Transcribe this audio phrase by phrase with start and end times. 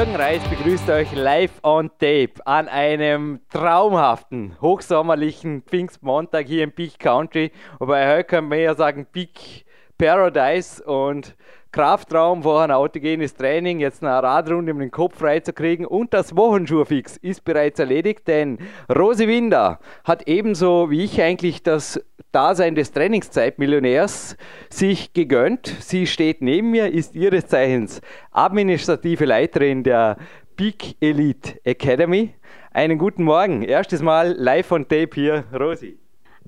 [0.00, 6.98] Jürgen Reis begrüßt euch live on tape an einem traumhaften, hochsommerlichen Pfingstmontag hier im Peak
[6.98, 7.52] Country.
[7.78, 9.66] Wobei heute können wir ja sagen Peak
[9.98, 11.36] Paradise und
[11.72, 15.86] Kraftraum, vorher ein autogenes Training, jetzt eine Radrunde, um den Kopf frei zu kriegen.
[15.86, 22.04] Und das Wochenschuhfix ist bereits erledigt, denn Rosi Winder hat ebenso wie ich eigentlich das
[22.32, 24.36] Dasein des Trainingszeitmillionärs
[24.68, 25.68] sich gegönnt.
[25.80, 28.00] Sie steht neben mir, ist ihres Zeichens
[28.32, 30.16] administrative Leiterin der
[30.56, 32.34] Peak Elite Academy.
[32.72, 33.62] Einen guten Morgen.
[33.62, 35.98] Erstes Mal live on tape hier, Rosi.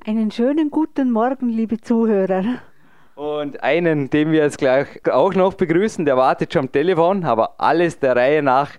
[0.05, 2.61] Einen schönen guten Morgen, liebe Zuhörer.
[3.15, 7.55] Und einen, den wir jetzt gleich auch noch begrüßen, der wartet schon am Telefon, aber
[7.59, 8.71] alles der Reihe nach.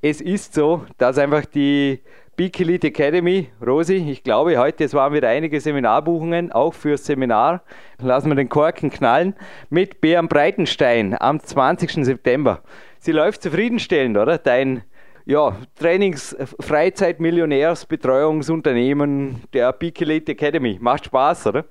[0.00, 2.00] Es ist so, dass einfach die
[2.36, 7.62] Big Elite Academy, Rosi, ich glaube, heute es waren wieder einige Seminarbuchungen, auch fürs Seminar.
[7.98, 9.34] Lassen wir den Korken knallen
[9.68, 12.04] mit Bären Breitenstein am 20.
[12.04, 12.62] September.
[12.98, 14.38] Sie läuft zufriedenstellend, oder?
[14.38, 14.82] Dein
[15.26, 20.78] ja, Trainings-, Freizeit-, Millionärs-, Betreuungsunternehmen der Big Elite Academy.
[20.80, 21.64] Macht Spaß, oder?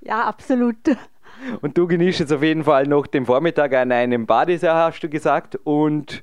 [0.00, 0.76] Ja, absolut.
[1.60, 5.08] Und du genießt jetzt auf jeden Fall noch den Vormittag an einem Badesee, hast du
[5.08, 5.58] gesagt.
[5.64, 6.22] Und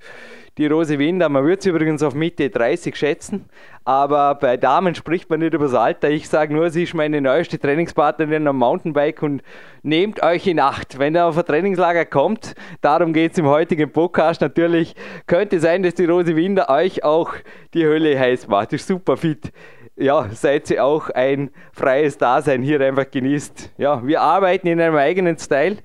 [0.58, 3.50] die Rose Winder, man würde sie übrigens auf Mitte 30 schätzen,
[3.84, 6.10] aber bei Damen spricht man nicht über das Alter.
[6.10, 9.44] Ich sage nur, sie ist meine neueste Trainingspartnerin am Mountainbike und
[9.84, 12.56] nehmt euch in Acht, wenn er auf ein Trainingslager kommt.
[12.80, 14.40] Darum geht es im heutigen Podcast.
[14.40, 14.96] Natürlich
[15.28, 17.34] könnte sein, dass die Rose Winder euch auch
[17.74, 18.72] die Hölle heiß macht.
[18.72, 19.52] Ist super fit
[19.98, 23.76] ja, seid ihr auch ein freies Dasein hier einfach genießt.
[23.78, 25.78] Ja, wir arbeiten in einem eigenen Style.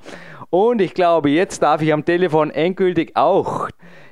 [0.51, 3.69] Und ich glaube, jetzt darf ich am Telefon endgültig auch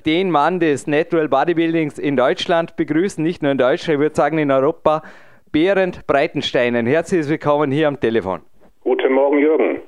[0.06, 4.38] den Mann des Natural Bodybuildings in Deutschland begrüßen, nicht nur in Deutschland, ich würde sagen
[4.38, 5.02] in Europa,
[5.50, 6.86] Berend Breitensteinen.
[6.86, 8.42] Herzlich willkommen hier am Telefon.
[8.82, 9.80] Guten Morgen, Jürgen.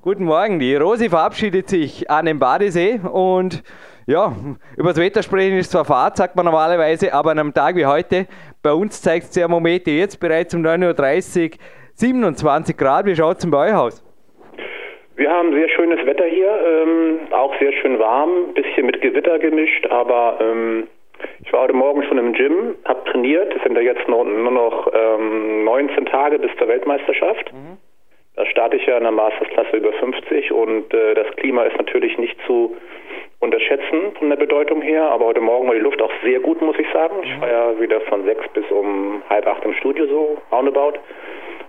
[0.00, 0.60] Guten Morgen.
[0.60, 3.64] Die Rosi verabschiedet sich an dem Badesee und
[4.08, 4.34] ja,
[4.76, 7.84] über das Wetter sprechen ist zwar Fahrt, sagt man normalerweise, aber an einem Tag wie
[7.84, 8.26] heute,
[8.68, 11.58] bei uns zeigt es Thermometer jetzt bereits um 9.30 Uhr
[11.94, 13.06] 27 Grad.
[13.06, 14.04] Wie schaut es denn bei euch aus?
[15.16, 19.86] Wir haben sehr schönes Wetter hier, ähm, auch sehr schön warm, bisschen mit Gewitter gemischt,
[19.86, 20.86] aber ähm,
[21.42, 23.56] ich war heute Morgen schon im Gym, habe trainiert.
[23.56, 27.50] Es sind ja jetzt nur, nur noch ähm, 19 Tage bis zur Weltmeisterschaft.
[27.50, 27.78] Mhm.
[28.36, 32.18] Da starte ich ja in der Mastersklasse über 50 und äh, das Klima ist natürlich
[32.18, 32.76] nicht zu
[33.40, 36.78] unterschätzen von der Bedeutung her, aber heute Morgen war die Luft auch sehr gut, muss
[36.78, 37.16] ich sagen.
[37.22, 37.40] Ich mhm.
[37.40, 40.98] war ja wieder von sechs bis um halb acht im Studio so roundabout.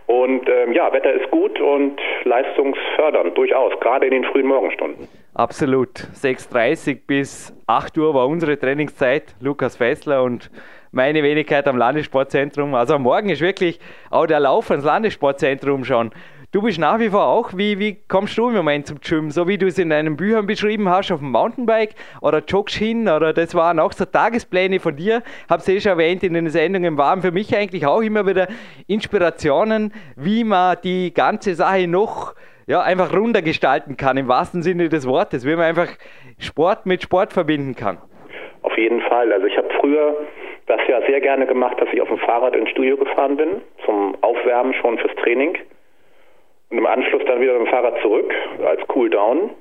[0.08, 5.08] Und ähm, ja, Wetter ist gut und leistungsfördernd, durchaus, gerade in den frühen Morgenstunden.
[5.36, 6.00] Absolut.
[6.00, 9.36] 6.30 bis 8 Uhr war unsere Trainingszeit.
[9.40, 10.50] Lukas Fessler und
[10.92, 12.74] meine Wenigkeit am Landessportzentrum.
[12.74, 16.10] Also am Morgen ist wirklich auch der Lauf ans Landessportzentrum schon
[16.52, 19.30] Du bist nach wie vor auch, wie, wie kommst du im Moment zum Gym?
[19.30, 21.94] So wie du es in deinen Büchern beschrieben hast, auf dem Mountainbike
[22.24, 25.22] oder joggst hin oder das waren auch so Tagespläne von dir.
[25.48, 28.48] Hab's eh schon erwähnt in den Sendungen, waren für mich eigentlich auch immer wieder
[28.88, 32.34] Inspirationen, wie man die ganze Sache noch
[32.66, 35.90] ja, einfach runder gestalten kann, im wahrsten Sinne des Wortes, wie man einfach
[36.40, 38.00] Sport mit Sport verbinden kann.
[38.64, 39.32] Auf jeden Fall.
[39.32, 40.16] Also ich habe früher
[40.66, 44.16] das ja sehr gerne gemacht, dass ich auf dem Fahrrad ins Studio gefahren bin, zum
[44.22, 45.56] Aufwärmen schon fürs Training
[46.70, 49.52] und im Anschluss dann wieder mit dem Fahrrad zurück als Cooldown.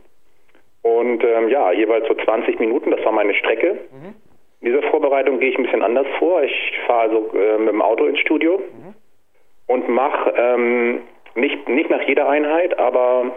[0.82, 3.78] Und ähm, ja, jeweils so 20 Minuten, das war meine Strecke.
[3.90, 4.14] Mhm.
[4.60, 6.42] In dieser Vorbereitung gehe ich ein bisschen anders vor.
[6.42, 8.94] Ich fahre also äh, mit dem Auto ins Studio mhm.
[9.66, 11.02] und mache ähm,
[11.34, 13.32] nicht, nicht nach jeder Einheit, aber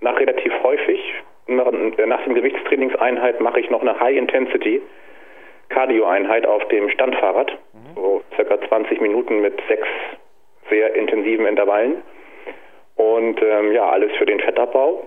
[0.00, 1.00] nach relativ häufig.
[1.46, 4.82] Nach, nach dem Gewichtstrainingseinheit mache ich noch eine High-Intensity
[5.70, 7.52] Cardio-Einheit auf dem Standfahrrad.
[7.72, 7.94] Mhm.
[7.94, 9.88] So circa 20 Minuten mit sechs
[10.70, 12.02] sehr intensiven Intervallen.
[12.98, 15.06] Und ähm, ja, alles für den Fettabbau.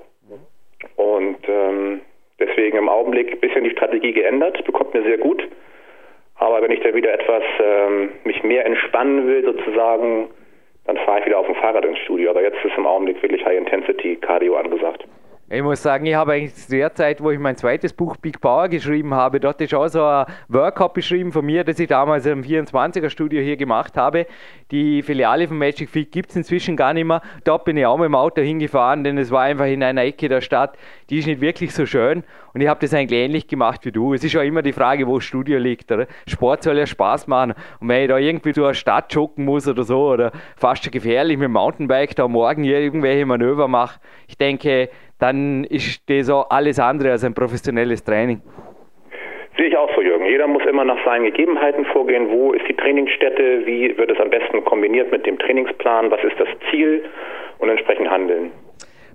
[0.95, 2.01] Und ähm,
[2.39, 5.47] deswegen im Augenblick ein bisschen die Strategie geändert, bekommt mir sehr gut.
[6.35, 10.29] Aber wenn ich da wieder etwas ähm, mich mehr entspannen will, sozusagen,
[10.85, 12.31] dann fahre ich wieder auf dem Fahrrad ins Studio.
[12.31, 15.05] Aber jetzt ist im Augenblick wirklich High Intensity Cardio angesagt.
[15.53, 18.39] Ich muss sagen, ich habe eigentlich zu der Zeit, wo ich mein zweites Buch Big
[18.39, 22.25] Power geschrieben habe, dort ist auch so ein Workup beschrieben von mir, das ich damals
[22.25, 24.27] im 24er-Studio hier gemacht habe.
[24.71, 27.21] Die Filiale von Magic Feet gibt es inzwischen gar nicht mehr.
[27.43, 30.29] Dort bin ich auch mit dem Auto hingefahren, denn es war einfach in einer Ecke
[30.29, 30.77] der Stadt,
[31.09, 32.23] die ist nicht wirklich so schön.
[32.53, 34.13] Und ich habe das eigentlich ähnlich gemacht wie du.
[34.13, 35.91] Es ist ja immer die Frage, wo das Studio liegt.
[35.91, 36.07] Oder?
[36.27, 37.53] Sport soll ja Spaß machen.
[37.81, 40.91] Und wenn ich da irgendwie durch eine Stadt joggen muss oder so, oder fast schon
[40.91, 44.89] gefährlich mit dem Mountainbike da morgen hier irgendwelche Manöver mache, ich denke,
[45.21, 48.41] dann ist das auch alles andere als ein professionelles Training.
[49.57, 50.25] Sehe ich auch so, Jürgen.
[50.25, 52.29] Jeder muss immer nach seinen Gegebenheiten vorgehen.
[52.29, 53.65] Wo ist die Trainingsstätte?
[53.65, 56.09] Wie wird es am besten kombiniert mit dem Trainingsplan?
[56.09, 57.03] Was ist das Ziel?
[57.59, 58.51] Und entsprechend handeln.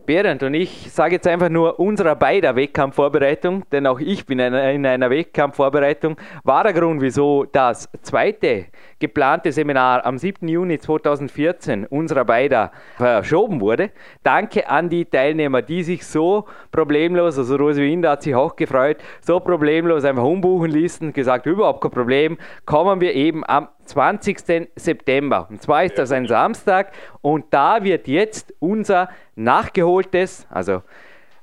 [0.07, 4.55] Berend und ich sage jetzt einfach nur unserer beider Wettkampfvorbereitung, denn auch ich bin in
[4.87, 8.67] einer Wettkampfvorbereitung, war der Grund, wieso das zweite
[8.99, 10.47] geplante Seminar am 7.
[10.49, 13.91] Juni 2014 unserer beider verschoben wurde.
[14.23, 18.99] Danke an die Teilnehmer, die sich so problemlos, also Rose Winder hat sich auch gefreut,
[19.21, 24.69] so problemlos einfach umbuchen ließen, gesagt, überhaupt kein Problem, kommen wir eben am 20.
[24.77, 25.47] September.
[25.51, 26.93] Und zwar ist das ein Samstag
[27.23, 30.83] und da wird jetzt unser nachgeholtes, also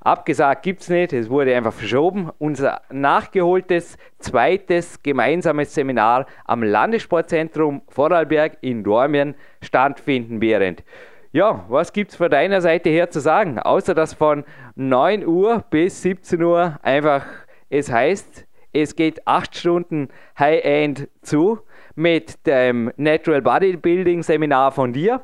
[0.00, 7.82] abgesagt gibt es nicht, es wurde einfach verschoben, unser nachgeholtes zweites gemeinsames Seminar am Landessportzentrum
[7.88, 10.84] Vorarlberg in Dormien stattfinden während.
[11.32, 13.58] Ja, was gibt es von deiner Seite her zu sagen?
[13.58, 14.44] Außer dass von
[14.76, 17.24] 9 Uhr bis 17 Uhr einfach
[17.70, 20.08] es heißt, es geht 8 Stunden
[20.38, 21.58] High-End zu
[21.94, 25.22] mit dem Natural Bodybuilding Seminar von dir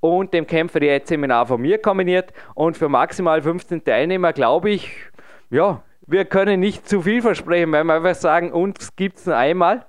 [0.00, 2.32] und dem Kämpfer Diät Seminar von mir kombiniert.
[2.54, 4.90] Und für maximal 15 Teilnehmer glaube ich,
[5.50, 9.36] ja, wir können nicht zu viel versprechen, weil wir einfach sagen, uns gibt es nur
[9.36, 9.86] einmal.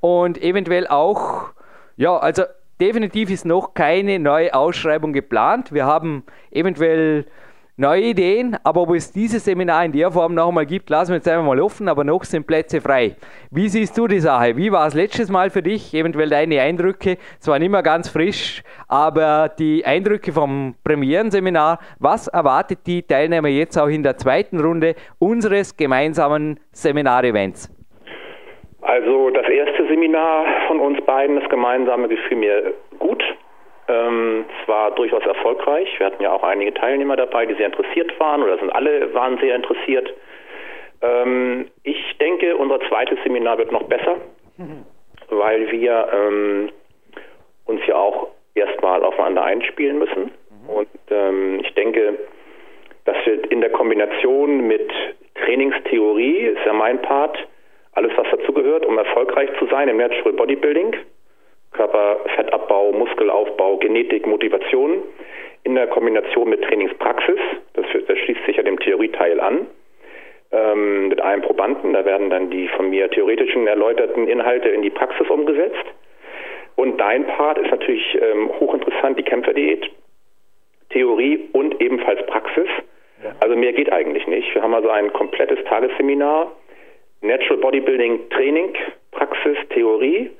[0.00, 1.52] Und eventuell auch,
[1.96, 2.42] ja, also
[2.80, 5.72] definitiv ist noch keine neue Ausschreibung geplant.
[5.72, 7.26] Wir haben eventuell
[7.76, 11.16] neue Ideen, aber ob es dieses Seminar in der Form noch einmal gibt, lassen wir
[11.16, 13.16] jetzt einfach mal offen, aber noch sind Plätze frei.
[13.50, 14.56] Wie siehst du die Sache?
[14.56, 15.94] Wie war es letztes Mal für dich?
[15.94, 21.78] Eventuell deine Eindrücke, zwar nicht mehr ganz frisch, aber die Eindrücke vom Premierenseminar.
[21.98, 27.70] Was erwartet die Teilnehmer jetzt auch in der zweiten Runde unseres gemeinsamen Seminarevents?
[28.82, 33.22] Also das erste Seminar von uns beiden, das gemeinsame, gefiel mir gut.
[33.88, 35.88] Ähm, es war durchaus erfolgreich.
[35.98, 39.38] Wir hatten ja auch einige Teilnehmer dabei, die sehr interessiert waren oder sind alle waren
[39.38, 40.12] sehr interessiert.
[41.02, 44.16] Ähm, ich denke, unser zweites Seminar wird noch besser,
[44.56, 44.84] mhm.
[45.30, 46.70] weil wir ähm,
[47.66, 50.30] uns ja auch erstmal aufeinander einspielen müssen.
[50.50, 50.70] Mhm.
[50.70, 52.18] Und ähm, ich denke,
[53.04, 54.90] dass wir in der Kombination mit
[55.44, 57.36] Trainingstheorie, ist ja mein Part,
[57.94, 60.94] alles was dazugehört, um erfolgreich zu sein im Natural Bodybuilding,
[61.72, 65.02] Körperfettabbau, Muskelaufbau, Genetik, Motivation
[65.64, 67.38] in der Kombination mit Trainingspraxis.
[67.74, 69.66] Das, das schließt sich ja dem Theorieteil an.
[70.50, 71.94] Ähm, mit einem Probanden.
[71.94, 75.84] Da werden dann die von mir theoretischen erläuterten Inhalte in die Praxis umgesetzt.
[76.76, 79.90] Und dein Part ist natürlich ähm, hochinteressant, die Kämpferdiät.
[80.90, 82.68] Theorie und ebenfalls Praxis.
[83.40, 84.54] Also mehr geht eigentlich nicht.
[84.54, 86.52] Wir haben also ein komplettes Tagesseminar.
[87.22, 88.74] Natural Bodybuilding Training,
[89.12, 90.30] Praxis, Theorie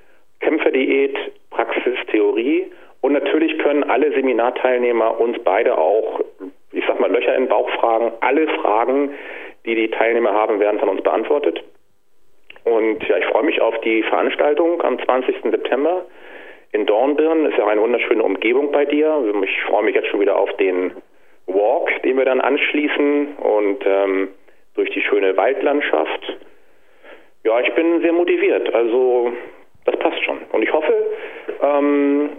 [0.42, 1.16] Kämpferdiät,
[1.50, 2.70] Praxis, Theorie.
[3.00, 6.20] Und natürlich können alle Seminarteilnehmer uns beide auch,
[6.72, 8.12] ich sag mal, Löcher im Bauch fragen.
[8.20, 9.14] Alle Fragen,
[9.64, 11.62] die die Teilnehmer haben, werden von uns beantwortet.
[12.64, 15.36] Und ja, ich freue mich auf die Veranstaltung am 20.
[15.50, 16.04] September
[16.70, 17.46] in Dornbirn.
[17.46, 19.22] Ist ja eine wunderschöne Umgebung bei dir.
[19.42, 20.92] Ich freue mich jetzt schon wieder auf den
[21.46, 24.28] Walk, den wir dann anschließen und ähm,
[24.74, 26.38] durch die schöne Waldlandschaft.
[27.44, 28.72] Ja, ich bin sehr motiviert.
[28.72, 29.32] Also
[29.84, 30.38] das passt schon.
[30.52, 30.92] Und ich hoffe,
[31.62, 32.30] ähm,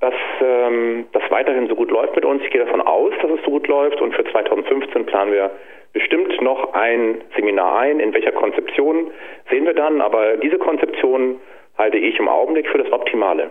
[0.00, 2.42] dass ähm, das weiterhin so gut läuft mit uns.
[2.42, 4.00] Ich gehe davon aus, dass es so gut läuft.
[4.00, 5.50] Und für 2015 planen wir
[5.92, 8.00] bestimmt noch ein Seminar ein.
[8.00, 9.10] In welcher Konzeption
[9.50, 10.00] sehen wir dann.
[10.00, 11.40] Aber diese Konzeption
[11.76, 13.50] halte ich im Augenblick für das Optimale.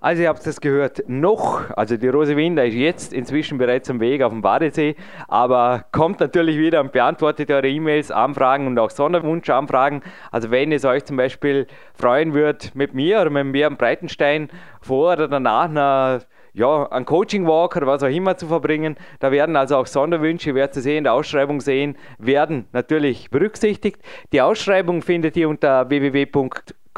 [0.00, 3.98] Also ihr habt es gehört, noch, also die Rose Winder ist jetzt inzwischen bereits am
[3.98, 4.94] Weg auf dem Badesee,
[5.26, 10.02] aber kommt natürlich wieder und beantwortet eure E-Mails, Anfragen und auch Sonderwunschanfragen.
[10.30, 14.50] Also wenn es euch zum Beispiel freuen wird, mit mir oder mit Björn Breitenstein
[14.80, 16.20] vor oder danach eine
[16.54, 18.96] ja, einen Coaching Walk oder was auch immer zu verbringen.
[19.20, 24.00] Da werden also auch Sonderwünsche, werdet ihr sehen, in der Ausschreibung sehen, werden natürlich berücksichtigt.
[24.32, 26.26] Die Ausschreibung findet ihr unter www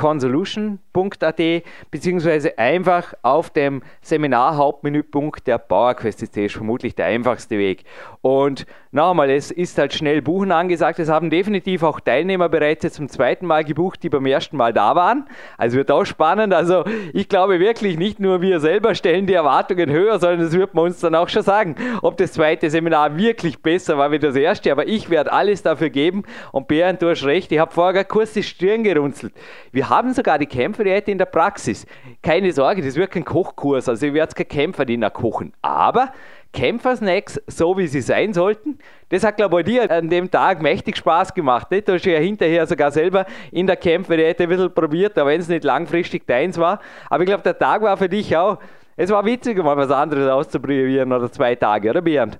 [0.00, 7.84] consolution.at beziehungsweise einfach auf dem Seminar-Hauptmenüpunkt der PowerQuest ist vermutlich der einfachste Weg.
[8.22, 10.98] Und noch einmal, es ist halt schnell Buchen angesagt.
[10.98, 14.96] Es haben definitiv auch Teilnehmer bereits zum zweiten Mal gebucht, die beim ersten Mal da
[14.96, 15.28] waren.
[15.56, 16.52] Also wird auch spannend.
[16.52, 16.82] Also
[17.12, 20.86] ich glaube wirklich, nicht nur wir selber stellen die Erwartungen höher, sondern das wird man
[20.86, 24.72] uns dann auch schon sagen, ob das zweite Seminar wirklich besser war wie das erste.
[24.72, 26.24] Aber ich werde alles dafür geben.
[26.50, 29.32] Und Bernd, du hast recht, ich habe vorher kurz die Stirn gerunzelt.
[29.70, 31.86] Wir haben sogar die Kämpferdiät in der Praxis.
[32.24, 33.88] Keine Sorge, das wird kein Kochkurs.
[33.88, 35.52] Also ich werde keine Kämpferdiener kochen.
[35.62, 36.12] Aber
[36.52, 38.78] Kämpfersnacks, so wie sie sein sollten.
[39.10, 41.70] Das hat, glaube ich, dir an dem Tag mächtig Spaß gemacht.
[41.70, 41.88] Nicht?
[41.88, 45.48] Du hast ja hinterher sogar selber in der Kämpferdiät ein bisschen probiert, auch wenn es
[45.48, 46.80] nicht langfristig deins war.
[47.08, 48.58] Aber ich glaube, der Tag war für dich auch,
[48.96, 52.38] es war witzig, mal was anderes auszuprobieren oder zwei Tage, oder Bernd?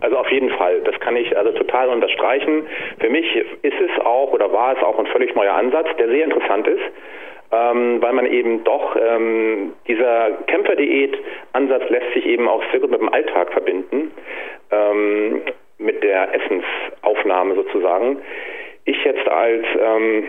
[0.00, 2.62] Also auf jeden Fall, das kann ich also total unterstreichen.
[3.00, 6.24] Für mich ist es auch oder war es auch ein völlig neuer Ansatz, der sehr
[6.24, 6.82] interessant ist
[7.50, 13.00] ähm, weil man eben doch ähm, dieser Kämpferdiät-Ansatz lässt sich eben auch sehr gut mit
[13.00, 14.10] dem Alltag verbinden,
[14.70, 15.42] ähm,
[15.78, 18.18] mit der Essensaufnahme sozusagen.
[18.84, 20.24] Ich jetzt als ähm,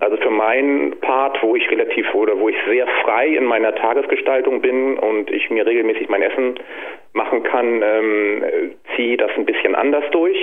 [0.00, 4.60] also für meinen Part, wo ich relativ oder wo ich sehr frei in meiner Tagesgestaltung
[4.60, 6.54] bin und ich mir regelmäßig mein Essen
[7.14, 8.44] machen kann, ähm,
[8.94, 10.36] ziehe das ein bisschen anders durch.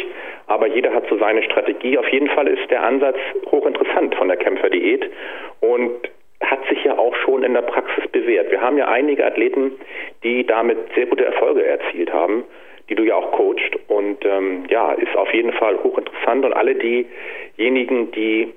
[0.47, 1.97] Aber jeder hat so seine Strategie.
[1.97, 3.17] Auf jeden Fall ist der Ansatz
[3.49, 5.09] hochinteressant von der Kämpferdiät
[5.61, 6.09] und
[6.41, 8.51] hat sich ja auch schon in der Praxis bewährt.
[8.51, 9.71] Wir haben ja einige Athleten,
[10.23, 12.43] die damit sehr gute Erfolge erzielt haben,
[12.89, 13.71] die du ja auch coachst.
[13.87, 16.45] Und ähm, ja, ist auf jeden Fall hochinteressant.
[16.45, 18.53] Und alle diejenigen, die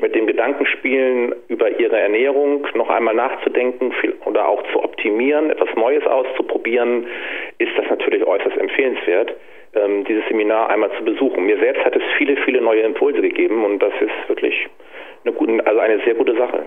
[0.00, 3.92] mit dem Gedanken spielen, über ihre Ernährung noch einmal nachzudenken
[4.24, 7.06] oder auch zu optimieren, etwas Neues auszuprobieren,
[7.58, 9.34] ist das natürlich äußerst empfehlenswert,
[9.74, 11.46] ähm, dieses Seminar einmal zu besuchen.
[11.46, 14.68] Mir selbst hat es viele, viele neue Impulse gegeben und das ist wirklich
[15.24, 16.66] eine, gute, also eine sehr gute Sache.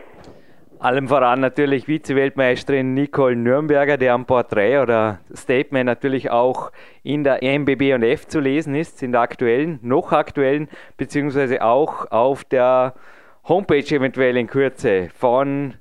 [0.84, 6.74] Allem voran natürlich Vize-Weltmeisterin Nicole Nürnberger, deren Porträt oder Statement natürlich auch
[7.04, 12.12] in der MBB und F zu lesen ist, in der aktuellen, noch aktuellen, beziehungsweise auch
[12.12, 12.96] auf der
[13.46, 15.74] Homepage eventuell in Kürze von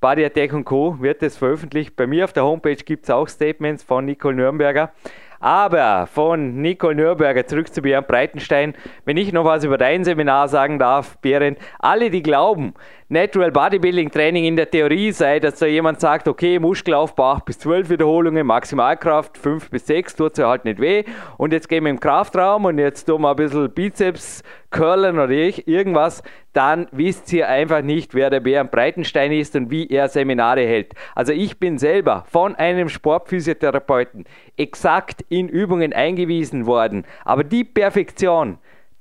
[0.00, 1.00] Body Attack Co.
[1.00, 1.96] wird es veröffentlicht.
[1.96, 4.92] Bei mir auf der Homepage gibt es auch Statements von Nicole Nürnberger.
[5.40, 8.74] Aber von Nicole Nürnberger zurück zu Bernd Breitenstein.
[9.04, 12.74] Wenn ich noch was über dein Seminar sagen darf, Berend, alle, die glauben,
[13.10, 17.58] Natural Bodybuilding Training in der Theorie sei, dass da jemand sagt, okay, Muskelaufbau 8 bis
[17.60, 21.04] 12 Wiederholungen, Maximalkraft 5 bis 6, tut es ja halt nicht weh.
[21.38, 25.30] Und jetzt gehen wir im Kraftraum und jetzt tun wir ein bisschen Bizeps curlen oder
[25.30, 26.22] irgendwas,
[26.52, 30.92] dann wisst ihr einfach nicht, wer der Bären Breitenstein ist und wie er Seminare hält.
[31.14, 34.26] Also ich bin selber von einem Sportphysiotherapeuten
[34.58, 37.06] exakt in Übungen eingewiesen worden.
[37.24, 38.58] Aber die Perfektion,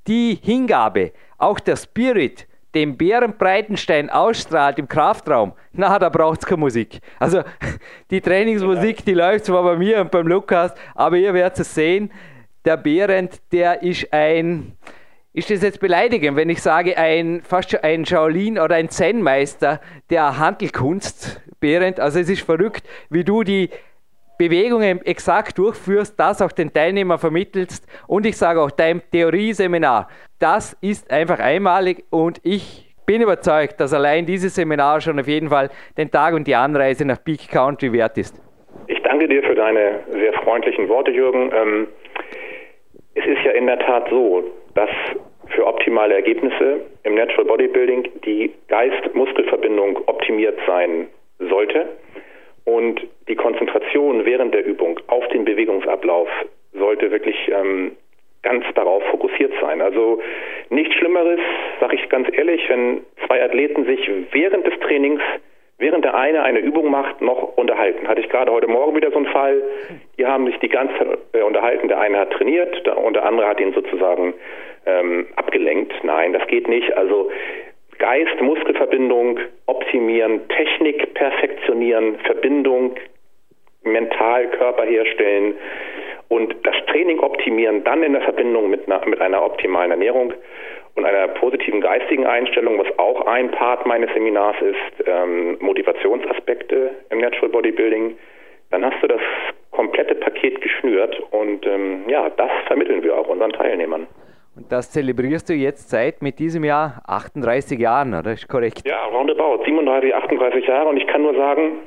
[0.08, 6.46] die Hingabe, auch der Spirit, den Bären Breitenstein ausstrahlt im Kraftraum, na, da braucht es
[6.46, 7.00] keine Musik.
[7.20, 7.44] Also
[8.12, 12.12] die Trainingsmusik, die läuft zwar bei mir und beim Lukas, aber ihr werdet es sehen,
[12.66, 14.74] der Behrend, der ist ein,
[15.34, 19.80] ist das jetzt beleidigend, wenn ich sage, ein, fast schon ein Shaolin oder ein Zen-Meister
[20.10, 23.70] der Handelkunst, Behrend, also es ist verrückt, wie du die
[24.38, 30.08] Bewegungen exakt durchführst, das auch den Teilnehmern vermittelst und ich sage auch dein Theorieseminar,
[30.40, 35.50] das ist einfach einmalig und ich bin überzeugt, dass allein dieses Seminar schon auf jeden
[35.50, 38.40] Fall den Tag und die Anreise nach Peak Country wert ist.
[38.88, 41.52] Ich danke dir für deine sehr freundlichen Worte, Jürgen.
[41.56, 41.88] Ähm,
[43.16, 44.44] es ist ja in der Tat so,
[44.76, 44.90] dass
[45.48, 51.08] für optimale Ergebnisse im Natural Bodybuilding die Geist-Muskelverbindung optimiert sein
[51.40, 51.88] sollte.
[52.68, 56.28] Und die Konzentration während der Übung auf den Bewegungsablauf
[56.74, 57.94] sollte wirklich ähm,
[58.44, 59.82] ganz darauf fokussiert sein.
[59.82, 60.22] Also
[60.70, 61.40] nichts Schlimmeres,
[61.80, 65.22] sage ich ganz ehrlich, wenn zwei Athleten sich während des Trainings,
[65.78, 68.06] während der eine eine Übung macht, noch unterhalten.
[68.06, 69.62] Hatte ich gerade heute Morgen wieder so einen Fall.
[70.18, 71.88] Die haben sich die ganze Zeit äh, unterhalten.
[71.88, 74.34] Der eine hat trainiert und der andere hat ihn sozusagen
[74.86, 75.94] ähm, abgelenkt.
[76.04, 76.92] Nein, das geht nicht.
[76.98, 77.32] Also
[78.00, 82.96] Geist-Muskelverbindung optimieren, Technik perfektionieren, Verbindung
[83.84, 85.56] mental Körper herstellen
[86.30, 90.34] und das Training optimieren, dann in der Verbindung mit einer, mit einer optimalen Ernährung
[90.96, 97.20] und einer positiven geistigen Einstellung, was auch ein Part meines Seminars ist, ähm, Motivationsaspekte im
[97.20, 98.18] Natural Bodybuilding,
[98.72, 99.22] dann hast du das
[99.72, 104.08] komplette Paket geschnürt und ähm, ja, das vermitteln wir auch unseren Teilnehmern.
[104.58, 108.34] Und das zelebrierst du jetzt seit mit diesem Jahr 38 Jahren, oder?
[108.34, 108.82] Ist korrekt?
[108.88, 109.64] Ja, roundabout.
[109.64, 110.90] 37, 38 Jahre.
[110.90, 111.80] Und ich kann nur sagen,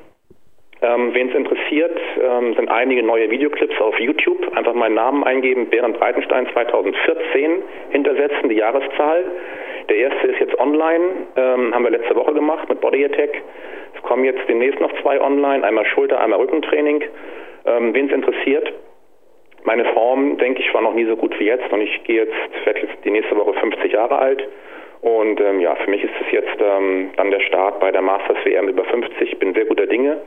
[0.82, 4.56] ähm, Wen es interessiert, ähm, sind einige neue Videoclips auf YouTube.
[4.56, 9.24] Einfach meinen Namen eingeben, Berend Breitenstein 2014 hintersetzen, die Jahreszahl.
[9.88, 11.04] Der erste ist jetzt online,
[11.36, 13.30] ähm, haben wir letzte Woche gemacht mit Body Attack.
[13.96, 17.02] Es kommen jetzt demnächst noch zwei online, einmal Schulter, einmal Rückentraining.
[17.66, 18.72] Ähm, Wen es interessiert,
[19.64, 22.66] Meine Form, denke ich, war noch nie so gut wie jetzt und ich gehe jetzt,
[22.66, 24.48] werde jetzt die nächste Woche 50 Jahre alt.
[25.02, 28.36] Und ähm, ja, für mich ist es jetzt ähm, dann der Start bei der Masters
[28.44, 29.32] WM über 50.
[29.32, 30.18] Ich bin sehr guter Dinge.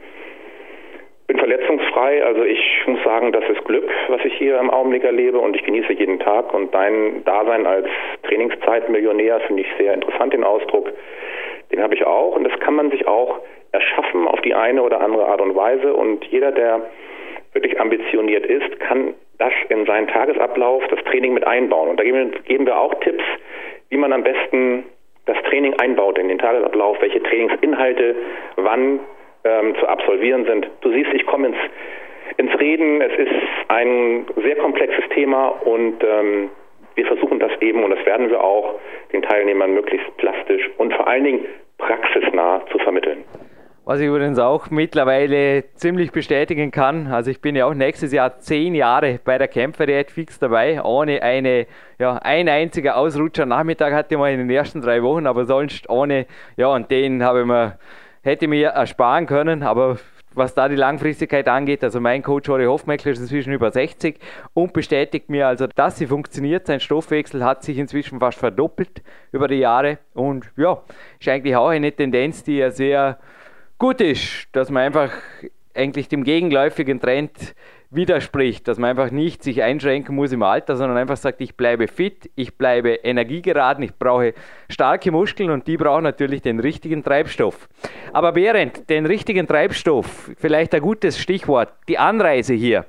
[1.28, 5.40] Bin verletzungsfrei, also ich muss sagen, das ist Glück, was ich hier im Augenblick erlebe
[5.40, 6.54] und ich genieße jeden Tag.
[6.54, 7.88] Und dein Dasein als
[8.24, 10.92] Trainingszeitmillionär finde ich sehr interessant, den Ausdruck.
[11.72, 13.40] Den habe ich auch und das kann man sich auch
[13.72, 15.94] erschaffen auf die eine oder andere Art und Weise.
[15.94, 16.82] Und jeder, der
[17.54, 21.90] wirklich ambitioniert ist, kann das in seinen Tagesablauf, das Training mit einbauen.
[21.90, 23.24] Und da geben wir auch Tipps,
[23.90, 24.86] wie man am besten
[25.26, 28.16] das Training einbaut in den Tagesablauf, welche Trainingsinhalte
[28.58, 29.00] wann
[29.44, 30.70] ähm, zu absolvieren sind.
[30.82, 31.58] Du siehst, ich komme ins,
[32.38, 33.02] ins Reden.
[33.02, 33.34] Es ist
[33.70, 36.50] ein sehr komplexes Thema und ähm,
[36.96, 38.76] wir versuchen das eben und das werden wir auch
[39.12, 41.46] den Teilnehmern möglichst plastisch und vor allen Dingen
[41.78, 43.24] praxisnah zu vermitteln.
[43.86, 47.08] Was ich übrigens auch mittlerweile ziemlich bestätigen kann.
[47.08, 51.22] Also ich bin ja auch nächstes Jahr zehn Jahre bei der Kämpferdiät fix dabei, ohne
[51.22, 51.68] eine,
[52.00, 55.90] ja, ein einziger Ausrutscher Nachmittag hatte ich mal in den ersten drei Wochen, aber sonst
[55.90, 57.78] ohne, ja, und den habe ich mir,
[58.22, 59.98] hätte mir ersparen können, aber
[60.34, 64.18] was da die Langfristigkeit angeht, also mein Coach Ori Hofmeckler ist inzwischen über 60
[64.54, 66.68] und bestätigt mir also, dass sie funktioniert.
[66.68, 70.82] Sein Stoffwechsel hat sich inzwischen fast verdoppelt über die Jahre und ja,
[71.20, 73.20] ist eigentlich auch eine Tendenz, die er sehr
[73.84, 75.12] gut ist, dass man einfach
[75.74, 77.54] eigentlich dem gegenläufigen Trend
[77.90, 81.90] widerspricht, dass man einfach nicht sich einschränken muss im Alter, sondern einfach sagt, ich bleibe
[81.90, 84.36] fit, ich bleibe energiegeraden, ich brauche
[84.70, 87.68] starke Muskeln und die brauchen natürlich den richtigen Treibstoff.
[88.14, 92.86] Aber während den richtigen Treibstoff, vielleicht ein gutes Stichwort, die Anreise hier,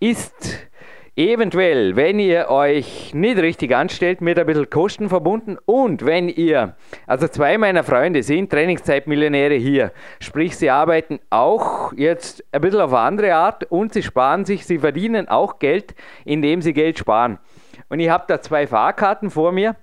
[0.00, 0.66] ist
[1.16, 6.74] eventuell, wenn ihr euch nicht richtig anstellt, mit ein bisschen Kosten verbunden und wenn ihr,
[7.06, 12.94] also zwei meiner Freunde sind Trainingszeitmillionäre hier, sprich sie arbeiten auch jetzt ein bisschen auf
[12.94, 17.38] eine andere Art und sie sparen sich, sie verdienen auch Geld, indem sie Geld sparen.
[17.90, 19.76] Und ich habe da zwei Fahrkarten vor mir.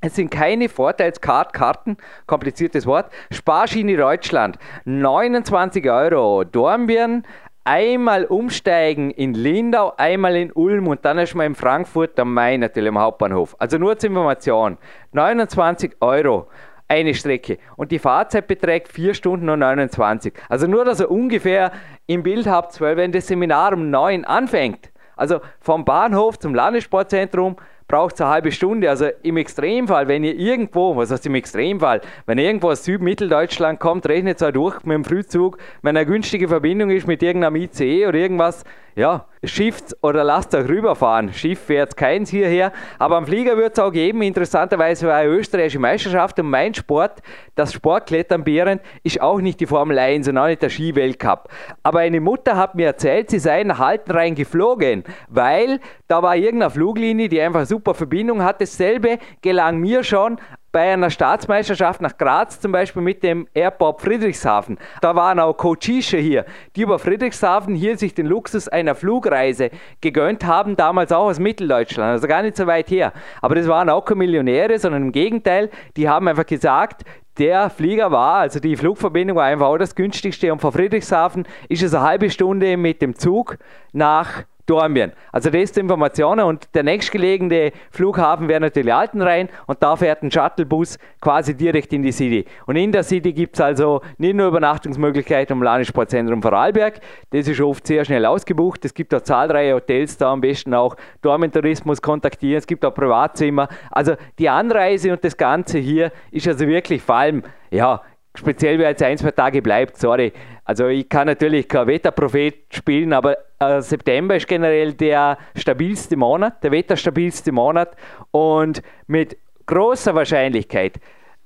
[0.00, 3.10] Es sind keine Vorteilskarten, kompliziertes Wort.
[3.30, 6.44] Sparschiene Deutschland, 29 Euro.
[6.44, 7.24] Dornbirn,
[7.64, 12.60] einmal umsteigen in Lindau, einmal in Ulm und dann ist man in Frankfurt am Main
[12.60, 13.56] natürlich am Hauptbahnhof.
[13.58, 14.78] Also nur zur Information,
[15.12, 16.48] 29 Euro
[16.86, 20.34] eine Strecke und die Fahrzeit beträgt 4 Stunden und 29.
[20.50, 21.72] Also nur, dass ihr ungefähr
[22.06, 27.56] im Bild habt, weil wenn das Seminar um 9 anfängt, also vom Bahnhof zum Landessportzentrum,
[27.88, 28.88] braucht es eine halbe Stunde.
[28.88, 33.80] Also im Extremfall, wenn ihr irgendwo, was heißt im Extremfall, wenn ihr irgendwo aus Südmitteldeutschland
[33.80, 37.56] kommt, rechnet es auch durch mit dem Frühzug, wenn eine günstige Verbindung ist mit irgendeinem
[37.56, 38.64] ICE oder irgendwas,
[38.96, 41.32] ja, schifft oder lasst euch rüberfahren.
[41.32, 44.22] Schiff fährt keins hierher, aber am Flieger wird es auch geben.
[44.22, 47.20] Interessanterweise war eine österreichische Meisterschaft und mein Sport,
[47.54, 51.48] das Sportklettern Behrend, ist auch nicht die Formel 1 und auch nicht der Skiweltcup.
[51.82, 56.70] Aber eine Mutter hat mir erzählt, sie sei nach Haltenrein geflogen, weil da war irgendeine
[56.70, 58.60] Fluglinie, die einfach super Verbindung hat.
[58.60, 60.38] Dasselbe gelang mir schon
[60.74, 64.76] bei einer Staatsmeisterschaft nach Graz zum Beispiel mit dem Airport Friedrichshafen.
[65.00, 70.44] Da waren auch Coachische hier, die über Friedrichshafen hier sich den Luxus einer Flugreise gegönnt
[70.44, 73.12] haben, damals auch aus Mitteldeutschland, also gar nicht so weit her.
[73.40, 77.04] Aber das waren auch keine Millionäre, sondern im Gegenteil, die haben einfach gesagt,
[77.38, 81.84] der Flieger war, also die Flugverbindung war einfach auch das günstigste und von Friedrichshafen ist
[81.84, 83.58] es eine halbe Stunde mit dem Zug
[83.92, 85.12] nach Dornbirn.
[85.32, 90.22] Also das ist die Informationen und der nächstgelegene Flughafen wäre natürlich Altenrhein und da fährt
[90.22, 92.44] ein Shuttlebus quasi direkt in die City.
[92.66, 97.00] Und in der City gibt es also nicht nur Übernachtungsmöglichkeiten im Landessportzentrum Vorarlberg,
[97.30, 98.84] das ist oft sehr schnell ausgebucht.
[98.84, 103.68] Es gibt auch zahlreiche Hotels da, am besten auch Dormentourismus kontaktieren, es gibt auch Privatzimmer.
[103.90, 108.00] Also die Anreise und das Ganze hier ist also wirklich vor allem, ja,
[108.34, 110.32] speziell wer jetzt ein, zwei Tage bleibt, sorry.
[110.64, 113.36] Also ich kann natürlich kein Wetterprophet spielen, aber
[113.70, 117.96] äh, September ist generell der stabilste Monat, der wetterstabilste Monat.
[118.30, 121.00] Und mit großer Wahrscheinlichkeit,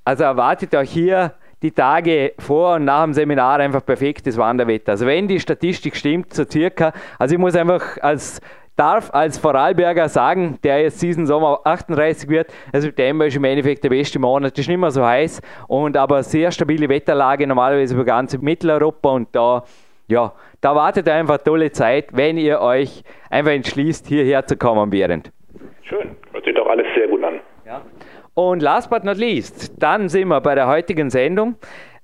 [0.05, 4.93] also erwartet euch hier die Tage vor und nach dem Seminar einfach perfektes Wanderwetter.
[4.93, 8.41] Also wenn die Statistik stimmt, so circa, also ich muss einfach als
[8.79, 13.83] darf als Vorarlberger sagen, der jetzt diesen Sommer 38 wird, also September ist im Endeffekt
[13.83, 18.05] der beste Monat, ist nicht mehr so heiß und aber sehr stabile Wetterlage normalerweise über
[18.05, 19.65] ganz Mitteleuropa und da
[20.07, 25.31] ja, da wartet einfach tolle Zeit, wenn ihr euch einfach entschließt, hierher zu kommen während.
[25.83, 27.41] Schön, das sieht doch alles sehr gut an.
[27.67, 27.83] Ja.
[28.35, 31.57] Und last but not least, dann sind wir bei der heutigen Sendung.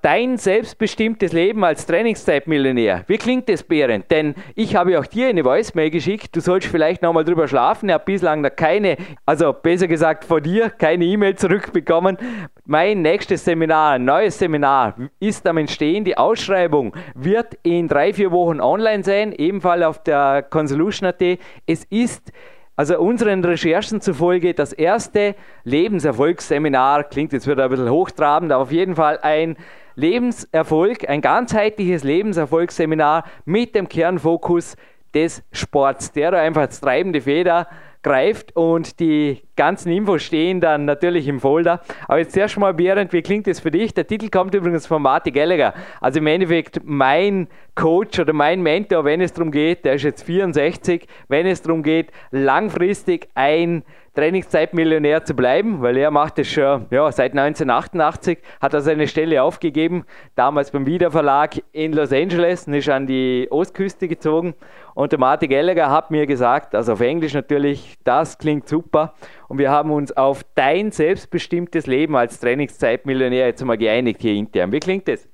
[0.04, 3.04] Dein selbstbestimmtes Leben als Trainingszeitmillionär.
[3.06, 4.10] Wie klingt das, Behrend?
[4.10, 6.36] Denn ich habe auch dir eine Voicemail geschickt.
[6.36, 7.88] Du sollst vielleicht nochmal drüber schlafen.
[7.88, 12.18] Ich habe bislang noch keine, also besser gesagt von dir, keine E-Mail zurückbekommen.
[12.66, 16.04] Mein nächstes Seminar, neues Seminar, ist am Entstehen.
[16.04, 21.22] Die Ausschreibung wird in drei, vier Wochen online sein, ebenfalls auf der Consolution.at.
[21.64, 22.30] Es ist
[22.76, 28.72] also unseren Recherchen zufolge das erste Lebenserfolgsseminar, klingt jetzt wieder ein bisschen hochtrabend, aber auf
[28.72, 29.56] jeden Fall ein
[29.96, 34.76] Lebenserfolg, ein ganzheitliches Lebenserfolgsseminar mit dem Kernfokus
[35.14, 37.68] des Sports, der da einfach als treibende Feder
[38.04, 41.80] greift und die ganzen Infos stehen dann natürlich im Folder.
[42.06, 43.94] Aber jetzt erst mal, Berend, wie klingt das für dich?
[43.94, 45.74] Der Titel kommt übrigens von Marty Gallagher.
[46.00, 50.22] Also im Endeffekt mein Coach oder mein Mentor, wenn es darum geht, der ist jetzt
[50.24, 56.86] 64, wenn es darum geht, langfristig ein Trainingszeitmillionär zu bleiben, weil er macht es schon
[56.90, 60.04] ja, seit 1988, hat er seine Stelle aufgegeben,
[60.36, 64.54] damals beim Wiederverlag in Los Angeles und ist an die Ostküste gezogen.
[64.94, 69.14] Und der Martin Gallagher hat mir gesagt, also auf Englisch natürlich, das klingt super.
[69.48, 74.70] Und wir haben uns auf dein selbstbestimmtes Leben als Trainingszeitmillionär jetzt mal geeinigt hier intern.
[74.70, 75.28] Wie klingt das?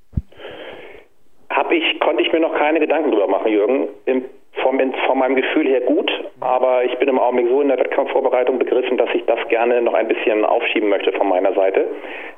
[1.51, 3.89] Hab ich, konnte ich mir noch keine Gedanken drüber machen, Jürgen.
[4.07, 4.25] Im
[4.63, 6.11] von, von meinem Gefühl her gut,
[6.41, 9.95] aber ich bin im Augenblick so in der Wettkampfvorbereitung begriffen, dass ich das gerne noch
[9.95, 11.89] ein bisschen aufschieben möchte von meiner Seite.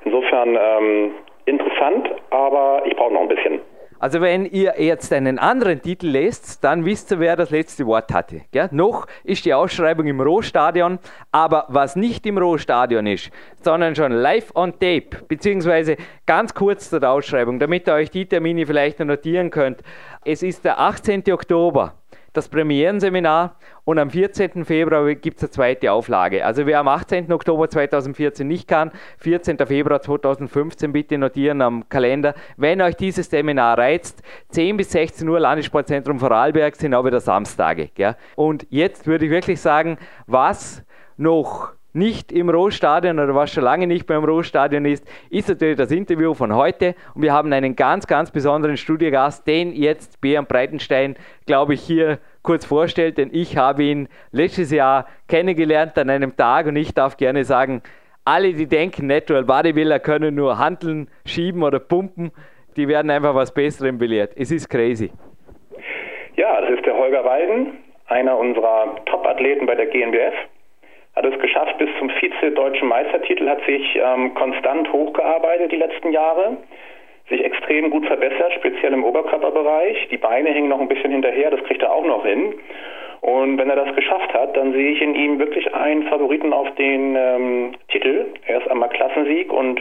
[0.05, 1.11] Insofern ähm,
[1.47, 3.61] interessant, aber ich brauche noch ein bisschen.
[4.03, 8.13] Also wenn ihr jetzt einen anderen Titel lest, dann wisst ihr, wer das letzte Wort
[8.13, 8.41] hatte.
[8.51, 8.69] Gell?
[8.73, 10.99] Noch ist die Ausschreibung im Rohstadion,
[11.31, 13.31] aber was nicht im Rohstadion ist,
[13.63, 15.97] sondern schon live on tape, beziehungsweise
[16.27, 19.83] ganz kurz zur Ausschreibung, damit ihr euch die Termine vielleicht notieren könnt.
[20.25, 21.23] Es ist der 18.
[21.31, 22.02] Oktober
[22.33, 24.65] das Premierenseminar und am 14.
[24.65, 26.45] Februar gibt es eine zweite Auflage.
[26.45, 27.31] Also wer am 18.
[27.33, 29.59] Oktober 2014 nicht kann, 14.
[29.59, 32.35] Februar 2015 bitte notieren am Kalender.
[32.57, 37.91] Wenn euch dieses Seminar reizt, 10 bis 16 Uhr Landessportzentrum Vorarlberg sind auch wieder Samstage.
[37.95, 38.17] Gell?
[38.37, 40.85] Und jetzt würde ich wirklich sagen, was
[41.17, 45.91] noch nicht im Rohstadion oder was schon lange nicht beim Rohstadion ist, ist natürlich das
[45.91, 46.95] Interview von heute.
[47.15, 52.19] Und wir haben einen ganz, ganz besonderen Studiogast, den jetzt Björn Breitenstein, glaube ich, hier
[52.43, 57.17] kurz vorstellt, denn ich habe ihn letztes Jahr kennengelernt an einem Tag und ich darf
[57.17, 57.83] gerne sagen,
[58.25, 62.33] alle, die denken, Natural Bodybuilder können nur handeln, schieben oder pumpen,
[62.77, 64.33] die werden einfach was Besserem belehrt.
[64.37, 65.11] Es ist crazy.
[66.37, 70.35] Ja, das ist der Holger Walden, einer unserer Top-Athleten bei der GNBF
[71.15, 76.57] hat es geschafft bis zum Vize-Deutschen Meistertitel, hat sich ähm, konstant hochgearbeitet die letzten Jahre,
[77.29, 80.09] sich extrem gut verbessert, speziell im Oberkörperbereich.
[80.11, 82.55] Die Beine hängen noch ein bisschen hinterher, das kriegt er auch noch hin.
[83.21, 86.75] Und wenn er das geschafft hat, dann sehe ich in ihm wirklich einen Favoriten auf
[86.75, 88.27] den ähm, Titel.
[88.47, 89.81] Erst einmal Klassensieg und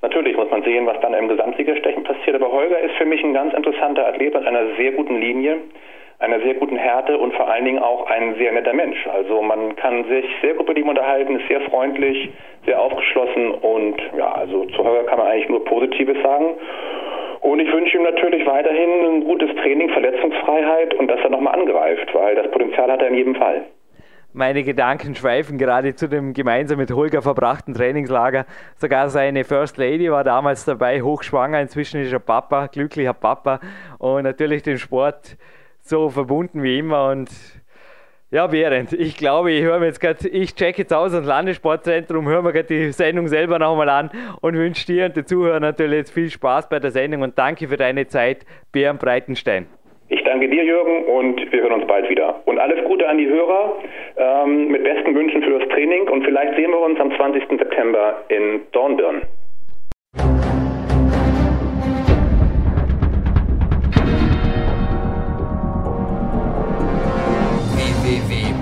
[0.00, 2.36] natürlich muss man sehen, was dann im Gesamtsiegerstechen passiert.
[2.36, 5.58] Aber Holger ist für mich ein ganz interessanter Athlet mit einer sehr guten Linie
[6.18, 9.06] einer sehr guten Härte und vor allen Dingen auch ein sehr netter Mensch.
[9.06, 12.30] Also man kann sich sehr gut mit ihm unterhalten, ist sehr freundlich,
[12.64, 16.54] sehr aufgeschlossen und ja, also zu Holger kann man eigentlich nur Positives sagen.
[17.42, 22.12] Und ich wünsche ihm natürlich weiterhin ein gutes Training, Verletzungsfreiheit und dass er nochmal angreift,
[22.14, 23.66] weil das Potenzial hat er in jedem Fall.
[24.32, 28.44] Meine Gedanken schweifen gerade zu dem gemeinsam mit Holger verbrachten Trainingslager.
[28.76, 31.60] Sogar seine First Lady war damals dabei, hochschwanger.
[31.60, 33.60] Inzwischen ist er Papa, glücklicher Papa.
[33.98, 35.38] Und natürlich den Sport
[35.88, 37.30] so verbunden wie immer und
[38.32, 42.28] ja, Behrend, ich glaube, ich höre mir jetzt gerade, ich check jetzt aus ans Landessportzentrum,
[42.28, 45.98] höre mir gerade die Sendung selber nochmal an und wünsche dir und den Zuhörern natürlich
[45.98, 49.66] jetzt viel Spaß bei der Sendung und danke für deine Zeit, Bernd Breitenstein.
[50.08, 52.40] Ich danke dir, Jürgen, und wir hören uns bald wieder.
[52.46, 53.76] Und alles Gute an die Hörer
[54.16, 57.42] ähm, mit besten Wünschen für das Training und vielleicht sehen wir uns am 20.
[57.58, 59.22] September in Dornbirn.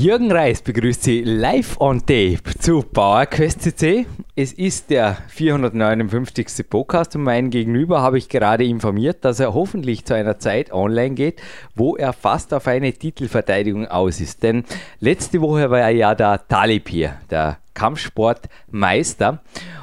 [0.00, 4.06] Jürgen Reis begrüßt Sie live on tape zu PowerQuest CC.
[4.34, 6.70] Es ist der 459.
[6.70, 11.16] Podcast und mein Gegenüber habe ich gerade informiert, dass er hoffentlich zu einer Zeit online
[11.16, 11.42] geht,
[11.74, 14.42] wo er fast auf eine Titelverteidigung aus ist.
[14.42, 14.64] Denn
[15.00, 19.42] letzte Woche war er ja der Talib hier, der Kampfsportmeister.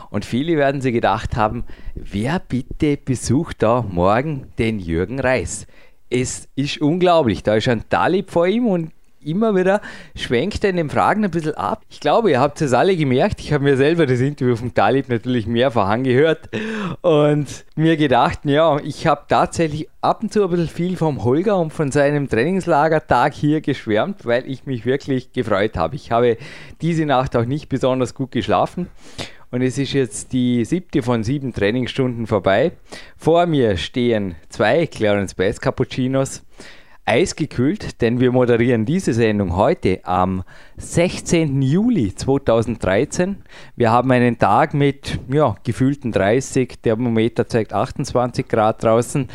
[0.10, 5.68] Und viele werden sich gedacht haben, wer bitte besucht da morgen den Jürgen Reis?
[6.10, 9.82] Es ist unglaublich, da ist ein Talib vor ihm und immer wieder
[10.16, 11.82] schwenkt er in den Fragen ein bisschen ab.
[11.90, 13.40] Ich glaube, ihr habt es alle gemerkt.
[13.40, 16.50] Ich habe mir selber das Interview von Talib natürlich mehrfach angehört
[17.02, 21.58] und mir gedacht, ja, ich habe tatsächlich ab und zu ein bisschen viel vom Holger
[21.60, 25.96] und von seinem Trainingslagertag hier geschwärmt, weil ich mich wirklich gefreut habe.
[25.96, 26.38] Ich habe
[26.82, 28.88] diese Nacht auch nicht besonders gut geschlafen.
[29.50, 32.74] Und es ist jetzt die siebte von sieben Trainingsstunden vorbei.
[33.16, 36.44] Vor mir stehen zwei Clarence Bass Cappuccinos
[37.08, 40.44] eisgekühlt, denn wir moderieren diese Sendung heute am
[40.76, 41.62] 16.
[41.62, 43.38] Juli 2013.
[43.78, 49.30] Wir haben einen Tag mit ja, gefühlten 30, Thermometer zeigt 28 Grad draußen.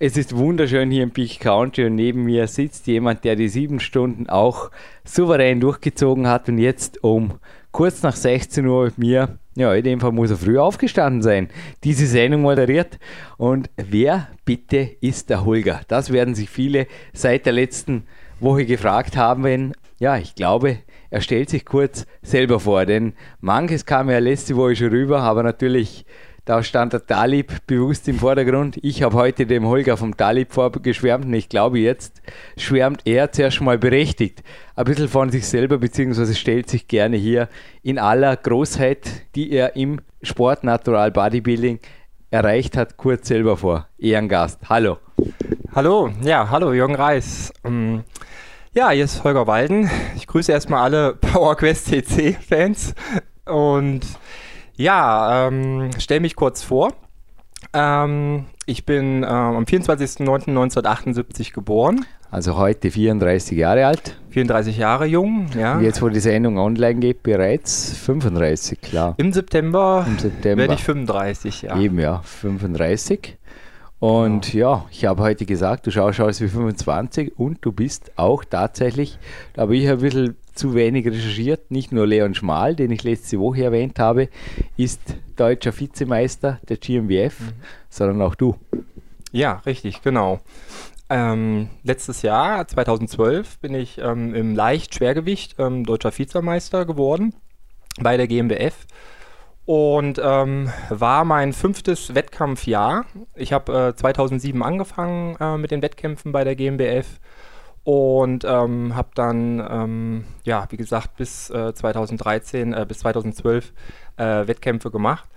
[0.00, 3.78] Es ist wunderschön hier im Peak County und neben mir sitzt jemand, der die sieben
[3.78, 4.70] Stunden auch
[5.04, 7.38] souverän durchgezogen hat und jetzt um
[7.70, 11.48] kurz nach 16 Uhr mit mir ja, in dem Fall muss er früh aufgestanden sein.
[11.82, 12.98] Diese Sendung moderiert.
[13.38, 15.80] Und wer bitte ist der Holger?
[15.88, 18.04] Das werden sich viele seit der letzten
[18.38, 19.44] Woche gefragt haben.
[19.44, 22.84] Wenn, ja, ich glaube, er stellt sich kurz selber vor.
[22.84, 26.04] Denn manches kam ja letzte Woche schon rüber, aber natürlich
[26.46, 28.78] da stand der Talib bewusst im Vordergrund.
[28.80, 32.22] Ich habe heute dem Holger vom Talib vorgeschwärmt und ich glaube, jetzt
[32.56, 34.44] schwärmt er zuerst mal berechtigt
[34.76, 37.48] ein bisschen von sich selber, beziehungsweise stellt sich gerne hier
[37.82, 41.80] in aller Großheit, die er im Sport Natural Bodybuilding
[42.30, 43.88] erreicht hat, kurz selber vor.
[43.98, 44.60] Ehrengast.
[44.68, 44.98] Hallo.
[45.74, 47.52] Hallo, ja, hallo, Jürgen Reis.
[47.64, 48.04] Ähm,
[48.72, 49.90] ja, hier ist Holger Walden.
[50.14, 52.94] Ich grüße erstmal alle PowerQuest TC-Fans
[53.46, 54.02] und
[54.76, 56.92] ja, ähm, stell mich kurz vor.
[57.72, 62.04] Ähm, ich bin ähm, am 24.09.1978 geboren.
[62.30, 64.20] Also heute 34 Jahre alt.
[64.30, 65.76] 34 Jahre jung, ja.
[65.76, 69.14] Und jetzt, wo die Sendung online geht, bereits 35, klar.
[69.16, 70.62] Im September, Im September.
[70.62, 71.78] werde ich 35, ja.
[71.78, 73.38] Eben, ja, 35.
[73.98, 74.74] Und genau.
[74.74, 79.18] ja, ich habe heute gesagt, du schaust aus wie 25 und du bist auch tatsächlich,
[79.54, 81.70] da habe ich ein bisschen zu wenig recherchiert.
[81.70, 84.28] Nicht nur Leon Schmal, den ich letzte Woche erwähnt habe,
[84.76, 85.00] ist
[85.36, 87.52] deutscher Vizemeister der GmbF, mhm.
[87.88, 88.56] sondern auch du.
[89.32, 90.40] Ja, richtig, genau.
[91.08, 97.34] Ähm, letztes Jahr, 2012, bin ich ähm, im Leicht-Schwergewicht ähm, deutscher Vizemeister geworden
[98.00, 98.86] bei der GmbF
[99.66, 103.04] und ähm, war mein fünftes Wettkampfjahr.
[103.34, 107.20] Ich habe äh, 2007 angefangen äh, mit den Wettkämpfen bei der GmbF
[107.86, 113.72] und ähm, habe dann, ähm, ja, wie gesagt, bis äh, 2013, äh, bis 2012
[114.16, 115.28] äh, Wettkämpfe gemacht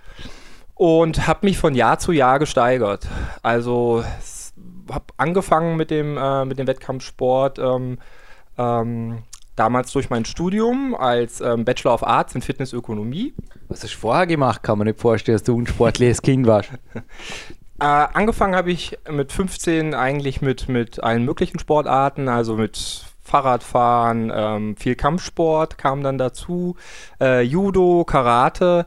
[0.74, 3.06] und habe mich von Jahr zu Jahr gesteigert.
[3.44, 4.02] Also
[4.90, 7.60] habe angefangen mit dem, äh, mit dem Wettkampfsport.
[7.60, 7.98] Ähm,
[8.58, 9.22] ähm,
[9.54, 13.32] damals durch mein Studium als ähm, Bachelor of Arts in Fitnessökonomie.
[13.68, 14.64] Was hast du vorher gemacht?
[14.64, 16.70] Kann man nicht vorstellen, dass du ein sportliches Kind warst.
[17.80, 24.30] Äh, angefangen habe ich mit 15 eigentlich mit, mit allen möglichen Sportarten, also mit Fahrradfahren,
[24.34, 26.76] ähm, viel Kampfsport kam dann dazu,
[27.20, 28.86] äh, Judo, Karate.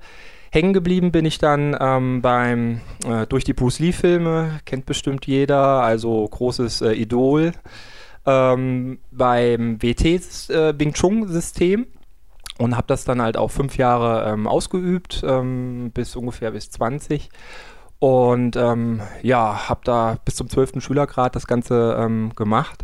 [0.52, 5.82] Hängen geblieben bin ich dann ähm, beim äh, durch die Bruce Lee-Filme, kennt bestimmt jeder,
[5.82, 7.54] also großes äh, Idol.
[8.28, 10.06] Ähm, beim WT
[10.50, 11.88] äh, Bing Chung-System
[12.60, 17.30] und habe das dann halt auch fünf Jahre ähm, ausgeübt, ähm, bis ungefähr bis 20
[18.04, 20.84] und ähm, ja, habe da bis zum 12.
[20.84, 22.84] Schülergrad das Ganze ähm, gemacht.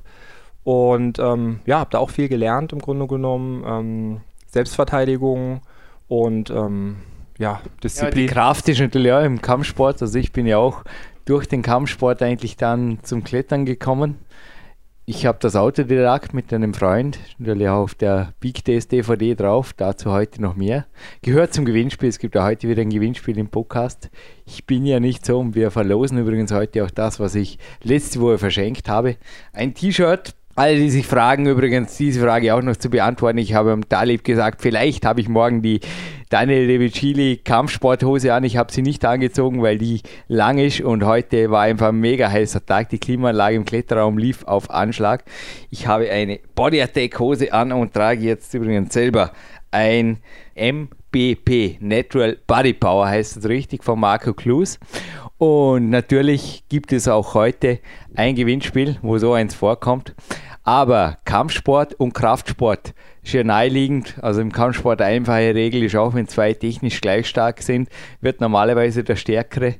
[0.63, 3.65] Und ähm, ja, habe da auch viel gelernt im Grunde genommen.
[3.67, 5.59] Ähm, Selbstverteidigung
[6.07, 6.99] und ähm,
[7.37, 8.11] ja, Disziplin.
[8.13, 10.01] Ja, die Kraft ist natürlich auch im Kampfsport.
[10.01, 10.85] Also ich bin ja auch
[11.25, 14.19] durch den Kampfsport eigentlich dann zum Klettern gekommen
[15.09, 19.73] ich habe das Autodidakt mit einem Freund, natürlich auch auf der Big Days DVD drauf,
[19.75, 20.85] dazu heute noch mehr.
[21.23, 24.11] Gehört zum Gewinnspiel, es gibt ja heute wieder ein Gewinnspiel im Podcast.
[24.45, 28.21] Ich bin ja nicht so und wir verlosen übrigens heute auch das, was ich letzte
[28.21, 29.15] Woche verschenkt habe.
[29.51, 33.37] Ein T-Shirt alle, die sich fragen, übrigens diese Frage auch noch zu beantworten.
[33.37, 35.79] Ich habe am Talib gesagt, vielleicht habe ich morgen die
[36.29, 38.43] Daniel Levicili Kampfsporthose an.
[38.43, 42.29] Ich habe sie nicht angezogen, weil die lang ist und heute war einfach ein mega
[42.29, 42.89] heißer Tag.
[42.89, 45.23] Die Klimaanlage im Kletterraum lief auf Anschlag.
[45.71, 49.31] Ich habe eine Body Attack Hose an und trage jetzt übrigens selber
[49.71, 50.19] ein
[50.55, 54.79] MBP Natural Body Power heißt es richtig von Marco Klus
[55.39, 57.79] und natürlich gibt es auch heute
[58.13, 60.13] ein Gewinnspiel, wo so eins vorkommt.
[60.63, 62.93] Aber Kampfsport und Kraftsport
[63.33, 64.15] ja naheliegend.
[64.21, 67.89] Also im Kampfsport einfache Regel ist auch, wenn zwei technisch gleich stark sind,
[68.21, 69.75] wird normalerweise der Stärkere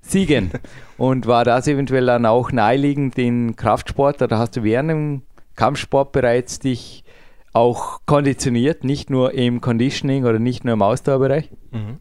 [0.00, 0.50] siegen.
[0.98, 4.22] und war das eventuell dann auch naheliegend in Kraftsport?
[4.22, 5.22] Oder hast du während dem
[5.56, 7.04] Kampfsport bereits dich
[7.52, 11.50] auch konditioniert, nicht nur im Conditioning oder nicht nur im Ausdauerbereich?
[11.70, 11.98] Mhm.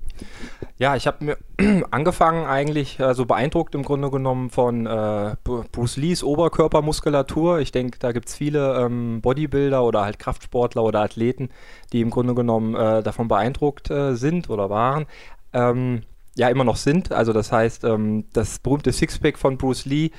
[0.82, 1.38] Ja, ich habe mir
[1.92, 7.60] angefangen eigentlich äh, so beeindruckt im Grunde genommen von äh, Bruce Lees Oberkörpermuskulatur.
[7.60, 11.50] Ich denke, da gibt es viele ähm, Bodybuilder oder halt Kraftsportler oder Athleten,
[11.94, 15.06] die im Grunde genommen äh, davon beeindruckt äh, sind oder waren.
[15.54, 16.02] Ähm,
[16.36, 17.12] ja, immer noch sind.
[17.12, 20.10] Also das heißt, ähm, das berühmte Sixpack von Bruce Lee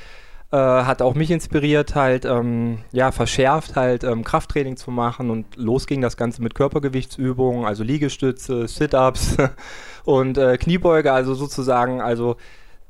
[0.52, 5.56] äh, hat auch mich inspiriert, halt, ähm, ja, verschärft halt ähm, Krafttraining zu machen und
[5.56, 9.38] los ging das Ganze mit Körpergewichtsübungen, also Liegestütze, Sit-Ups
[10.04, 12.36] und äh, Kniebeuge, also sozusagen, also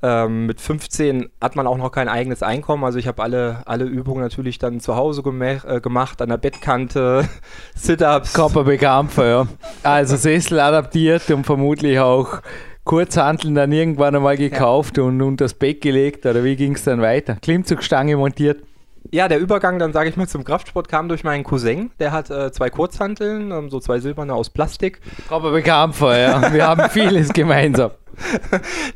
[0.03, 3.85] ähm, mit 15 hat man auch noch kein eigenes Einkommen, also ich habe alle, alle
[3.85, 7.29] Übungen natürlich dann zu Hause äh, gemacht, an der Bettkante,
[7.77, 8.33] Sit-Ups.
[8.33, 9.47] Körperbekämpfer, ja.
[9.85, 12.43] Also Sessel adaptiert und vermutlich auch
[12.85, 17.01] Kurzhanteln dann irgendwann einmal gekauft und unter das Bett gelegt oder wie ging es dann
[17.01, 17.37] weiter?
[17.41, 18.63] Klimmzugstange montiert.
[19.11, 21.91] Ja, der Übergang dann, sage ich mal, zum Kraftsport kam durch meinen Cousin.
[21.99, 26.53] Der hat äh, zwei Kurzhanteln, ähm, so zwei silberne aus Plastik, Körperbekämpfer, ja.
[26.53, 27.91] Wir haben vieles gemeinsam.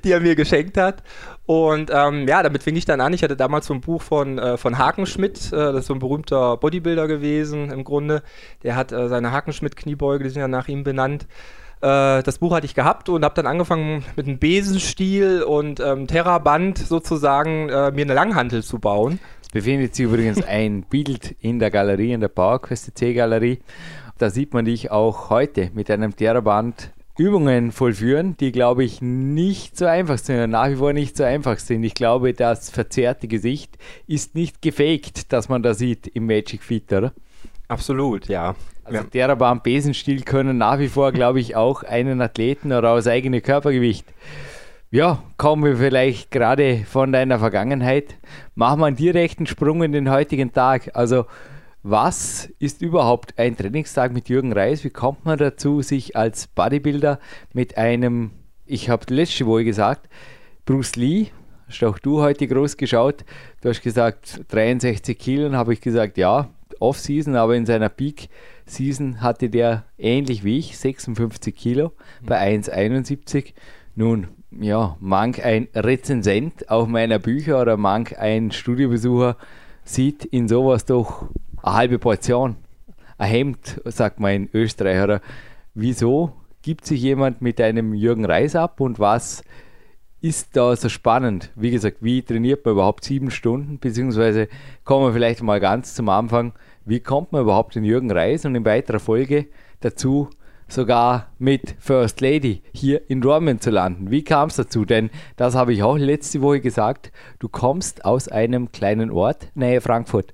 [0.04, 1.02] die er mir geschenkt hat.
[1.46, 3.12] Und ähm, ja, damit fing ich dann an.
[3.12, 6.00] Ich hatte damals so ein Buch von, äh, von Hakenschmidt, äh, das ist so ein
[6.00, 8.22] berühmter Bodybuilder gewesen im Grunde.
[8.62, 11.26] Der hat äh, seine Hakenschmidt-Kniebeuge, die sind ja nach ihm benannt.
[11.80, 16.06] Äh, das Buch hatte ich gehabt und habe dann angefangen mit einem Besenstiel und ähm,
[16.06, 19.20] Terraband sozusagen äh, mir eine Langhantel zu bauen.
[19.42, 23.60] Es befindet sich übrigens ein Bild in der Galerie, in der PowerQuest C Galerie.
[24.18, 29.76] Da sieht man dich auch heute mit einem Terraband Übungen vollführen, die, glaube ich, nicht
[29.78, 31.82] so einfach sind, nach wie vor nicht so einfach sind.
[31.82, 36.92] Ich glaube, das verzerrte Gesicht ist nicht gefaked, dass man da sieht im Magic Fit,
[36.92, 37.12] oder?
[37.68, 38.54] Absolut, ja.
[38.86, 39.04] Also Ja.
[39.04, 44.06] Terraband, Besenstiel können nach wie vor, glaube ich, auch einen Athleten oder aus eigenem Körpergewicht.
[44.92, 48.14] Ja, kommen wir vielleicht gerade von deiner Vergangenheit.
[48.54, 50.92] Machen wir einen direkten Sprung in den heutigen Tag.
[50.94, 51.26] Also,
[51.82, 54.84] was ist überhaupt ein Trainingstag mit Jürgen Reis?
[54.84, 57.18] Wie kommt man dazu, sich als Bodybuilder
[57.52, 58.30] mit einem,
[58.66, 60.08] ich habe letzte Woche gesagt,
[60.64, 61.26] Bruce Lee,
[61.66, 63.24] hast auch du heute groß geschaut,
[63.62, 67.88] du hast gesagt 63 Kilo, und habe ich gesagt, ja, Off-Season, aber in seiner
[68.66, 71.92] Peak-Season hatte der ähnlich wie ich 56 Kilo
[72.24, 73.54] bei 1,71.
[73.94, 79.36] Nun, ja, manch ein Rezensent auch meiner Bücher oder manch ein Studiobesucher
[79.84, 81.28] sieht in sowas doch
[81.62, 82.56] eine halbe Portion.
[83.18, 85.02] Ein Hemd, sagt man in Österreich.
[85.02, 85.20] Oder
[85.74, 89.42] wieso gibt sich jemand mit einem Jürgen Reis ab und was
[90.20, 91.52] ist da so spannend?
[91.54, 93.78] Wie gesagt, wie trainiert man überhaupt sieben Stunden?
[93.78, 94.48] Beziehungsweise
[94.84, 96.52] kommen wir vielleicht mal ganz zum Anfang.
[96.88, 99.46] Wie kommt man überhaupt in Jürgen Reis und in weiterer Folge
[99.80, 100.30] dazu,
[100.68, 104.12] sogar mit First Lady hier in Dortmund zu landen?
[104.12, 104.84] Wie kam es dazu?
[104.84, 107.10] Denn das habe ich auch letzte Woche gesagt.
[107.40, 110.32] Du kommst aus einem kleinen Ort, nähe Frankfurt.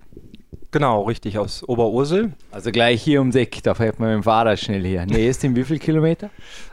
[0.73, 2.35] Genau, richtig, aus Oberursel.
[2.51, 5.07] Also gleich hier ums Eck, da fährt man mit dem Fahrrad schnell hier.
[5.07, 6.29] Nee, ist in wie viel Kilometer?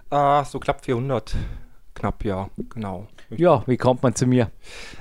[0.09, 1.37] Ah, so knapp 400.
[1.93, 3.07] Knapp, ja, genau.
[3.29, 4.51] Ja, wie kommt man zu mir?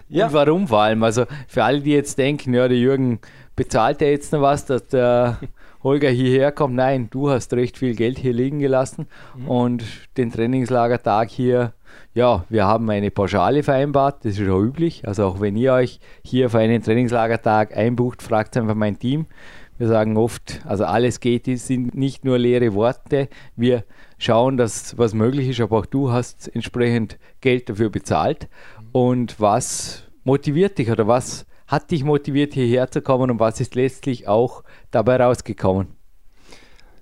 [0.09, 0.27] Ja.
[0.27, 1.03] Und warum vor allem?
[1.03, 3.21] Also für alle, die jetzt denken, ja, der Jürgen
[3.59, 5.41] bezahlt ja jetzt noch was, dass der
[5.83, 6.77] Holger hierher kommt.
[6.77, 9.09] Nein, du hast recht viel Geld hier liegen gelassen
[9.49, 9.85] und
[10.17, 11.73] den Trainingslagertag hier,
[12.15, 15.09] ja, wir haben eine Pauschale vereinbart, das ist auch üblich.
[15.09, 19.27] Also auch wenn ihr euch hier für einen Trainingslagertag einbucht, fragt einfach mein Team.
[19.77, 23.29] Wir sagen oft, also alles geht, es sind nicht nur leere Worte.
[23.57, 23.83] Wir
[24.19, 28.49] schauen, dass was möglich ist, aber auch du hast entsprechend Geld dafür bezahlt.
[28.93, 33.75] Und was motiviert dich oder was hat dich motiviert, hierher zu kommen und was ist
[33.75, 35.99] letztlich auch dabei rausgekommen?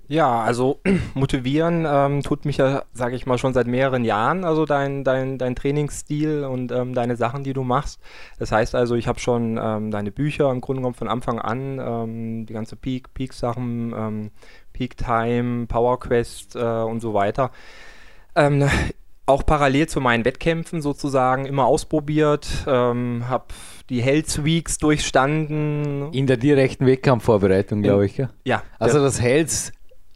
[0.09, 0.79] Ja, also
[1.15, 5.37] motivieren ähm, tut mich ja, sage ich mal, schon seit mehreren Jahren, also dein, dein,
[5.37, 7.99] dein Trainingsstil und ähm, deine Sachen, die du machst.
[8.39, 11.79] Das heißt also, ich habe schon ähm, deine Bücher im Grunde genommen von Anfang an,
[11.79, 14.31] ähm, die ganze Peak, Peak-Sachen, ähm,
[14.71, 17.51] Peak Time, Power Quest äh, und so weiter.
[18.35, 18.69] Ähm,
[19.25, 23.43] auch parallel zu meinen Wettkämpfen sozusagen immer ausprobiert, habe
[23.89, 26.11] die Health Weeks durchstanden.
[26.13, 28.17] In der direkten Wettkampfvorbereitung, glaube ich.
[28.17, 28.29] Ja?
[28.43, 29.71] Ja, Also das Health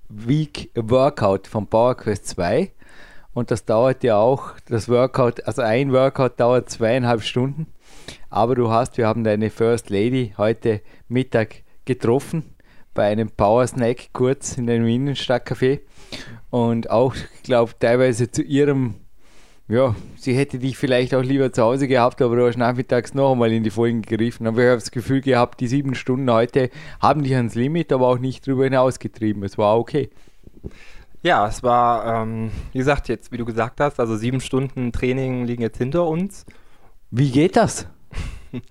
[0.10, 2.72] Week Workout von PowerQuest 2
[3.34, 7.68] und das dauert ja auch, das Workout, also ein Workout dauert zweieinhalb Stunden,
[8.30, 12.56] aber du hast, wir haben deine First Lady heute Mittag getroffen
[12.94, 15.80] bei einem Power Snack kurz in einem Innenstadtcafé
[16.50, 18.96] und auch, ich glaube, teilweise zu ihrem
[19.72, 23.32] ja, sie hätte dich vielleicht auch lieber zu Hause gehabt, aber du hast nachmittags noch
[23.32, 24.46] einmal in die Folgen gegriffen.
[24.46, 26.70] Aber ich habe das Gefühl gehabt, die sieben Stunden heute
[27.02, 29.44] haben dich ans Limit, aber auch nicht drüber hinaus getrieben.
[29.44, 30.10] Es war okay.
[31.24, 35.46] Ja, es war, ähm, wie gesagt, jetzt, wie du gesagt hast, also sieben Stunden Training
[35.46, 36.46] liegen jetzt hinter uns.
[37.10, 37.88] Wie geht das?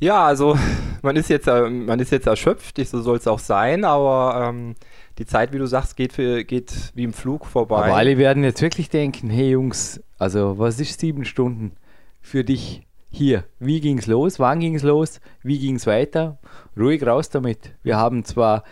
[0.00, 0.58] Ja, also
[1.00, 4.74] man ist jetzt, äh, man ist jetzt erschöpft, so soll es auch sein, aber ähm,
[5.18, 7.84] die Zeit, wie du sagst, geht, für, geht wie im Flug vorbei.
[7.84, 11.72] Aber alle werden jetzt wirklich denken, hey Jungs, also was ist sieben Stunden
[12.20, 13.44] für dich hier?
[13.60, 14.38] Wie ging es los?
[14.40, 15.20] Wann ging es los?
[15.42, 16.38] Wie ging es weiter?
[16.76, 17.74] Ruhig raus damit.
[17.82, 18.64] Wir haben zwar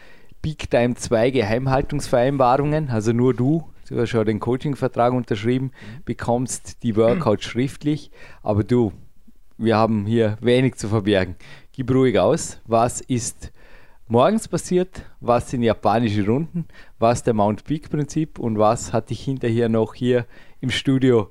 [0.42, 5.70] Big Time 2 Geheimhaltungsvereinbarungen, also nur du, du hast schon den Coaching-Vertrag unterschrieben,
[6.05, 8.11] bekommst die Workouts schriftlich,
[8.42, 8.92] aber du,
[9.57, 11.37] wir haben hier wenig zu verbergen.
[11.70, 13.52] Gib ruhig aus, was ist
[14.12, 16.66] morgens passiert, was sind japanische Runden,
[16.98, 20.26] was der Mount Peak Prinzip und was hat dich hinterher noch hier
[20.61, 21.30] im Studio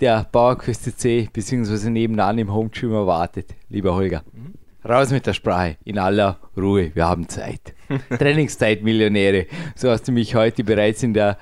[0.00, 4.22] der Bauerquest C beziehungsweise nebenan im Home Gym erwartet, lieber Holger.
[4.82, 7.74] Raus mit der Sprache, in aller Ruhe, wir haben Zeit.
[8.18, 9.44] Trainingszeit, Millionäre.
[9.76, 11.36] So hast du mich heute bereits in der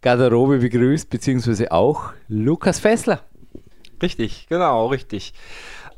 [0.00, 3.20] Garderobe begrüßt, beziehungsweise auch Lukas Fessler.
[4.02, 5.34] Richtig, genau, richtig.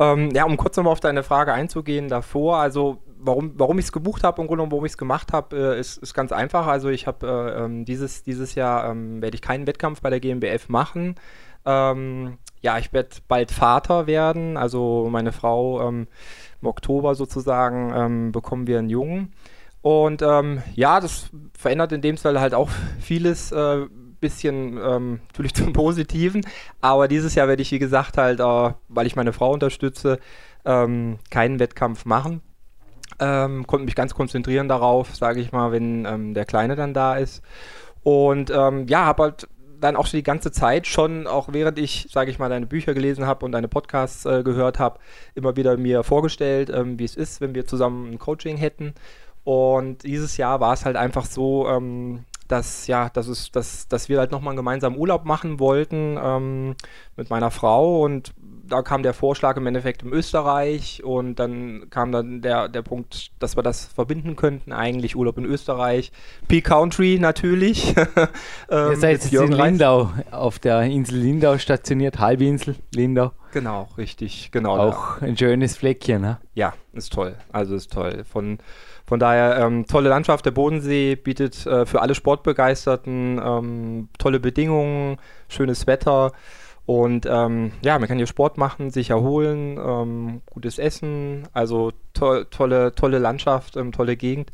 [0.01, 3.93] Ähm, ja, um kurz nochmal auf deine Frage einzugehen davor, also warum, warum ich es
[3.93, 6.67] gebucht habe und warum ich es gemacht habe, äh, ist, ist ganz einfach.
[6.67, 10.21] Also ich habe äh, ähm, dieses, dieses Jahr ähm, werde ich keinen Wettkampf bei der
[10.21, 11.17] GmbF machen.
[11.65, 14.57] Ähm, ja, ich werde bald Vater werden.
[14.57, 16.09] Also meine Frau ähm,
[16.61, 19.33] im Oktober sozusagen ähm, bekommen wir einen Jungen.
[19.81, 22.71] Und ähm, ja, das verändert in dem Fall halt auch
[23.01, 23.87] vieles, äh,
[24.21, 26.47] bisschen ähm, natürlich zum Positiven.
[26.81, 30.19] Aber dieses Jahr werde ich, wie gesagt, halt, äh, weil ich meine Frau unterstütze,
[30.65, 32.41] ähm, keinen Wettkampf machen.
[33.23, 37.17] Ähm, konnte mich ganz konzentrieren darauf, sage ich mal, wenn ähm, der Kleine dann da
[37.17, 37.43] ist.
[38.03, 39.49] Und ähm, ja, habe halt
[39.81, 42.95] dann auch schon die ganze Zeit schon, auch während ich, sage ich mal, deine Bücher
[42.95, 44.99] gelesen habe und deine Podcasts äh, gehört habe,
[45.35, 48.95] immer wieder mir vorgestellt, ähm, wie es ist, wenn wir zusammen ein Coaching hätten.
[49.45, 54.09] Und dieses Jahr war es halt einfach so, ähm, dass, ja, dass, es, dass, dass
[54.09, 56.77] wir halt nochmal einen gemeinsamen Urlaub machen wollten ähm,
[57.17, 58.35] mit meiner Frau und
[58.73, 63.31] da kam der Vorschlag im Endeffekt in Österreich und dann kam dann der, der Punkt,
[63.39, 66.11] dass wir das verbinden könnten, eigentlich Urlaub in Österreich,
[66.49, 67.95] Peak Country natürlich.
[68.71, 73.33] ähm, Ihr seid jetzt in Lindau, auf der Insel Lindau stationiert, Halbinsel Lindau.
[73.53, 74.79] Genau, richtig, genau.
[74.79, 75.27] Auch da.
[75.27, 76.39] ein schönes Fleckchen, ne?
[76.55, 78.25] Ja, ist toll, also ist toll.
[78.25, 78.57] Von
[79.05, 80.47] von daher ähm, tolle Landschaft.
[80.47, 85.19] Der Bodensee bietet äh, für alle Sportbegeisterten ähm, tolle Bedingungen,
[85.49, 86.33] schönes Wetter.
[86.85, 92.45] Und ähm, ja, man kann hier Sport machen, sich erholen, ähm, gutes Essen, also to
[92.45, 94.51] tolle, tolle Landschaft, ähm, tolle Gegend.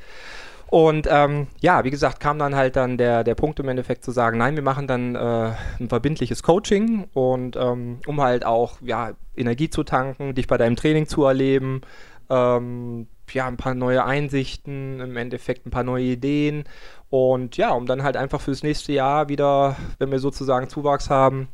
[0.70, 4.10] Und ähm, ja, wie gesagt, kam dann halt dann der, der Punkt im Endeffekt zu
[4.10, 9.12] sagen, nein, wir machen dann äh, ein verbindliches Coaching und ähm, um halt auch ja,
[9.34, 11.80] Energie zu tanken, dich bei deinem Training zu erleben,
[12.28, 16.64] ähm, ja, ein paar neue Einsichten, im Endeffekt ein paar neue Ideen
[17.08, 21.48] und ja, um dann halt einfach fürs nächste Jahr wieder, wenn wir sozusagen Zuwachs haben,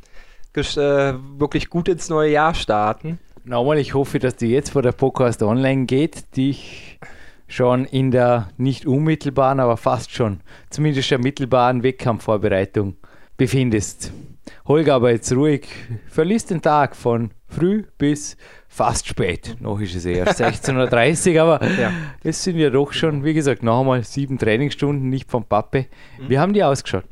[0.57, 3.18] äh, wirklich gut ins neue Jahr starten.
[3.44, 6.98] Nochmal, ich hoffe, dass du jetzt, wo der Podcast online geht, dich
[7.46, 10.40] schon in der nicht unmittelbaren, aber fast schon,
[10.70, 12.96] zumindest der mittelbaren Wettkampfvorbereitung
[13.36, 14.12] befindest.
[14.66, 15.66] Holger aber jetzt ruhig,
[16.09, 18.36] verliest den Tag von früh bis
[18.68, 19.57] fast spät.
[19.61, 21.92] Noch ist es erst 16.30 Uhr, aber ja.
[22.22, 25.86] es sind ja doch schon, wie gesagt, noch einmal sieben Trainingsstunden, nicht vom Pappe.
[26.18, 26.28] Mhm.
[26.28, 27.05] Wie haben die ausgeschaut?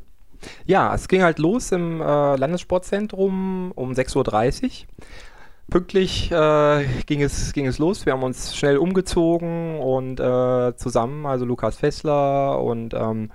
[0.65, 4.69] Ja, es ging halt los im äh, Landessportzentrum um 6.30 Uhr.
[5.69, 8.05] Pünktlich äh, ging, es, ging es los.
[8.05, 13.31] Wir haben uns schnell umgezogen und äh, zusammen, also Lukas Fessler und ähm,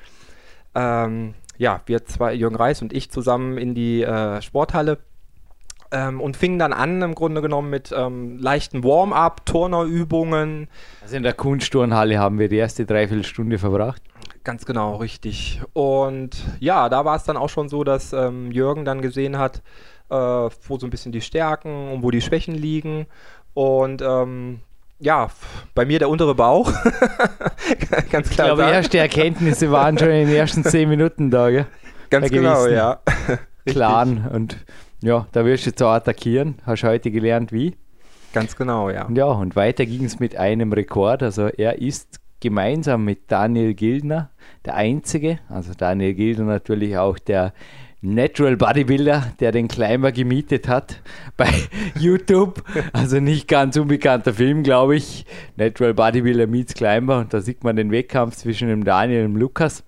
[0.74, 4.98] ähm, ja, wir zwei, Jürgen Reis und ich zusammen in die äh, Sporthalle
[5.90, 10.68] ähm, und fing dann an im Grunde genommen mit ähm, leichten Warm-up, Turnerübungen.
[11.02, 14.02] Also in der Kunstturnhalle haben wir die erste Dreiviertelstunde verbracht.
[14.44, 15.60] Ganz genau, richtig.
[15.72, 19.62] Und ja, da war es dann auch schon so, dass ähm, Jürgen dann gesehen hat,
[20.10, 23.06] äh, wo so ein bisschen die Stärken und wo die Schwächen liegen.
[23.54, 24.60] Und ähm,
[25.00, 25.28] ja,
[25.74, 26.72] bei mir der untere Bauch.
[28.10, 28.48] Ganz klar.
[28.48, 31.66] Ich glaube, erste Erkenntnisse waren schon in den ersten zehn Minuten da, gell?
[32.10, 33.00] Ganz genau, ja.
[33.64, 34.56] Plan und
[35.00, 36.56] ja, da wirst du zu attackieren.
[36.64, 37.76] Hast du heute gelernt, wie?
[38.32, 39.08] Ganz genau, ja.
[39.12, 41.22] Ja, und weiter ging es mit einem Rekord.
[41.22, 44.30] Also er ist gemeinsam mit Daniel Gildner
[44.64, 47.52] der Einzige, also Daniel Gildner natürlich auch der
[48.00, 51.02] Natural Bodybuilder, der den Climber gemietet hat
[51.36, 51.48] bei
[51.98, 52.62] YouTube.
[52.92, 55.26] Also nicht ganz unbekannter Film, glaube ich.
[55.56, 57.18] Natural Bodybuilder meets Climber.
[57.18, 59.82] Und da sieht man den Wettkampf zwischen dem Daniel und dem Lukas.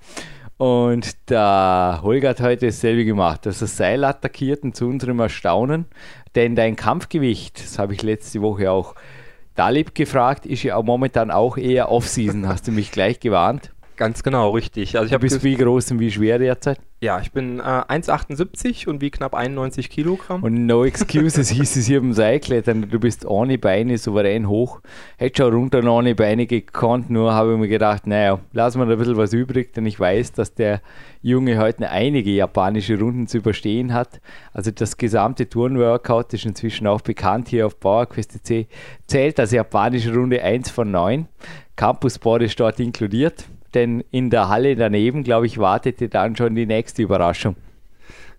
[0.56, 3.46] Und der Holger hat heute dasselbe gemacht.
[3.46, 5.86] Also das Seil attackiert und zu unserem Erstaunen,
[6.34, 8.94] denn dein Kampfgewicht, das habe ich letzte Woche auch
[9.60, 13.72] Dalib gefragt, ist ja auch momentan auch eher Off-Season, hast du mich gleich gewarnt.
[14.00, 14.96] Ganz genau, richtig.
[14.96, 16.80] Also ich Du habe bist wie groß und wie schwer derzeit?
[17.02, 20.42] ja, ich bin äh, 1,78 und wie knapp 91 Kilogramm.
[20.42, 22.88] Und no excuses hieß es hier beim Seilklettern.
[22.90, 24.80] Du bist ohne Beine souverän hoch.
[25.18, 28.92] Hätte schon runter noch ohne Beine gekonnt, nur habe ich mir gedacht, naja, wir da
[28.94, 30.80] ein bisschen was übrig, denn ich weiß, dass der
[31.20, 34.18] Junge heute einige japanische Runden zu überstehen hat.
[34.54, 38.66] Also das gesamte Turnworkout ist inzwischen auch bekannt hier auf PowerQuest.c.
[39.06, 41.28] Zählt als japanische Runde 1 von 9.
[41.76, 43.44] Campusboard ist dort inkludiert,
[43.74, 47.56] denn in der Halle daneben, glaube ich, wartete dann schon die nächste Überraschung.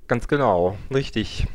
[0.07, 1.47] Ganz genau, richtig.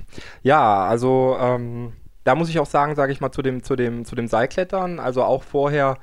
[0.42, 1.92] Ja, also ähm,
[2.24, 4.98] da muss ich auch sagen, sage ich mal, zu dem, zu, dem, zu dem Seilklettern,
[4.98, 5.98] also auch vorher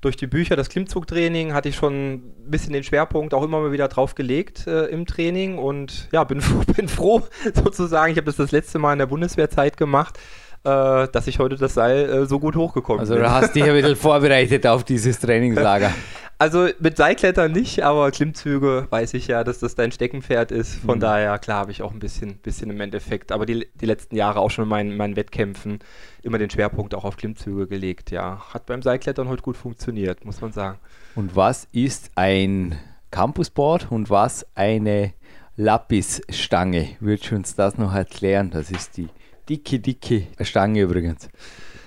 [0.00, 3.72] durch die Bücher, das Klimmzugtraining, hatte ich schon ein bisschen den Schwerpunkt auch immer mal
[3.72, 6.42] wieder drauf gelegt äh, im Training und ja, bin,
[6.76, 7.22] bin froh
[7.54, 10.18] sozusagen, ich habe das das letzte Mal in der Bundeswehrzeit gemacht,
[10.66, 13.22] äh, dass ich heute das Seil äh, so gut hochgekommen Also bin.
[13.22, 15.92] du hast dich ein bisschen vorbereitet auf dieses Trainingslager.
[16.38, 20.74] Also mit Seilklettern nicht, aber Klimmzüge weiß ich ja, dass das dein Steckenpferd ist.
[20.74, 21.00] Von Mhm.
[21.00, 24.40] daher, klar, habe ich auch ein bisschen, bisschen im Endeffekt, aber die, die letzten Jahre
[24.40, 25.78] auch schon in meinen, meinen Wettkämpfen
[26.22, 28.10] immer den Schwerpunkt auch auf Klimmzüge gelegt.
[28.10, 30.78] Ja, hat beim Seilklettern heute gut funktioniert, muss man sagen.
[31.14, 32.76] Und was ist ein
[33.10, 35.12] Campusboard und was eine
[35.56, 36.88] Lapisstange?
[37.00, 38.50] Würdest du uns das noch erklären?
[38.50, 39.08] Das ist die
[39.48, 41.28] dicke, dicke Stange übrigens.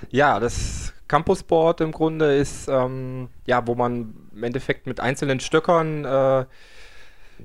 [0.10, 6.05] Ja, das Campusboard im Grunde ist, ähm, ja, wo man im Endeffekt mit einzelnen Stöckern,
[6.05, 6.45] äh,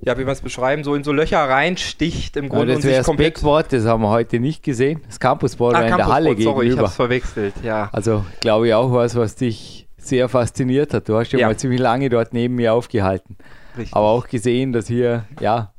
[0.02, 2.82] ja, wie wir es beschreiben, so in so Löcher reinsticht im Ja, Grunde das und
[2.82, 3.16] sich wäre das.
[3.16, 5.00] Backboard, das haben wir heute nicht gesehen.
[5.06, 6.86] Das Campusboard Ah, war in der Halle Campusboard, sorry, ich gegenüber.
[6.88, 7.88] hab's verwechselt, ja.
[7.92, 11.08] Also glaube ich auch was, was dich sehr fasziniert hat.
[11.08, 11.46] Du hast ja, Ja.
[11.48, 13.36] mal ziemlich lange dort neben mir aufgehalten.
[13.76, 13.94] Richtig.
[13.94, 15.72] Aber auch gesehen, dass hier, ja,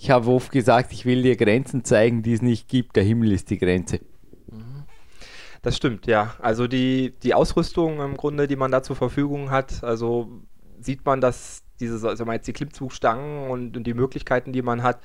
[0.00, 2.94] ich habe oft gesagt, ich will dir Grenzen zeigen, die es nicht gibt.
[2.94, 4.00] Der Himmel ist die Grenze.
[5.62, 6.34] Das stimmt, ja.
[6.38, 10.28] Also die, die Ausrüstung im Grunde, die man da zur Verfügung hat, also
[10.80, 14.84] sieht man, dass diese, also mal jetzt die Klimmzugstangen und, und die Möglichkeiten, die man
[14.84, 15.00] hat,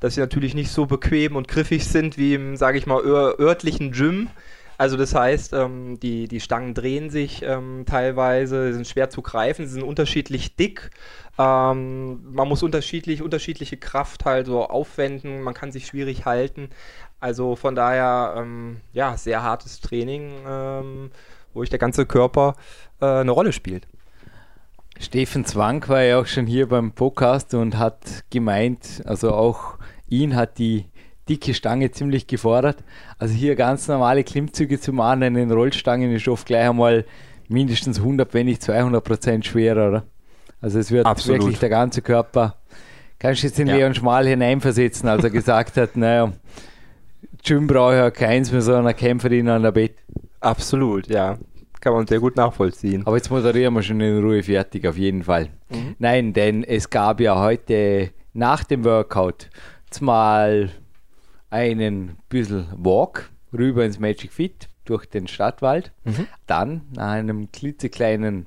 [0.00, 3.40] dass sie natürlich nicht so bequem und griffig sind wie im, sage ich mal, ör
[3.40, 4.28] örtlichen Gym.
[4.76, 9.66] Also das heißt, ähm, die, die Stangen drehen sich ähm, teilweise, sind schwer zu greifen,
[9.66, 10.90] sind unterschiedlich dick.
[11.38, 16.70] Ähm, man muss unterschiedlich, unterschiedliche Kraft halt so aufwenden, man kann sich schwierig halten.
[17.20, 21.10] Also von daher, ähm, ja, sehr hartes Training, ähm,
[21.52, 22.56] wo ich der ganze Körper
[23.00, 23.86] äh, eine Rolle spielt.
[25.00, 30.36] Steffen Zwang war ja auch schon hier beim Podcast und hat gemeint, also auch ihn
[30.36, 30.86] hat die
[31.28, 32.78] dicke Stange ziemlich gefordert.
[33.18, 37.04] Also hier ganz normale Klimmzüge zu machen in den Rollstangen ist oft gleich einmal
[37.48, 40.04] mindestens 100, wenn nicht 200 Prozent schwerer, oder?
[40.60, 41.40] Also es wird Absolut.
[41.40, 42.56] wirklich der ganze Körper.
[43.18, 43.76] Kannst du jetzt in Ja.
[43.76, 46.32] Leon Schmal hineinversetzen, als er gesagt hat, naja,
[47.42, 49.96] Gym brauche ich ja keins mehr, sondern eine Kämpferin an der Bett.
[50.40, 51.38] Absolut, ja.
[51.80, 53.02] Kann man sehr gut nachvollziehen.
[53.06, 55.48] Aber jetzt moderieren wir schon in Ruhe fertig, auf jeden Fall.
[55.98, 59.50] Nein, denn es gab ja heute nach dem Workout
[60.00, 60.70] mal
[61.54, 65.92] einen bisschen Walk rüber ins Magic Fit durch den Stadtwald.
[66.48, 68.46] Dann nach einem klitzekleinen,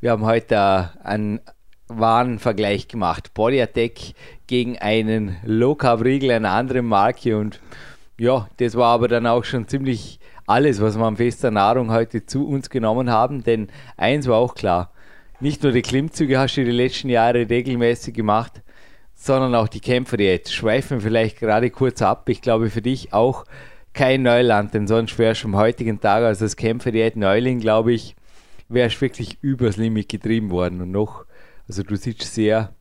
[0.00, 1.38] wir haben heute einen
[1.86, 3.32] Warenvergleich gemacht.
[3.32, 4.14] Body Attack
[4.48, 7.60] gegen einen Low Carb Riegel einer anderen Marke und
[8.18, 12.26] ja, das war aber dann auch schon ziemlich alles, was wir an fester Nahrung heute
[12.26, 14.90] zu uns genommen haben, denn eins war auch klar,
[15.38, 18.62] nicht nur die Klimmzüge hast du die letzten Jahre regelmäßig gemacht,
[19.18, 20.48] sondern auch die Kämpferdiät.
[20.48, 22.28] Schweifen wir vielleicht gerade kurz ab.
[22.28, 23.44] Ich glaube für dich auch
[23.92, 28.14] kein Neuland, denn sonst wärst du am heutigen Tag als das Kämpferdiät Neuling, glaube ich,
[28.68, 31.24] wärst wirklich übers Limit getrieben worden und noch,
[31.66, 32.72] also du siehst sehr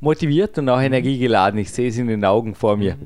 [0.00, 1.60] motiviert und auch energiegeladen.
[1.60, 2.96] Ich sehe es in den Augen vor mir.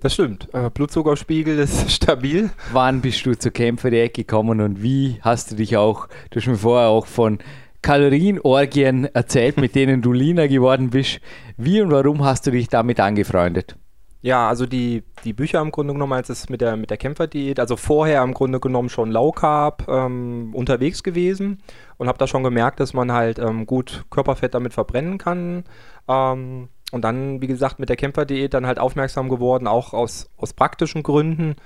[0.00, 0.48] Das stimmt.
[0.54, 2.50] Äh, Blutzuckerspiegel ist stabil.
[2.72, 6.56] Wann bist du zur Kämpferdiät gekommen und wie hast du dich auch, du hast mir
[6.56, 7.38] vorher auch von
[7.84, 11.20] Kalorienorgien erzählt, mit denen du leaner geworden bist.
[11.58, 13.76] Wie und warum hast du dich damit angefreundet?
[14.22, 17.60] Ja, also die, die Bücher im Grunde genommen, als es mit der, mit der Kämpferdiät,
[17.60, 21.58] also vorher im Grunde genommen schon Low Carb ähm, unterwegs gewesen
[21.98, 25.64] und habe da schon gemerkt, dass man halt ähm, gut Körperfett damit verbrennen kann.
[26.08, 30.52] Ähm, und dann, wie gesagt, mit der Kämpferdiät dann halt aufmerksam geworden, auch aus, aus
[30.52, 31.56] praktischen Gründen.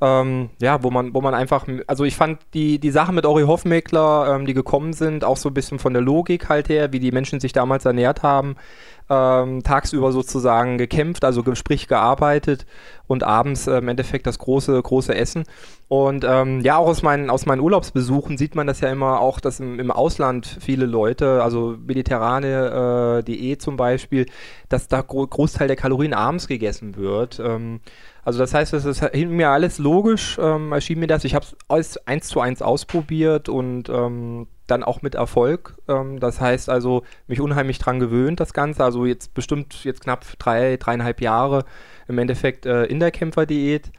[0.00, 3.42] Ähm, ja, wo man, wo man einfach, also ich fand die, die Sachen mit Ori
[3.42, 7.00] Hofmeckler, ähm, die gekommen sind, auch so ein bisschen von der Logik halt her, wie
[7.00, 8.54] die Menschen sich damals ernährt haben,
[9.10, 12.64] ähm, tagsüber sozusagen gekämpft, also sprich gearbeitet
[13.08, 15.44] und abends äh, im Endeffekt das große, große Essen.
[15.88, 19.38] Und ähm, ja, auch aus meinen, aus meinen Urlaubsbesuchen sieht man das ja immer auch,
[19.38, 24.26] dass im, im Ausland viele Leute, also mediterrane äh, Diät zum Beispiel,
[24.68, 27.38] dass da gro Großteil der Kalorien abends gegessen wird.
[27.38, 27.80] Ähm,
[28.24, 31.22] Also das heißt, es ist mir alles logisch, ähm, erschien mir das.
[31.22, 35.76] Ich habe es eins zu eins ausprobiert und ähm, dann auch mit Erfolg.
[35.86, 38.82] Ähm, das heißt also, mich unheimlich dran gewöhnt, das Ganze.
[38.82, 41.64] Also jetzt bestimmt jetzt knapp drei, dreieinhalb Jahre
[42.08, 43.92] im Endeffekt äh, in der Kämpferdiät.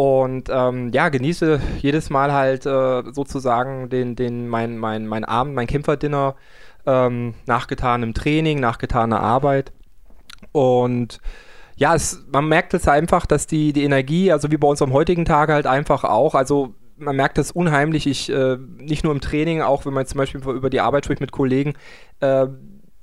[0.00, 5.54] Und ähm, ja, genieße jedes Mal halt äh, sozusagen den, den, mein, mein, mein Abend,
[5.54, 6.36] mein Kämpferdinner
[6.86, 9.72] ähm, nach getanem Training, nach getaner Arbeit.
[10.52, 11.20] Und
[11.76, 14.94] ja, es, man merkt es einfach, dass die, die Energie, also wie bei uns am
[14.94, 19.20] heutigen Tag halt einfach auch, also man merkt das unheimlich, ich, äh, nicht nur im
[19.20, 21.74] Training, auch wenn man zum Beispiel über die Arbeit spricht mit Kollegen,
[22.20, 22.46] äh,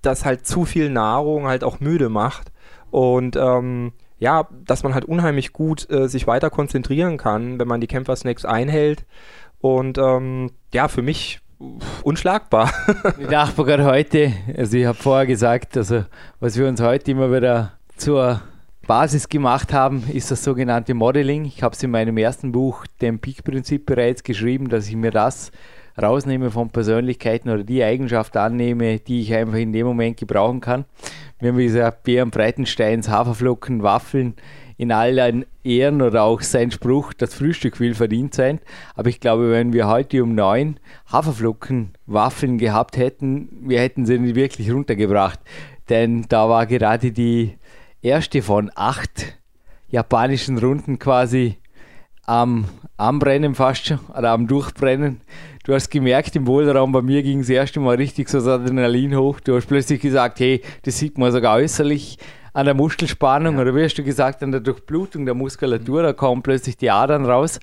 [0.01, 2.51] dass halt zu viel Nahrung halt auch müde macht.
[2.89, 7.81] Und ähm, ja, dass man halt unheimlich gut äh, sich weiter konzentrieren kann, wenn man
[7.81, 9.05] die Kämpfer-Snacks einhält.
[9.59, 11.41] Und ähm, ja, für mich
[12.03, 12.71] unschlagbar.
[13.19, 16.05] ich dachte gerade heute, also ich habe vorher gesagt, also
[16.39, 18.41] was wir uns heute immer wieder zur
[18.85, 21.45] Basis gemacht haben, ist das sogenannte Modeling.
[21.45, 25.51] Ich habe es in meinem ersten Buch, dem Peak-Prinzip, bereits geschrieben, dass ich mir das
[26.01, 30.85] rausnehme von Persönlichkeiten oder die Eigenschaft annehme, die ich einfach in dem Moment gebrauchen kann.
[31.39, 34.35] Wir haben gesagt, Bären Breitensteins Haferflocken, Waffeln
[34.77, 38.59] in allen Ehren oder auch sein Spruch, das Frühstück will verdient sein.
[38.95, 40.79] Aber ich glaube, wenn wir heute um neun
[41.11, 45.39] Haferflocken, Waffeln gehabt hätten, wir hätten sie nicht wirklich runtergebracht.
[45.89, 47.57] Denn da war gerade die
[48.01, 49.37] erste von acht
[49.89, 51.57] japanischen Runden quasi
[52.25, 52.65] am
[52.97, 55.21] Anbrennen fast schon oder am Durchbrennen.
[55.67, 59.17] Du hast gemerkt, im Boulderraum bei mir ging es erste Mal richtig so das Adrenalin
[59.17, 59.41] hoch.
[59.41, 62.17] Du hast plötzlich gesagt, hey, das sieht man sogar äußerlich
[62.53, 63.61] an der Muskelspannung ja.
[63.63, 67.25] oder wie hast du gesagt, an der Durchblutung der Muskulatur, da kommen plötzlich die Adern
[67.25, 67.59] raus.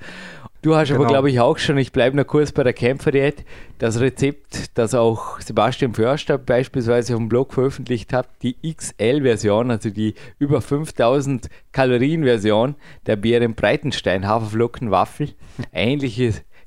[0.60, 1.00] Du hast genau.
[1.00, 3.42] aber, glaube ich, auch schon, ich bleibe noch kurz bei der Kämpferdiät,
[3.78, 9.88] das Rezept, das auch Sebastian Förster beispielsweise auf dem Blog veröffentlicht hat, die XL-Version, also
[9.88, 12.74] die über 5000 Kalorien-Version
[13.06, 15.30] der Bären Breitenstein Haferflocken Waffel.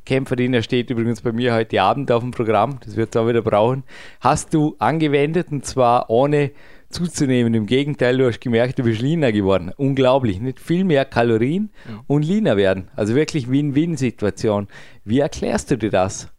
[0.08, 3.28] Ähnliche Kämpferin, steht übrigens bei mir heute Abend auf dem Programm, das wird es auch
[3.28, 3.84] wieder brauchen.
[4.22, 6.52] Hast du angewendet und zwar ohne
[6.90, 7.54] zuzunehmen.
[7.54, 9.74] Im Gegenteil, du hast gemerkt, du bist leaner geworden.
[9.76, 10.40] Unglaublich.
[10.40, 12.04] Nicht viel mehr Kalorien ja.
[12.08, 12.88] und leaner werden.
[12.96, 14.70] Also wirklich Win-Win-Situation.
[15.04, 16.30] Wie erklärst du dir das?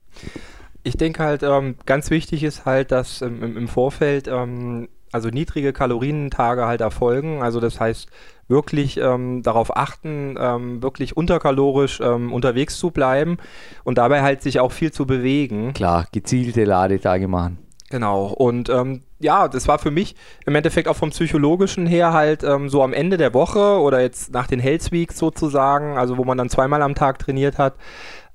[0.85, 5.73] Ich denke halt, ähm, ganz wichtig ist halt, dass ähm, im Vorfeld ähm, also niedrige
[5.73, 7.43] Kalorientage halt erfolgen.
[7.43, 8.09] Also das heißt,
[8.49, 13.37] wirklich ähm, darauf achten, ähm, wirklich unterkalorisch ähm, unterwegs zu bleiben
[13.85, 15.75] und dabei halt sich auch viel zu bewegen.
[15.75, 17.59] Klar, gezielte Ladetage machen.
[17.91, 18.27] Genau.
[18.27, 22.69] Und ähm, ja, das war für mich im Endeffekt auch vom psychologischen her halt ähm,
[22.69, 26.37] so am Ende der Woche oder jetzt nach den Health Weeks sozusagen, also wo man
[26.37, 27.75] dann zweimal am Tag trainiert hat,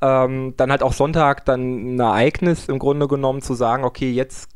[0.02, 4.50] ähm, dann halt auch Sonntag dann ein Ereignis im Grunde genommen zu sagen, okay, jetzt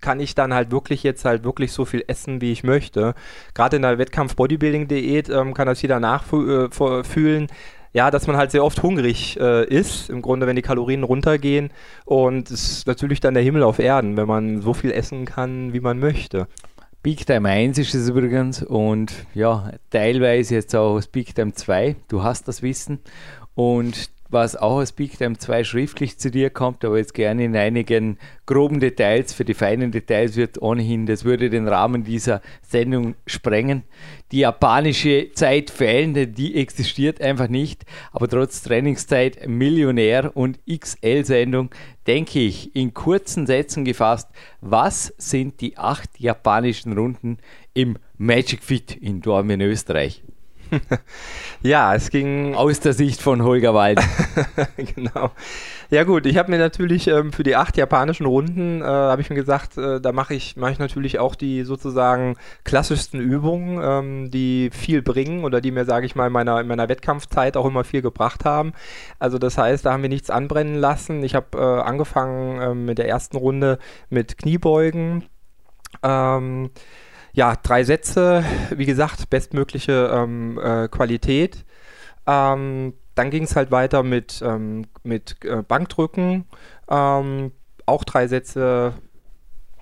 [0.00, 3.14] kann ich dann halt wirklich jetzt halt wirklich so viel essen, wie ich möchte.
[3.54, 7.44] Gerade in der Wettkampf-Bodybuilding-Diät ähm, kann das jeder nachfühlen.
[7.44, 7.52] Äh,
[7.92, 11.70] ja, dass man halt sehr oft hungrig äh, ist, im Grunde, wenn die Kalorien runtergehen.
[12.04, 15.72] Und es ist natürlich dann der Himmel auf Erden, wenn man so viel essen kann,
[15.72, 16.46] wie man möchte.
[17.02, 21.96] Big Time 1 ist es übrigens und ja, teilweise jetzt auch das Big Time 2.
[22.08, 22.98] Du hast das Wissen
[23.54, 27.56] und was auch aus Big Time 2 schriftlich zu dir kommt, aber jetzt gerne in
[27.56, 29.32] einigen groben Details.
[29.32, 33.84] Für die feinen Details wird ohnehin, das würde den Rahmen dieser Sendung sprengen.
[34.30, 41.70] Die japanische Zeit fehlen, die existiert einfach nicht, aber trotz Trainingszeit Millionär und XL-Sendung
[42.06, 44.28] denke ich in kurzen Sätzen gefasst,
[44.60, 47.38] was sind die acht japanischen Runden
[47.74, 50.22] im Magic Fit in Dortmund, Österreich?
[51.62, 52.54] Ja, es ging.
[52.54, 54.00] Aus der Sicht von Holger Wald.
[54.94, 55.30] genau.
[55.90, 59.30] Ja, gut, ich habe mir natürlich ähm, für die acht japanischen Runden, äh, habe ich
[59.30, 64.30] mir gesagt, äh, da mache ich, mach ich natürlich auch die sozusagen klassischsten Übungen, ähm,
[64.30, 67.64] die viel bringen oder die mir, sage ich mal, in meiner, in meiner Wettkampfzeit auch
[67.64, 68.72] immer viel gebracht haben.
[69.18, 71.22] Also, das heißt, da haben wir nichts anbrennen lassen.
[71.22, 73.78] Ich habe äh, angefangen ähm, mit der ersten Runde
[74.10, 75.24] mit Kniebeugen.
[76.02, 76.70] Ähm,
[77.38, 81.64] ja, drei Sätze, wie gesagt, bestmögliche ähm, äh, Qualität.
[82.26, 86.46] Ähm, dann ging es halt weiter mit, ähm, mit äh, Bankdrücken,
[86.90, 87.52] ähm,
[87.86, 88.94] auch drei Sätze.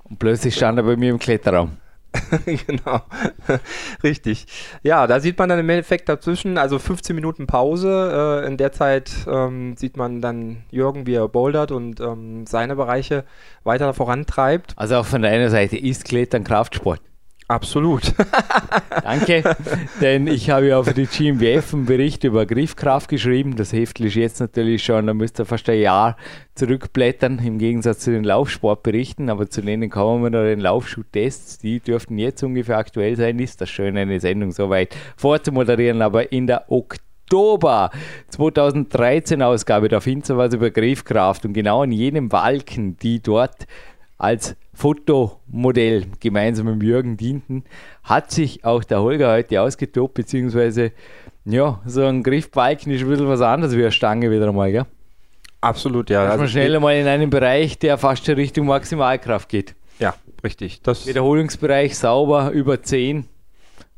[0.04, 1.78] Und plötzlich stand er bei mir im Kletterraum.
[2.44, 3.00] genau,
[4.02, 4.46] richtig.
[4.82, 8.42] Ja, da sieht man dann im Endeffekt dazwischen, also 15 Minuten Pause.
[8.44, 12.76] Äh, in der Zeit ähm, sieht man dann Jürgen, wie er bouldert und ähm, seine
[12.76, 13.24] Bereiche
[13.64, 14.74] weiter vorantreibt.
[14.76, 17.00] Also auch von deiner Seite ist Klettern Kraftsport.
[17.48, 18.12] Absolut.
[19.04, 19.56] Danke,
[20.00, 23.54] denn ich habe ja für die GmbF einen Bericht über Griffkraft geschrieben.
[23.54, 26.16] Das Heft ist jetzt natürlich schon, da müsst ihr fast ein Jahr
[26.56, 31.78] zurückblättern, im Gegensatz zu den Laufsportberichten, aber zu denen kommen wir noch den Laufschuh-Tests, die
[31.78, 33.38] dürften jetzt ungefähr aktuell sein.
[33.38, 37.90] Ist das schön, eine Sendung so weit vorzumoderieren, aber in der Oktober
[38.28, 43.66] 2013 Ausgabe, da findet ihr was über Griffkraft und genau in jenem Balken, die dort
[44.18, 47.64] als Fotomodell gemeinsam mit Jürgen dienten,
[48.02, 50.92] hat sich auch der Holger heute ausgetobt, beziehungsweise
[51.44, 54.86] ja, so ein Griffbalken ist ein bisschen was anderes wie eine Stange wieder einmal, gell?
[55.60, 56.22] Absolut, ja.
[56.22, 59.74] Dass man Also, schnell einmal in einen Bereich, der fast schon Richtung Maximalkraft geht.
[59.98, 60.14] ja,
[60.44, 60.82] richtig.
[60.82, 63.26] Das, Wiederholungsbereich sauber über 10,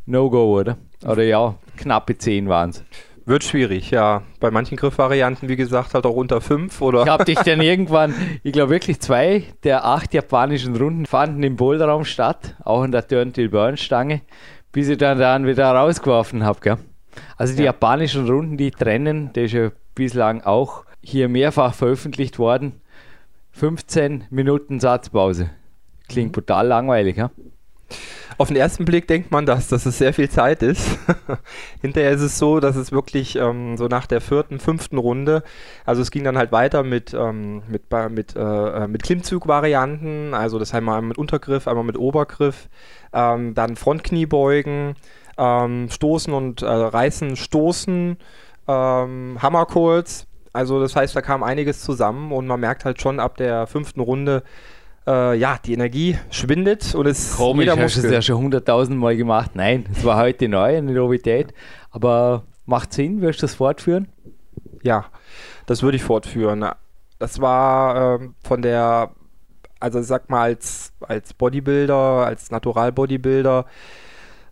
[0.07, 0.79] No-Go, oder?
[1.05, 2.85] Oder ja, knappe 10 waren es.
[3.29, 4.23] Wird schwierig, ja.
[4.41, 7.03] Bei manchen Griffvarianten, wie gesagt, halt auch unter 5 oder.
[7.03, 11.57] Ich habe dich dann irgendwann, ich glaube wirklich zwei der acht japanischen Runden fanden im
[11.57, 14.23] Boulderraum statt, auch in der Turn-Till-Burn-Stange,
[14.73, 16.79] bis ich dann, dann wieder rausgeworfen habe.
[17.37, 17.67] Also die Ja.
[17.67, 22.81] japanischen Runden, die trennen, das ist ja bislang auch hier mehrfach veröffentlicht worden,
[23.53, 25.51] 15 Minuten Satzpause.
[26.09, 27.31] Klingt brutal langweilig, ja?
[28.39, 30.97] Auf den ersten Blick denkt man das, dass es sehr viel Zeit ist.
[31.81, 35.43] Hinterher ist es so, dass es wirklich ähm, so nach der vierten, fünften Runde,
[35.85, 40.61] also es ging dann halt weiter mit, ähm, mit, mit, äh, äh, mit Klimmzug-Varianten, also
[40.61, 42.69] das einmal mit Untergriff, einmal mit Obergriff,
[43.13, 44.95] ähm, dann Frontkniebeugen,
[45.37, 48.19] ähm, Stoßen und äh, Reißen, Stoßen,
[48.69, 50.29] ähm, Hammercalls.
[50.53, 54.01] Also das heißt, da kam einiges zusammen und man merkt halt schon ab der fünften
[54.01, 54.45] Runde,
[55.09, 58.99] äh, ja, die Energie schwindet und es Komisch, jeder hast du es ja schon hunderttausend
[58.99, 59.53] Mal gemacht.
[59.55, 61.55] Nein, es war heute neu, eine Novität.
[61.91, 64.09] Aber macht Sinn, wirst du das fortführen?
[64.83, 65.07] Ja,
[65.67, 66.65] das würde ich fortführen.
[67.19, 69.11] Das war ähm, von der,
[69.81, 73.65] also sag mal, als, als Bodybuilder, als Natural-Bodybuilder,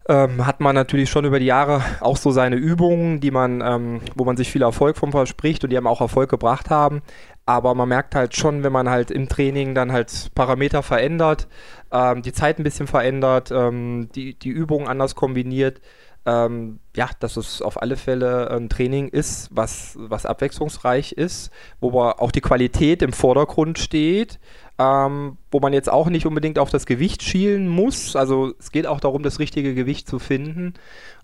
[0.09, 4.00] ähm, hat man natürlich schon über die Jahre auch so seine Übungen, die man, ähm,
[4.14, 7.02] wo man sich viel Erfolg von verspricht und die haben auch Erfolg gebracht haben.
[7.47, 11.47] Aber man merkt halt schon, wenn man halt im Training dann halt Parameter verändert,
[11.92, 15.80] ähm, die Zeit ein bisschen verändert, ähm, die, die Übungen anders kombiniert,
[16.26, 22.01] ähm, ja, dass es auf alle Fälle ein Training ist, was, was abwechslungsreich ist, wo
[22.01, 24.40] auch die Qualität im Vordergrund steht,
[24.78, 28.16] ähm, wo man jetzt auch nicht unbedingt auf das Gewicht schielen muss.
[28.16, 30.74] Also es geht auch darum, das richtige Gewicht zu finden.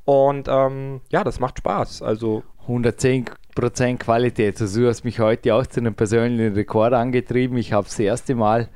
[0.05, 2.03] Und ähm, ja, das macht Spaß.
[2.03, 4.61] Also 110% Qualität.
[4.61, 7.57] Also du hast mich heute auch zu einem persönlichen Rekord angetrieben.
[7.57, 8.69] Ich habe das erste Mal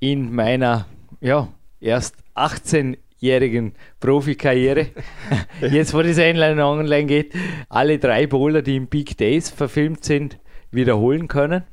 [0.00, 0.86] in meiner
[1.20, 1.48] ja,
[1.80, 4.88] erst 18-jährigen Profikarriere,
[5.60, 7.34] jetzt wo die Sendung online geht,
[7.68, 10.38] alle drei Bowler, die im Big Days verfilmt sind,
[10.70, 11.64] wiederholen können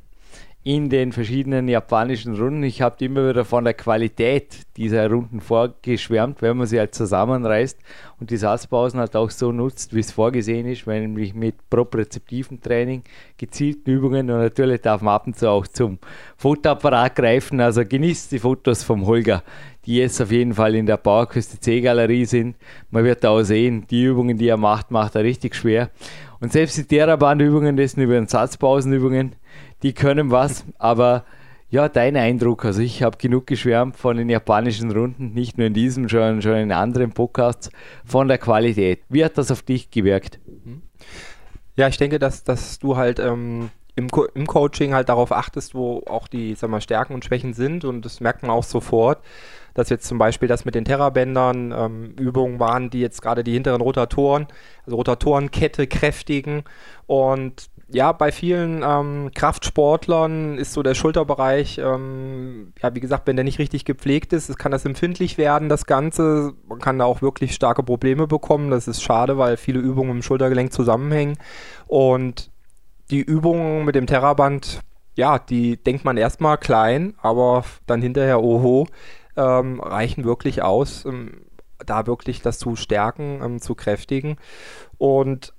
[0.64, 2.62] in den verschiedenen japanischen Runden.
[2.62, 7.78] Ich habe immer wieder von der Qualität dieser Runden vorgeschwärmt, wenn man sie halt zusammenreißt
[8.20, 13.02] und die Satzpausen halt auch so nutzt, wie es vorgesehen ist, nämlich mit propriozeptivem Training,
[13.38, 15.98] gezielten Übungen und natürlich darf man ab und zu auch zum
[16.36, 17.60] Fotoapparat greifen.
[17.60, 19.42] Also genießt die Fotos vom Holger,
[19.84, 22.56] die jetzt auf jeden Fall in der Bauerküste C-Galerie sind.
[22.92, 25.90] Man wird da auch sehen, die Übungen, die er macht, macht er richtig schwer.
[26.38, 29.34] Und selbst die Theraband-Übungen, das sind über den Satzpausenübungen,
[29.82, 31.24] die können was, aber
[31.70, 35.72] ja, dein Eindruck, also ich habe genug geschwärmt von den japanischen Runden, nicht nur in
[35.72, 37.70] diesem, schon, schon in anderen Podcasts,
[38.04, 39.00] von der Qualität.
[39.08, 40.38] Wie hat das auf dich gewirkt?
[41.76, 45.74] Ja, ich denke, dass, dass du halt ähm, im, Co im Coaching halt darauf achtest,
[45.74, 49.22] wo auch die sag mal, Stärken und Schwächen sind und das merkt man auch sofort,
[49.74, 53.52] dass jetzt zum Beispiel das mit den Terrabändern ähm, Übungen waren, die jetzt gerade die
[53.52, 54.46] hinteren Rotatoren,
[54.84, 56.64] also Rotatorenkette kräftigen
[57.06, 63.36] und ja, bei vielen ähm, Kraftsportlern ist so der Schulterbereich, ähm, ja, wie gesagt, wenn
[63.36, 66.54] der nicht richtig gepflegt ist, kann das empfindlich werden, das Ganze.
[66.66, 68.70] Man kann da auch wirklich starke Probleme bekommen.
[68.70, 71.36] Das ist schade, weil viele Übungen im Schultergelenk zusammenhängen.
[71.86, 72.50] Und
[73.10, 74.80] die Übungen mit dem Terraband,
[75.14, 78.86] ja, die denkt man erstmal klein, aber dann hinterher, oho,
[79.36, 81.06] ähm, reichen wirklich aus,
[81.84, 84.36] da wirklich das zu stärken, ähm, zu kräftigen.
[84.98, 85.52] Und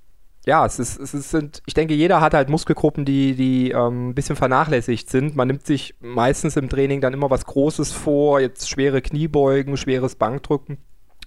[0.46, 4.10] ja, es ist, es ist, sind, ich denke, jeder hat halt Muskelgruppen, die, die ähm,
[4.10, 5.36] ein bisschen vernachlässigt sind.
[5.36, 10.16] Man nimmt sich meistens im Training dann immer was Großes vor, jetzt schwere Kniebeugen, schweres
[10.16, 10.78] Bankdrücken.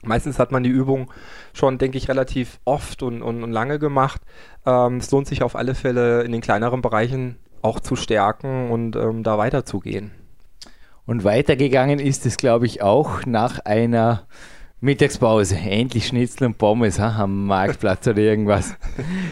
[0.04, 1.12] Meistens hat man die Übung
[1.54, 4.22] schon, denke ich, relativ oft und, und, und lange gemacht.
[4.66, 8.96] Ähm, es lohnt sich auf alle Fälle in den kleineren Bereichen auch zu stärken und
[8.96, 10.12] ähm, da weiterzugehen.
[11.06, 14.28] Und weitergegangen ist es, glaube ich, auch nach einer
[14.80, 18.76] Mittagspause, endlich Schnitzel und Pommes ha, am Marktplatz oder irgendwas.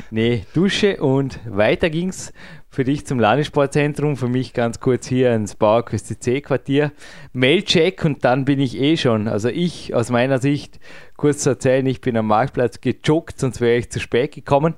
[0.10, 2.34] Nee, Dusche und weiter ging's
[2.72, 6.94] für dich zum Landessportzentrum, für mich ganz kurz hier ins Bauerküste C-Quartier.
[7.32, 9.28] Mailcheck und dann bin ich eh schon.
[9.28, 10.80] Also ich aus meiner Sicht,
[11.16, 14.74] kurz zu erzählen, ich bin am Marktplatz gejoggt, sonst wäre ich zu spät gekommen.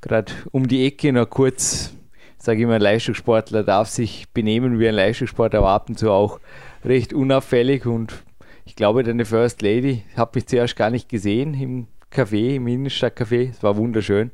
[0.00, 1.92] Gerade um die Ecke noch kurz,
[2.38, 6.12] sage ich mal, ein Leistungssportler darf sich benehmen wie ein Leistungssportler, aber ab und zu
[6.12, 6.38] auch
[6.84, 8.22] recht unauffällig und
[8.68, 13.48] ich glaube, deine First Lady habe ich zuerst gar nicht gesehen im Café, im Innenstadtcafé.
[13.48, 14.30] Es war wunderschön.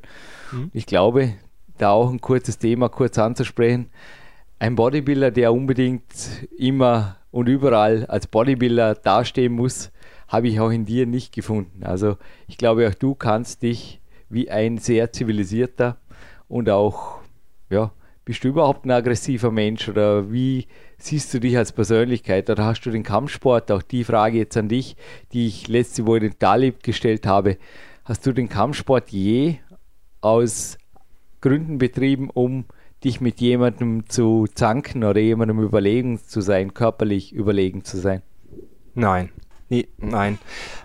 [0.51, 0.71] Mhm.
[0.73, 1.35] Ich glaube,
[1.77, 3.89] da auch ein kurzes Thema kurz anzusprechen.
[4.59, 6.03] Ein Bodybuilder, der unbedingt
[6.57, 9.93] immer und überall als Bodybuilder dastehen muss,
[10.27, 11.85] habe ich auch in dir nicht gefunden.
[11.85, 12.17] Also
[12.49, 15.95] ich glaube, auch du kannst dich wie ein sehr zivilisierter
[16.49, 17.19] und auch,
[17.69, 17.93] ja,
[18.25, 20.67] bist du überhaupt ein aggressiver Mensch oder wie
[21.05, 24.69] siehst du dich als Persönlichkeit oder hast du den Kampfsport, auch die Frage jetzt an
[24.69, 24.95] dich,
[25.33, 27.57] die ich letzte Woche den Talib gestellt habe,
[28.05, 29.57] hast du den Kampfsport je
[30.21, 30.77] aus
[31.41, 32.65] Gründen betrieben, um
[33.03, 38.23] dich mit jemandem zu zanken oder jemandem überlegen zu sein, körperlich überlegen zu sein?
[38.95, 39.29] Nein,
[39.69, 40.39] nee, nein.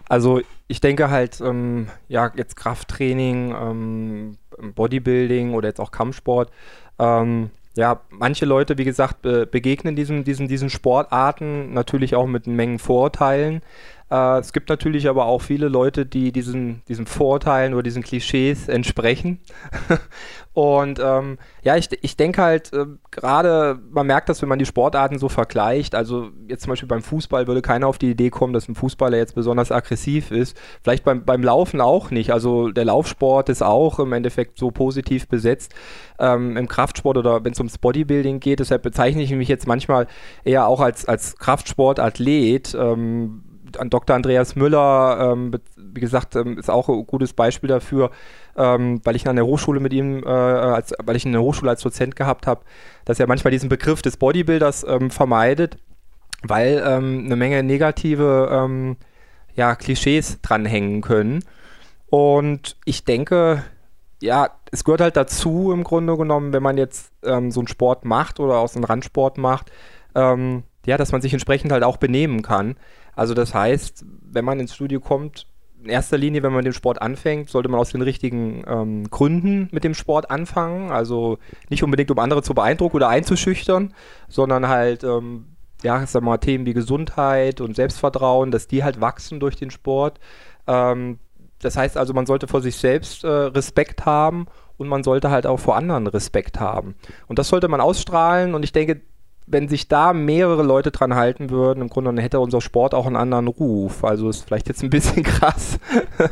[0.06, 4.36] Also ich denke halt, ähm, ja, jetzt Krafttraining, ähm,
[4.74, 6.50] Bodybuilding oder jetzt auch Kampfsport,
[6.98, 12.46] ähm, ja, manche Leute, wie gesagt, be begegnen diesen, diesen, diesen Sportarten natürlich auch mit
[12.46, 13.62] Mengen Vorurteilen.
[14.10, 18.68] Äh, es gibt natürlich aber auch viele Leute, die diesen, diesen Vorurteilen oder diesen Klischees
[18.68, 19.40] entsprechen.
[20.52, 24.66] Und ähm, ja, ich, ich denke halt, äh, gerade, man merkt das, wenn man die
[24.66, 25.94] Sportarten so vergleicht.
[25.94, 29.16] Also jetzt zum Beispiel beim Fußball würde keiner auf die Idee kommen, dass ein Fußballer
[29.16, 30.60] jetzt besonders aggressiv ist.
[30.82, 32.32] Vielleicht beim, beim Laufen auch nicht.
[32.32, 35.72] Also der Laufsport ist auch im Endeffekt so positiv besetzt.
[36.18, 40.08] Ähm, Im Kraftsport oder wenn es ums Bodybuilding geht, deshalb bezeichne ich mich jetzt manchmal
[40.42, 42.74] eher auch als, als Kraftsportathlet.
[42.74, 43.44] Ähm,
[43.78, 44.16] an Dr.
[44.16, 48.10] Andreas Müller, ähm, wie gesagt, ähm, ist auch ein gutes Beispiel dafür,
[48.56, 51.70] ähm, weil ich an der Hochschule mit ihm, äh, als, weil ich in der Hochschule
[51.70, 52.62] als Dozent gehabt habe,
[53.04, 55.78] dass er manchmal diesen Begriff des Bodybuilders ähm, vermeidet,
[56.42, 58.96] weil ähm, eine Menge negative ähm,
[59.54, 61.44] ja, Klischees dranhängen können.
[62.08, 63.64] Und ich denke,
[64.22, 68.40] ja, es gehört halt dazu im Grunde genommen, wenn man jetzt so einen Sport macht
[68.40, 69.70] oder auch so einen Randsport macht,
[70.86, 72.76] ja, dass man sich entsprechend halt auch benehmen kann.
[73.14, 75.46] Also das heißt, wenn man ins Studio kommt,
[75.82, 79.68] in erster Linie, wenn man dem Sport anfängt, sollte man aus den richtigen ähm, Gründen
[79.72, 80.90] mit dem Sport anfangen.
[80.90, 81.38] Also
[81.68, 83.94] nicht unbedingt, um andere zu beeindrucken oder einzuschüchtern,
[84.28, 89.40] sondern halt, ähm, ja, sag mal, Themen wie Gesundheit und Selbstvertrauen, dass die halt wachsen
[89.40, 90.20] durch den Sport.
[90.66, 91.18] Ähm,
[91.60, 94.46] das heißt also, man sollte vor sich selbst äh, Respekt haben
[94.76, 96.94] und man sollte halt auch vor anderen Respekt haben.
[97.26, 99.02] Und das sollte man ausstrahlen und ich denke,
[99.50, 103.06] wenn sich da mehrere Leute dran halten würden, im Grunde dann hätte unser Sport auch
[103.06, 104.04] einen anderen Ruf.
[104.04, 105.78] Also ist vielleicht jetzt ein bisschen krass.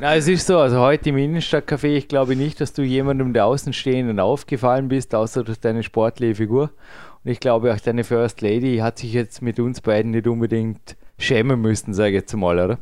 [0.01, 3.47] Na, es ist so, also heute im Innenstadtcafé, ich glaube nicht, dass du jemandem der
[3.47, 6.71] Außenstehenden aufgefallen bist, außer durch deine sportliche Figur.
[7.25, 10.97] Und ich glaube auch deine First Lady hat sich jetzt mit uns beiden nicht unbedingt
[11.19, 12.79] schämen müssen, sage ich jetzt mal, oder?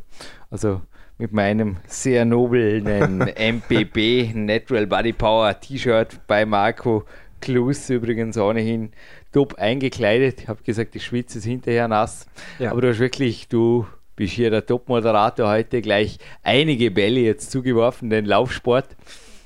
[0.51, 0.83] Also
[1.19, 2.85] mit meinem sehr noblen
[3.37, 7.05] MPB Natural Body Power T-Shirt bei Marco
[7.41, 8.91] Klus übrigens ohnehin
[9.37, 10.41] top eingekleidet.
[10.41, 12.27] Ich habe gesagt, die Schwitze ist hinterher nass.
[12.59, 12.71] Ja.
[12.71, 18.09] Aber du hast wirklich, du bist hier der Top-Moderator heute, gleich einige Bälle jetzt zugeworfen,
[18.09, 18.97] den Laufsport.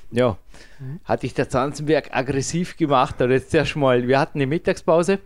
[0.09, 0.37] Ja,
[0.79, 1.01] mhm.
[1.03, 3.21] hat dich der Zanzenberg aggressiv gemacht.
[3.21, 5.19] Aber jetzt erstmal, wir hatten eine Mittagspause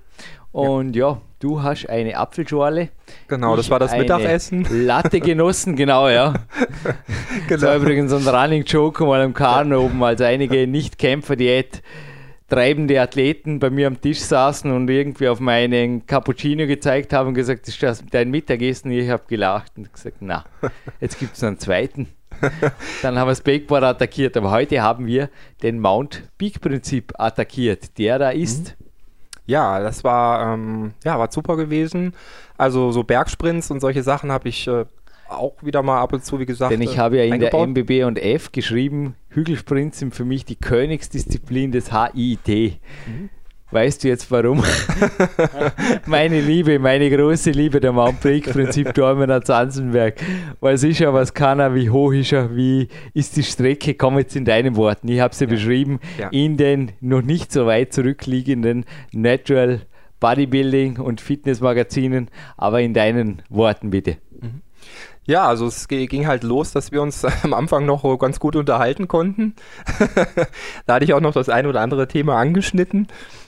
[0.51, 2.89] und ja, ja du hast eine Apfelschorle.
[3.27, 4.65] Genau, das war das Mittagessen.
[4.71, 6.33] Latte genossen, genau, ja.
[6.33, 6.95] genau.
[7.49, 11.83] Das war übrigens ein Running Joke mal am Kahn oben, als einige Nicht-Kämpfer-Diät
[12.47, 17.33] treibende Athleten bei mir am Tisch saßen und irgendwie auf meinen Cappuccino gezeigt haben und
[17.33, 18.91] gesagt, das ist dein Mittagessen.
[18.91, 20.45] Ich habe gelacht und gesagt, na,
[21.01, 22.09] jetzt gibt es einen zweiten.
[23.01, 25.29] Dann haben wir das Bakeboard attackiert, aber heute haben wir
[25.63, 28.75] den Mount Peak Prinzip attackiert, der da ist.
[28.79, 28.85] Mhm.
[29.47, 32.13] Ja, das war, ähm, ja, war super gewesen.
[32.57, 34.85] Also so Bergsprints und solche Sachen habe ich äh,
[35.27, 36.71] auch wieder mal ab und zu, wie gesagt.
[36.71, 37.53] Denn ich habe ja in eingebaut.
[37.53, 42.79] der MBB und F geschrieben, Hügelsprints sind für mich die Königsdisziplin des HIT.
[43.07, 43.29] Mhm.
[43.71, 44.63] Weißt du jetzt warum?
[46.05, 50.21] meine Liebe, meine große Liebe, der Mount Break-Prinzip Dormener Zanzenberg.
[50.59, 53.95] Weil es ist ja, was kann er, wie hoch ist er, wie ist die Strecke?
[53.95, 55.07] Komm jetzt in deinen Worten.
[55.07, 55.49] Ich habe sie ja.
[55.49, 56.29] beschrieben ja.
[56.29, 59.81] in den noch nicht so weit zurückliegenden Natural
[60.19, 64.17] Bodybuilding und Fitness Magazinen, aber in deinen Worten bitte.
[65.27, 69.07] Ja, also es ging halt los, dass wir uns am Anfang noch ganz gut unterhalten
[69.07, 69.55] konnten.
[70.85, 73.07] da hatte ich auch noch das ein oder andere Thema angeschnitten.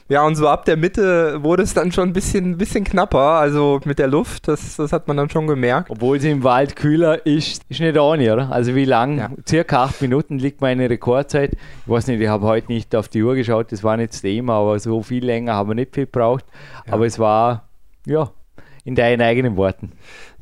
[0.09, 3.81] Ja, und so ab der Mitte wurde es dann schon ein bisschen, bisschen knapper, also
[3.83, 5.89] mit der Luft, das, das hat man dann schon gemerkt.
[5.89, 8.49] Obwohl es im Wald kühler ist, ist nicht ohne, oder?
[8.49, 9.17] Also wie lang?
[9.17, 9.29] Ja.
[9.45, 11.53] Circa acht Minuten liegt meine Rekordzeit.
[11.53, 14.21] Ich weiß nicht, ich habe heute nicht auf die Uhr geschaut, das war nicht das
[14.21, 16.45] Thema, aber so viel länger haben wir nicht viel gebraucht.
[16.89, 17.67] Aber es war,
[18.05, 18.31] ja,
[18.85, 19.91] in deinen eigenen Worten.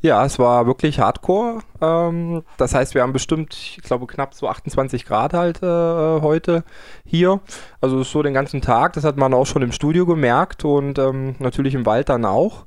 [0.06, 1.58] Ja, es war wirklich Hardcore.
[1.80, 6.62] Ähm, das heißt, wir haben bestimmt, ich glaube, knapp so 28 Grad halt äh, heute
[7.04, 7.40] hier.
[7.80, 8.92] Also so den ganzen Tag.
[8.92, 12.66] Das hat man auch schon im Studio gemerkt und ähm, natürlich im Wald dann auch.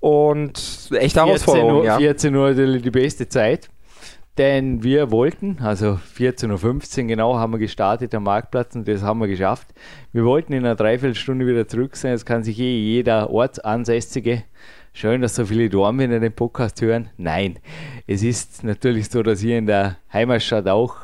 [0.00, 0.58] Und
[0.92, 1.98] echt 14 Herausforderung, Uhr, ja.
[1.98, 3.68] 14 Uhr die, die beste Zeit.
[4.38, 9.20] Denn wir wollten, also 14.15 Uhr genau, haben wir gestartet am Marktplatz und das haben
[9.20, 9.68] wir geschafft.
[10.12, 12.12] Wir wollten in einer Dreiviertelstunde wieder zurück sein.
[12.12, 14.44] Das kann sich eh jeder Ortsansässige
[14.92, 17.10] Schön, dass so viele Dormien den Podcast hören.
[17.16, 17.60] Nein,
[18.08, 20.96] es ist natürlich so, dass hier in der Heimatstadt auch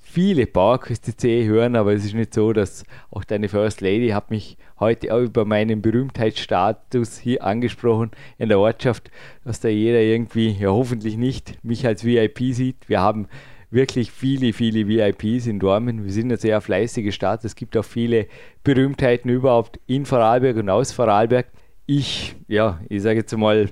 [0.00, 4.56] viele C hören, aber es ist nicht so, dass auch deine First Lady hat mich
[4.80, 9.10] heute auch über meinen Berühmtheitsstatus hier angesprochen in der Ortschaft,
[9.44, 12.88] dass da jeder irgendwie, ja hoffentlich nicht, mich als VIP sieht.
[12.88, 13.28] Wir haben
[13.70, 16.04] wirklich viele, viele VIPs in Dormen.
[16.04, 17.44] Wir sind eine sehr fleißige Stadt.
[17.44, 18.26] Es gibt auch viele
[18.62, 21.46] Berühmtheiten überhaupt in Vorarlberg und aus Vorarlberg
[21.86, 23.70] ich, ja, ich sage jetzt mal,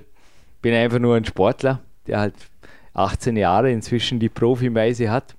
[0.61, 2.35] bin einfach nur ein Sportler, der halt
[2.93, 5.35] 18 Jahre inzwischen die Profimeise hat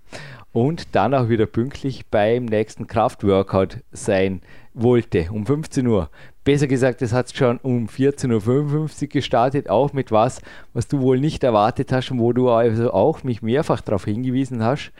[0.52, 6.10] und dann auch wieder pünktlich beim nächsten Kraftworkout sein wollte, um 15 Uhr.
[6.42, 10.42] Besser gesagt, es hat schon um 14.55 Uhr gestartet, auch mit was,
[10.74, 14.62] was du wohl nicht erwartet hast und wo du also auch mich mehrfach darauf hingewiesen
[14.62, 14.92] hast.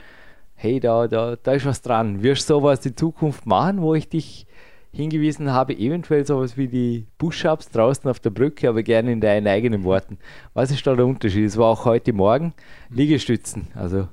[0.54, 2.22] Hey, da, da, da ist was dran.
[2.22, 4.46] Wirst du sowas in Zukunft machen, wo ich dich
[4.94, 9.48] hingewiesen habe, eventuell sowas wie die Push-Ups draußen auf der Brücke, aber gerne in deinen
[9.48, 10.18] eigenen Worten.
[10.54, 11.44] Was ist da der Unterschied?
[11.44, 12.54] Es war auch heute Morgen
[12.90, 13.66] Liegestützen.
[13.74, 14.06] Also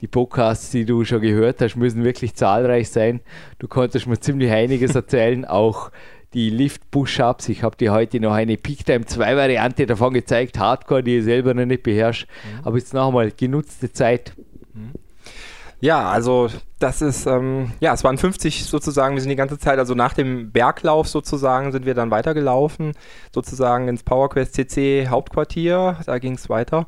[0.00, 3.20] die Podcasts, die du schon gehört hast, müssen wirklich zahlreich sein.
[3.60, 5.92] Du konntest mir ziemlich einiges erzählen, auch
[6.34, 7.48] die Lift-Push-Ups.
[7.48, 11.24] Ich habe dir heute noch eine Peak Time 2 Variante davon gezeigt, Hardcore, die ich
[11.24, 12.26] selber noch nicht beherrsche.
[12.26, 12.66] Mhm.
[12.66, 14.34] Aber jetzt noch einmal genutzte Zeit.
[14.74, 15.03] Mhm.
[15.84, 19.78] Ja, also das ist, ähm, ja, es waren 50 sozusagen, wir sind die ganze Zeit,
[19.78, 22.94] also nach dem Berglauf sozusagen sind wir dann weitergelaufen,
[23.34, 26.86] sozusagen ins PowerQuest CC Hauptquartier, da ging es weiter.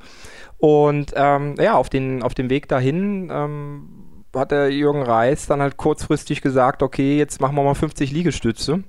[0.56, 5.60] Und ähm, ja, auf den, auf dem Weg dahin ähm, hat der Jürgen Reis dann
[5.60, 8.82] halt kurzfristig gesagt, okay, jetzt machen wir mal 50 Liegestütze.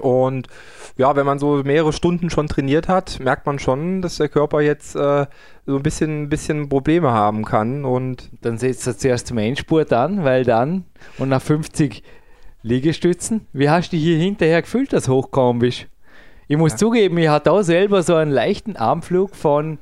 [0.00, 0.48] Und
[0.96, 4.60] ja, wenn man so mehrere Stunden schon trainiert hat, merkt man schon, dass der Körper
[4.60, 5.26] jetzt äh,
[5.66, 7.84] so ein bisschen, bisschen Probleme haben kann.
[7.84, 10.84] Und dann setzt er zuerst zum Endspurt an, weil dann
[11.18, 12.02] und nach 50
[12.62, 15.86] Liegestützen, wie hast du dich hier hinterher gefühlt, dass hochgekommen bist?
[16.48, 16.78] Ich muss ja.
[16.78, 19.78] zugeben, ich hatte auch selber so einen leichten Anflug von,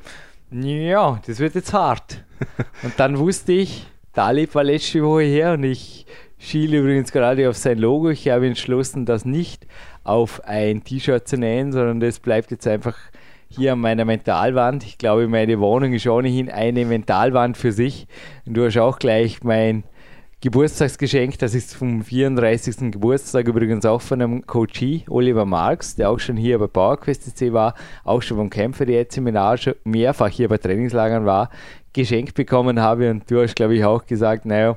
[0.51, 2.25] ja, das wird jetzt hart.
[2.83, 6.07] und dann wusste ich, Talib war letzte Woche her und ich
[6.39, 8.11] schiele übrigens gerade auf sein Logo.
[8.11, 9.67] Ich habe entschlossen, das nicht
[10.05, 12.97] auf ein T-Shirt zu nähen, sondern das bleibt jetzt einfach
[13.49, 14.85] hier an meiner Mentalwand.
[14.85, 18.07] Ich glaube, meine Wohnung ist ohnehin eine Mentalwand für sich.
[18.47, 19.85] Und du hast auch gleich mein
[20.41, 22.93] Geburtstagsgeschenk, das ist vom 34.
[22.93, 27.55] Geburtstag übrigens auch von einem Coachie, Oliver Marx, der auch schon hier bei PowerQuest C
[27.55, 27.75] war,
[28.05, 31.49] auch schon beim Kämpfer Diät Seminar schon mehrfach hier bei Trainingslagern war,
[31.95, 33.11] geschenkt bekommen habe.
[33.11, 34.77] Und du hast, glaube ich, auch gesagt, naja,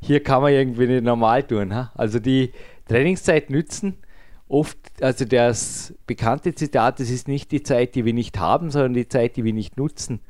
[0.00, 1.72] hier kann man irgendwie nicht normal tun.
[1.72, 1.92] Ha?
[1.94, 2.50] Also die
[2.88, 3.98] Trainingszeit nützen,
[4.48, 8.94] oft, also das bekannte Zitat, das ist nicht die Zeit, die wir nicht haben, sondern
[8.94, 10.20] die Zeit, die wir nicht nutzen,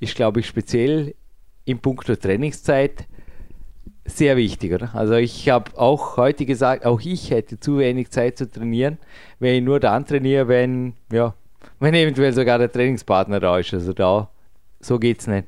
[0.00, 1.14] ist, glaube ich, speziell
[1.64, 3.06] im Punkt der Trainingszeit
[4.04, 4.72] sehr wichtig.
[4.72, 4.94] Oder?
[4.94, 8.98] Also ich habe auch heute gesagt, auch ich hätte zu wenig Zeit zu trainieren,
[9.38, 11.34] wenn ich nur dann trainiere, wenn, ja,
[11.78, 13.72] wenn eventuell sogar der Trainingspartner da ist.
[13.72, 14.28] Also da,
[14.80, 15.46] so geht es nicht.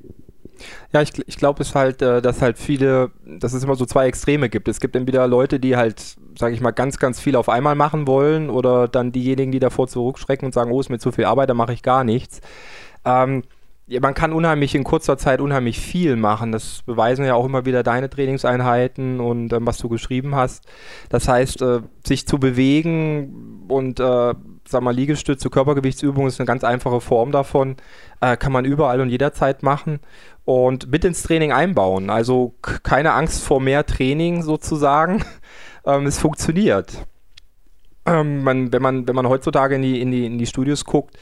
[0.92, 4.06] Ja, ich, ich glaube es halt, äh, dass halt viele, dass es immer so zwei
[4.06, 4.68] Extreme gibt.
[4.68, 8.06] Es gibt entweder Leute, die halt, sage ich mal, ganz, ganz viel auf einmal machen
[8.06, 11.50] wollen oder dann diejenigen, die davor zurückschrecken und sagen, oh, ist mir zu viel Arbeit,
[11.50, 12.40] da mache ich gar nichts.
[13.04, 13.42] Ähm,
[14.00, 16.52] man kann unheimlich in kurzer Zeit unheimlich viel machen.
[16.52, 20.64] Das beweisen ja auch immer wieder deine Trainingseinheiten und ähm, was du geschrieben hast.
[21.10, 24.34] Das heißt, äh, sich zu bewegen und äh,
[24.66, 27.76] sag mal, Liegestütze, Körpergewichtsübung ist eine ganz einfache Form davon.
[28.22, 30.00] Äh, kann man überall und jederzeit machen
[30.46, 32.08] und mit ins Training einbauen.
[32.08, 35.22] Also keine Angst vor mehr Training sozusagen.
[35.86, 37.06] Ähm, es funktioniert.
[38.06, 41.16] Ähm, man, wenn, man, wenn man heutzutage in die, in, die, in die Studios guckt,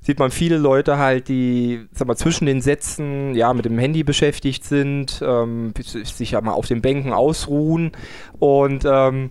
[0.00, 4.02] sieht man viele Leute halt, die sag mal, zwischen den Sätzen ja, mit dem Handy
[4.02, 7.92] beschäftigt sind, ähm, sich ja mal auf den Bänken ausruhen
[8.38, 9.30] und ähm,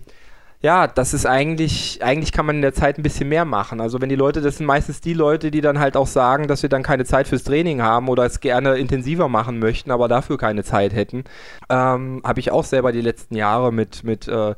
[0.62, 3.80] ja, das ist eigentlich, eigentlich kann man in der Zeit ein bisschen mehr machen.
[3.80, 6.62] Also wenn die Leute, das sind meistens die Leute, die dann halt auch sagen, dass
[6.62, 10.36] wir dann keine Zeit fürs Training haben oder es gerne intensiver machen möchten, aber dafür
[10.36, 11.24] keine Zeit hätten.
[11.70, 14.54] Ähm, Habe ich auch selber die letzten Jahre mit, mit äh,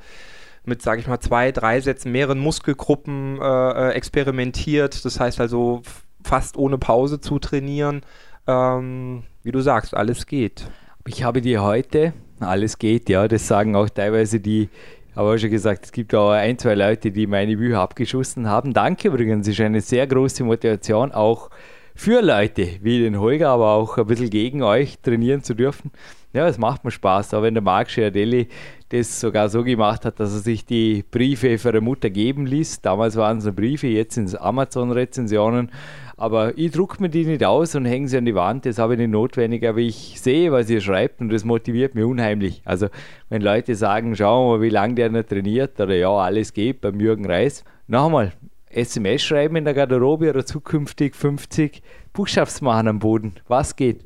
[0.64, 5.04] mit sage ich mal, zwei, drei Sätzen, mehreren Muskelgruppen äh, äh experimentiert.
[5.04, 5.82] Das heißt also
[6.24, 8.02] fast ohne Pause zu trainieren.
[8.46, 10.68] Ähm, wie du sagst, alles geht.
[11.06, 14.68] Ich habe dir heute, alles geht, ja, das sagen auch teilweise die,
[15.14, 18.72] aber schon gesagt, es gibt auch ein, zwei Leute, die meine Bücher abgeschossen haben.
[18.72, 21.50] Danke übrigens, ist eine sehr große Motivation, auch
[21.94, 25.90] für Leute wie den Holger, aber auch ein bisschen gegen euch trainieren zu dürfen.
[26.32, 27.34] Ja, es macht mir Spaß.
[27.34, 28.48] Aber wenn der Marc Schiardelli
[28.88, 32.80] das sogar so gemacht hat, dass er sich die Briefe für eine Mutter geben ließ,
[32.80, 35.70] damals waren es Briefe, jetzt sind es Amazon-Rezensionen,
[36.16, 38.94] aber ich drucke mir die nicht aus und hänge sie an die Wand, das habe
[38.94, 42.62] ich nicht notwendig, aber ich sehe, was ihr schreibt und das motiviert mich unheimlich.
[42.64, 42.88] Also
[43.30, 46.82] wenn Leute sagen, schauen wir mal, wie lange der noch trainiert oder ja, alles geht
[46.82, 47.64] beim Jürgen Reis.
[47.88, 48.32] Noch einmal,
[48.74, 53.34] SMS schreiben in der Garderobe oder zukünftig 50 Buchstabsmachen am Boden.
[53.48, 54.00] Was geht?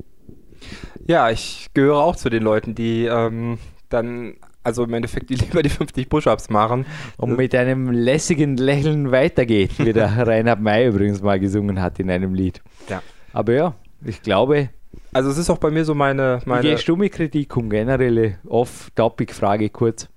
[1.05, 3.57] Ja, ich gehöre auch zu den Leuten, die ähm,
[3.89, 6.85] dann, also im Endeffekt, die lieber die 50 Push-Ups machen.
[7.17, 12.09] Und mit einem lässigen Lächeln weitergeht, wie der Reinhard May übrigens mal gesungen hat in
[12.09, 12.61] einem Lied.
[12.89, 13.01] Ja.
[13.33, 14.69] Aber ja, ich glaube.
[15.13, 16.41] Also es ist auch bei mir so meine.
[16.45, 17.69] meine wie gehst du mit Kritik um?
[17.69, 20.09] Generelle Off-Topic-Frage kurz.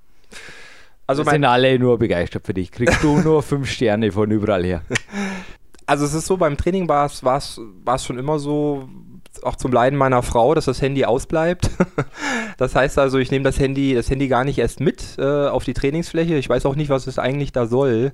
[1.10, 2.70] Also sind alle nur begeistert für dich.
[2.70, 4.82] Kriegst du nur fünf Sterne von überall her.
[5.86, 8.88] Also es ist so, beim Training war es schon immer so,
[9.42, 11.70] auch zum Leiden meiner Frau, dass das Handy ausbleibt.
[12.58, 15.64] das heißt also, ich nehme das Handy, das Handy gar nicht erst mit äh, auf
[15.64, 16.36] die Trainingsfläche.
[16.36, 18.12] Ich weiß auch nicht, was es eigentlich da soll.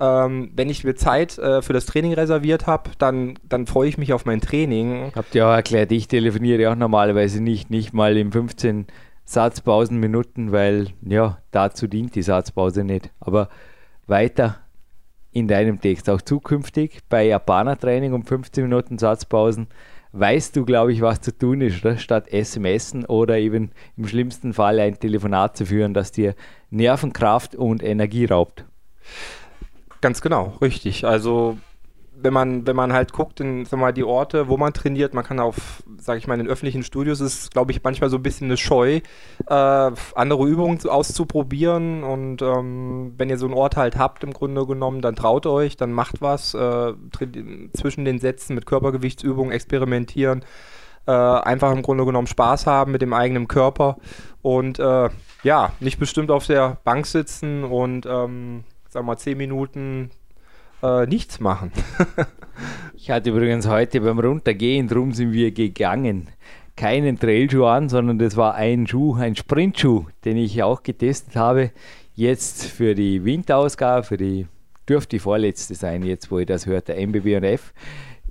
[0.00, 3.98] Ähm, wenn ich mir Zeit äh, für das Training reserviert habe, dann, dann freue ich
[3.98, 5.12] mich auf mein Training.
[5.14, 8.86] Habt ihr auch erklärt, ich telefoniere auch normalerweise nicht, nicht mal im 15
[9.32, 13.10] Satzpausenminuten, weil ja, dazu dient die Satzpause nicht.
[13.20, 13.48] Aber
[14.06, 14.58] weiter
[15.32, 19.68] in deinem Text, auch zukünftig bei Japaner-Training um 15 Minuten Satzpausen,
[20.12, 21.96] weißt du, glaube ich, was zu tun ist, oder?
[21.96, 26.34] statt SMSen oder eben im schlimmsten Fall ein Telefonat zu führen, das dir
[26.70, 28.66] Nervenkraft und Energie raubt.
[30.02, 31.06] Ganz genau, richtig.
[31.06, 31.56] Also
[32.14, 35.24] wenn man, wenn man halt guckt, in sag mal, die Orte, wo man trainiert, man
[35.24, 38.22] kann auf, sage ich mal, in den öffentlichen Studios ist, glaube ich, manchmal so ein
[38.22, 39.00] bisschen eine Scheu,
[39.46, 42.02] äh, andere Übungen auszuprobieren.
[42.02, 45.76] Und ähm, wenn ihr so einen Ort halt habt, im Grunde genommen, dann traut euch,
[45.76, 46.92] dann macht was, äh,
[47.72, 50.44] zwischen den Sätzen mit Körpergewichtsübungen experimentieren.
[51.06, 53.96] Äh, einfach im Grunde genommen Spaß haben mit dem eigenen Körper
[54.40, 55.08] und äh,
[55.42, 60.10] ja, nicht bestimmt auf der Bank sitzen und ähm, sag mal zehn Minuten
[60.82, 61.72] äh, nichts machen.
[62.94, 66.28] ich hatte übrigens heute beim Runtergehen, drum sind wir gegangen,
[66.76, 71.70] keinen Trailschuh an, sondern das war ein Schuh, ein Sprintschuh, den ich auch getestet habe.
[72.14, 74.46] Jetzt für die Winterausgabe, für die
[74.88, 77.72] dürfte die vorletzte sein, jetzt wo ich das hörte, MBB&F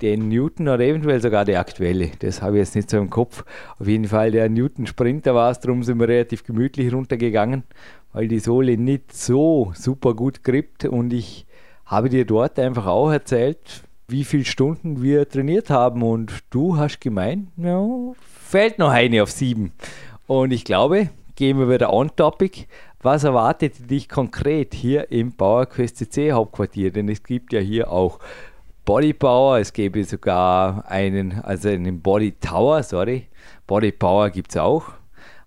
[0.02, 2.10] den Newton oder eventuell sogar die aktuelle.
[2.20, 3.44] Das habe ich jetzt nicht so im Kopf.
[3.80, 7.64] Auf jeden Fall der Newton Sprinter war es, darum sind wir relativ gemütlich runtergegangen,
[8.14, 11.46] weil die Sohle nicht so super gut grippt und ich
[11.86, 17.00] habe dir dort einfach auch erzählt, wie viele Stunden wir trainiert haben und du hast
[17.00, 17.82] gemeint, ja,
[18.42, 19.72] fällt noch eine auf sieben.
[20.28, 22.68] Und ich glaube, gehen wir wieder on topic.
[23.02, 26.92] Was erwartet dich konkret hier im PowerQuest CC Hauptquartier?
[26.92, 28.20] Denn es gibt ja hier auch
[28.86, 33.28] Body Power, es gäbe sogar einen, also einen Body Tower, sorry.
[33.66, 34.86] Body Power gibt es auch,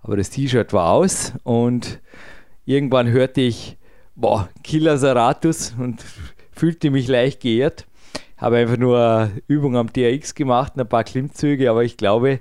[0.03, 2.01] aber das T-Shirt war aus und
[2.65, 3.77] irgendwann hörte ich,
[4.17, 6.03] boah, Killer Saratus und
[6.53, 7.87] fühlte mich leicht geehrt.
[8.45, 12.41] Habe einfach nur Übung am TRX gemacht, ein paar Klimmzüge, aber ich glaube,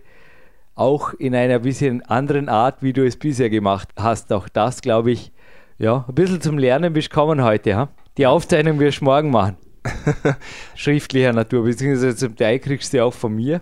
[0.76, 4.34] auch in einer bisschen anderen Art, wie du es bisher gemacht hast.
[4.34, 5.32] Auch das, glaube ich,
[5.78, 7.78] ja, ein bisschen zum Lernen bist kommen heute.
[7.78, 7.88] Ha?
[8.18, 9.56] Die Aufzeichnung wirst du morgen machen.
[10.76, 13.62] Schriftlicher Natur, beziehungsweise zum Teil kriegst du ja auch von mir.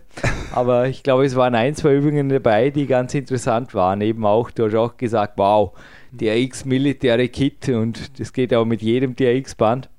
[0.52, 4.02] Aber ich glaube, es waren ein, zwei Übungen dabei, die ganz interessant waren.
[4.02, 5.74] Eben auch, du hast auch gesagt, wow,
[6.12, 9.92] DRX militäre Kit und das geht auch mit jedem DRX-Band.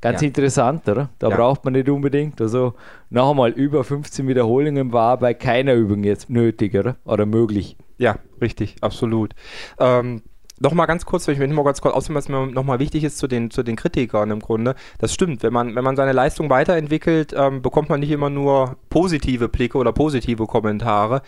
[0.00, 0.28] Ganz ja.
[0.28, 1.08] interessant, oder?
[1.18, 1.36] Da ja.
[1.36, 2.40] braucht man nicht unbedingt.
[2.40, 2.74] Also
[3.10, 6.96] noch einmal über 15 Wiederholungen war bei keiner Übung jetzt nötig, oder?
[7.04, 7.76] Oder möglich.
[7.98, 9.34] Ja, richtig, absolut.
[9.78, 10.22] Ähm,
[10.58, 13.04] Nochmal ganz kurz, wenn ich mir noch mal ganz kurz aussehen, was mir nochmal wichtig
[13.04, 14.74] ist zu den, zu den Kritikern im Grunde.
[14.98, 18.76] Das stimmt, wenn man, wenn man seine Leistung weiterentwickelt, ähm, bekommt man nicht immer nur
[18.88, 21.20] positive Blicke oder positive Kommentare.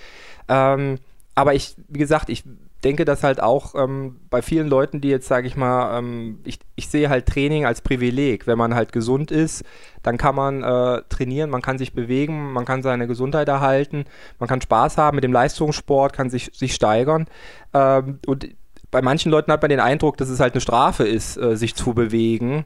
[0.49, 0.97] Ähm,
[1.35, 2.43] aber ich, wie gesagt, ich
[2.85, 6.61] denke, dass halt auch ähm, bei vielen Leuten, die jetzt, sage ich mal, ähm, ich,
[6.77, 8.47] ich sehe halt Training als Privileg.
[8.47, 9.65] Wenn man halt gesund ist,
[10.03, 14.05] dann kann man äh, trainieren, man kann sich bewegen, man kann seine Gesundheit erhalten,
[14.39, 17.27] man kann Spaß haben mit dem Leistungssport, kann sich, sich steigern.
[17.75, 18.49] Ähm, und
[18.91, 21.75] bei manchen Leuten hat man den Eindruck, dass es halt eine Strafe ist, äh, sich
[21.75, 22.65] zu bewegen.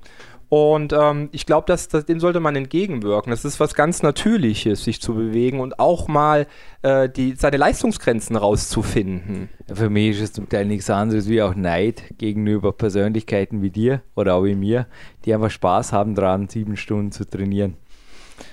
[0.53, 3.30] Und ähm, ich glaube, dass, dass, dem sollte man entgegenwirken.
[3.30, 6.46] Das ist was ganz Natürliches, sich zu bewegen und auch mal
[6.82, 9.48] äh, die, seine Leistungsgrenzen rauszufinden.
[9.72, 14.03] Für mich ist es zum Teil nichts anderes wie auch Neid gegenüber Persönlichkeiten wie dir
[14.14, 14.88] oder auch wie mir,
[15.24, 17.78] die einfach Spaß haben daran, sieben Stunden zu trainieren.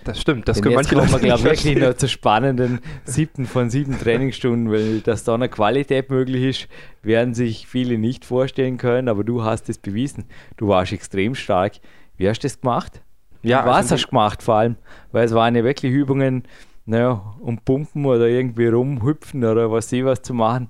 [0.04, 3.70] Das stimmt, das können manche Leute wir, glaube ich, wirklich noch zur spannenden siebten von
[3.70, 6.68] sieben Trainingsstunden, weil dass da eine Qualität möglich ist,
[7.04, 10.26] werden sich viele nicht vorstellen können, aber du hast es bewiesen.
[10.58, 11.74] Du warst extrem stark.
[12.18, 13.02] Wie hast du das gemacht?
[13.42, 14.76] Ja, was also hast du gemacht vor allem?
[15.12, 16.44] Weil es waren ja wirklich Übungen,
[16.86, 20.70] naja, um Pumpen oder irgendwie rumhüpfen oder was sie was zu machen.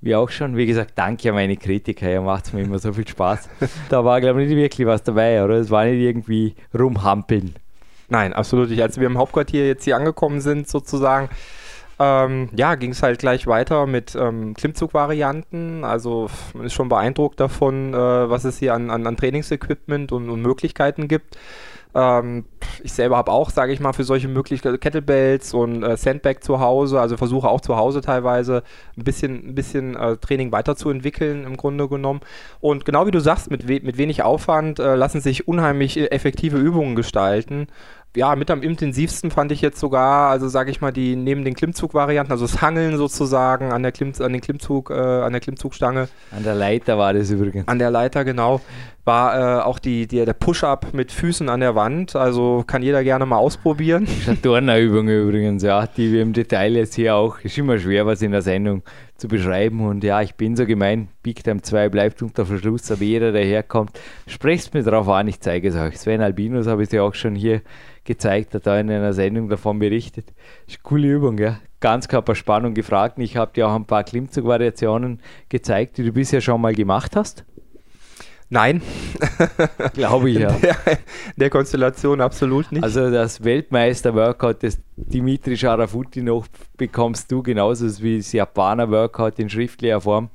[0.00, 2.92] Wie auch schon, wie gesagt, danke an meine Kritiker, ja, macht es mir immer so
[2.92, 3.48] viel Spaß.
[3.88, 5.54] da war, glaube ich, nicht wirklich was dabei, oder?
[5.54, 7.54] Es war nicht irgendwie rumhampeln.
[8.12, 8.82] Nein, absolut nicht.
[8.82, 11.30] Als wir im Hauptquartier jetzt hier angekommen sind, sozusagen,
[11.98, 15.82] ähm, ja, ging es halt gleich weiter mit ähm, Klimmzug-Varianten.
[15.82, 20.28] Also man ist schon beeindruckt davon, äh, was es hier an, an, an Trainingsequipment und,
[20.28, 21.38] und Möglichkeiten gibt.
[21.94, 22.44] Ähm,
[22.82, 26.58] ich selber habe auch, sage ich mal, für solche Möglichkeiten Kettlebells und äh, Sandbag zu
[26.58, 28.62] Hause, also versuche auch zu Hause teilweise
[28.96, 32.20] ein bisschen, ein bisschen äh, Training weiterzuentwickeln im Grunde genommen.
[32.60, 36.06] Und genau wie du sagst, mit, we mit wenig Aufwand äh, lassen sich unheimlich äh,
[36.06, 37.66] effektive Übungen gestalten.
[38.14, 41.54] Ja, mit am intensivsten fand ich jetzt sogar, also sage ich mal, die neben den
[41.54, 46.08] Klimmzug-Varianten, also das Hangeln sozusagen an der, Klimm an den Klimmzug, äh, an der Klimmzugstange,
[46.30, 47.66] An der Leiter war das übrigens.
[47.68, 48.60] an der Leiter, genau,
[49.04, 52.14] war äh, auch die, die, der Push-Up mit Füßen an der Wand.
[52.14, 54.06] Also kann jeder gerne mal ausprobieren.
[54.42, 58.30] Turnerübung übrigens, ja, die wir im Detail jetzt hier auch, ist immer schwer, was in
[58.30, 58.82] der Sendung
[59.16, 59.84] zu beschreiben.
[59.86, 63.44] Und ja, ich bin so gemein, Big Time 2 bleibt unter Verschluss, aber jeder, der
[63.44, 65.98] herkommt, sprecht mir drauf an, ich zeige es euch.
[65.98, 67.62] Sven Albinus habe ich dir auch schon hier
[68.04, 70.26] gezeigt, hat da in einer Sendung davon berichtet.
[70.66, 71.58] Ist eine coole Übung, ja.
[71.80, 73.18] Ganzkörperspannung gefragt.
[73.18, 77.44] Ich habe dir auch ein paar Klimmzug-Variationen gezeigt, die du bisher schon mal gemacht hast.
[78.52, 78.82] Nein,
[79.94, 80.52] Glaube ich, ja.
[80.52, 80.76] der,
[81.36, 82.84] der Konstellation absolut nicht.
[82.84, 86.46] Also das Weltmeister-Workout des Dimitri Sharafuti noch
[86.76, 90.28] bekommst du genauso wie das Japaner-Workout in schriftlicher Form.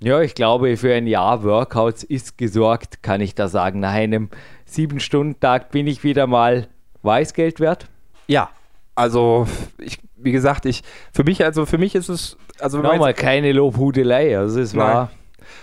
[0.00, 3.80] Ja, ich glaube, für ein Jahr Workouts ist gesorgt, kann ich da sagen.
[3.80, 4.28] Nach einem
[4.70, 6.66] 7-Stunden-Tag bin ich wieder mal
[7.00, 7.86] Weißgeld wert.
[8.26, 8.50] ja,
[8.94, 10.82] also ich, wie gesagt, ich
[11.14, 14.38] für mich, also für mich ist es, also Nochmal keine Lobhudelei.
[14.38, 15.10] Also es war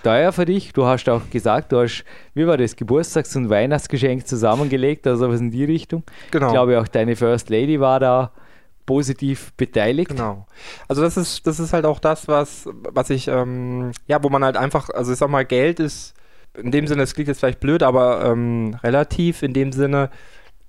[0.03, 0.73] teuer für dich.
[0.73, 2.03] Du hast auch gesagt, du hast,
[2.33, 6.03] wie war das, Geburtstags- und Weihnachtsgeschenk zusammengelegt, also was in die Richtung.
[6.31, 6.47] Genau.
[6.47, 8.31] Ich glaube auch deine First Lady war da
[8.85, 10.09] positiv beteiligt.
[10.09, 10.47] Genau.
[10.87, 14.43] Also das ist, das ist halt auch das, was, was ich, ähm, ja, wo man
[14.43, 16.13] halt einfach, also ich sag mal, Geld ist
[16.57, 20.09] in dem Sinne, es klingt jetzt vielleicht blöd, aber ähm, relativ in dem Sinne,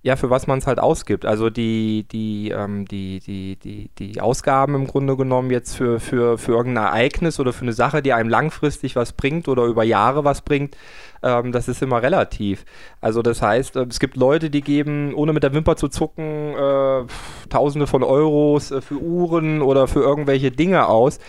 [0.04, 1.24] ja, für was man es halt ausgibt.
[1.24, 6.38] Also die, die, ähm, die, die, die, die Ausgaben im Grunde genommen jetzt für, für,
[6.38, 10.24] für irgendein Ereignis oder für eine Sache, die einem langfristig was bringt oder über Jahre
[10.24, 10.76] was bringt,
[11.22, 12.64] ähm, das ist immer relativ.
[13.00, 16.54] Also das heißt, äh, es gibt Leute, die geben, ohne mit der Wimper zu zucken,
[16.56, 17.04] äh,
[17.48, 21.20] Tausende von Euros äh, für Uhren oder für irgendwelche Dinge aus.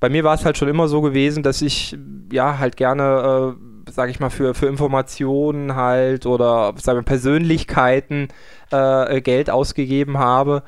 [0.00, 1.96] Bei mir war es halt schon immer so gewesen, dass ich
[2.32, 8.28] ja halt gerne, äh, sage ich mal, für, für Informationen halt oder sagen wir, Persönlichkeiten
[8.70, 10.62] äh, Geld ausgegeben habe.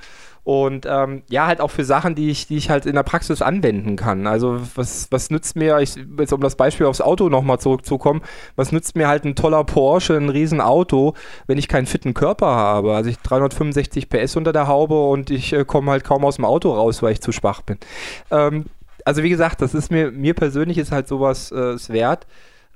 [0.47, 3.43] Und ähm, ja, halt auch für Sachen, die ich, die ich halt in der Praxis
[3.43, 4.29] anwenden kann.
[4.29, 8.23] Also was, was nützt mir, ich, jetzt um das Beispiel aufs Auto nochmal zurückzukommen,
[8.55, 11.15] was nützt mir halt ein toller Porsche, ein Riesenauto,
[11.49, 12.95] wenn ich keinen fitten Körper habe?
[12.95, 16.45] Also ich 365 PS unter der Haube und ich äh, komme halt kaum aus dem
[16.45, 17.79] Auto raus, weil ich zu schwach bin.
[18.31, 18.67] Ähm,
[19.05, 22.29] also wie gesagt, das ist mir, mir persönlich ist halt sowas äh, wert,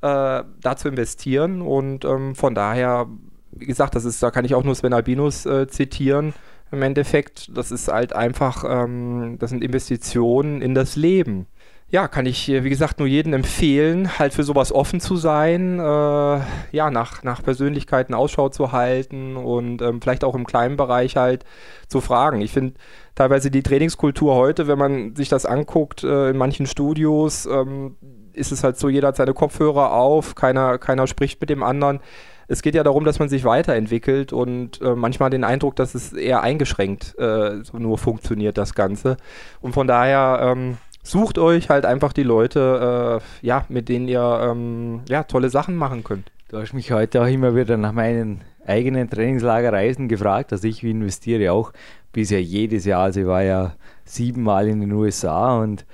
[0.02, 3.06] äh, da zu investieren und ähm, von daher,
[3.52, 6.34] wie gesagt, das ist, da kann ich auch nur Sven Albinus äh, zitieren.
[6.72, 11.46] Im Endeffekt, das ist halt einfach, ähm, das sind Investitionen in das Leben.
[11.92, 15.80] Ja, kann ich, äh, wie gesagt, nur jedem empfehlen, halt für sowas offen zu sein,
[15.80, 21.16] äh, ja, nach, nach Persönlichkeiten Ausschau zu halten und ähm, vielleicht auch im kleinen Bereich
[21.16, 21.44] halt
[21.88, 22.40] zu fragen.
[22.42, 22.74] Ich finde
[23.16, 27.96] teilweise die Trainingskultur heute, wenn man sich das anguckt, äh, in manchen Studios, ähm,
[28.32, 32.00] ist es halt so, jeder hat seine Kopfhörer auf, keiner, keiner spricht mit dem anderen.
[32.48, 36.12] Es geht ja darum, dass man sich weiterentwickelt und äh, manchmal den Eindruck, dass es
[36.12, 39.16] eher eingeschränkt äh, nur funktioniert, das Ganze.
[39.60, 44.40] Und von daher ähm, sucht euch halt einfach die Leute, äh, ja, mit denen ihr
[44.42, 46.32] ähm, ja, tolle Sachen machen könnt.
[46.48, 50.52] Du hast mich heute auch immer wieder nach meinen eigenen Trainingslagerreisen gefragt.
[50.52, 51.72] Also ich investiere auch
[52.12, 53.02] bisher jedes Jahr.
[53.04, 53.74] Also ich war ja
[54.04, 55.86] siebenmal in den USA und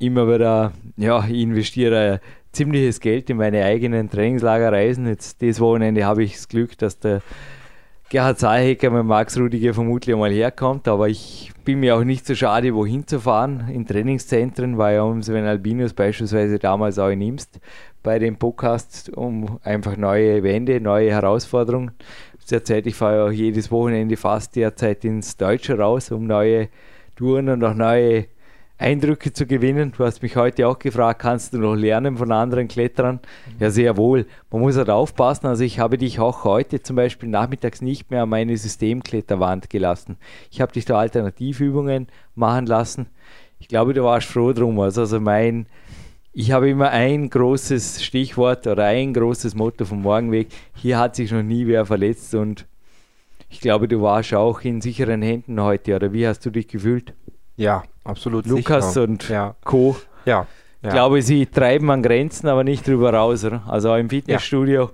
[0.00, 2.20] immer wieder, ja, ich investiere
[2.52, 5.06] ziemliches Geld in meine eigenen Trainingslagerreisen.
[5.06, 7.22] Jetzt dieses Wochenende habe ich das Glück, dass der
[8.08, 12.34] Gerhard Zahecker mit Max Rudiger vermutlich einmal herkommt, aber ich bin mir auch nicht so
[12.34, 13.68] schade, wohin zu fahren.
[13.72, 17.60] In Trainingszentren war ja um Sven Albinus beispielsweise damals auch in Imst
[18.02, 21.92] bei dem Podcast um einfach neue Wände, neue Herausforderungen.
[22.50, 26.68] Derzeit, ich fahre auch jedes Wochenende fast derzeit ins Deutsche raus, um neue
[27.14, 28.26] Touren und auch neue
[28.80, 29.92] Eindrücke zu gewinnen.
[29.96, 33.20] Du hast mich heute auch gefragt, kannst du noch lernen von anderen Kletterern?
[33.58, 34.26] Ja, sehr wohl.
[34.50, 35.46] Man muss halt aufpassen.
[35.46, 40.16] Also ich habe dich auch heute zum Beispiel nachmittags nicht mehr an meine Systemkletterwand gelassen.
[40.50, 43.06] Ich habe dich da Alternativübungen machen lassen.
[43.58, 44.80] Ich glaube, du warst froh drum.
[44.80, 45.66] Also, also mein,
[46.32, 50.48] ich habe immer ein großes Stichwort oder ein großes Motto vom Morgenweg.
[50.74, 52.66] Hier hat sich noch nie wer verletzt und
[53.50, 55.96] ich glaube, du warst auch in sicheren Händen heute.
[55.96, 57.12] Oder wie hast du dich gefühlt?
[57.56, 58.46] Ja, absolut.
[58.46, 59.04] Lukas sicher.
[59.04, 59.54] und ja.
[59.64, 59.96] Co.
[60.24, 60.46] Ja.
[60.82, 63.44] Ich glaube, sie treiben an Grenzen, aber nicht drüber raus.
[63.44, 63.62] Oder?
[63.66, 64.90] Also im Fitnessstudio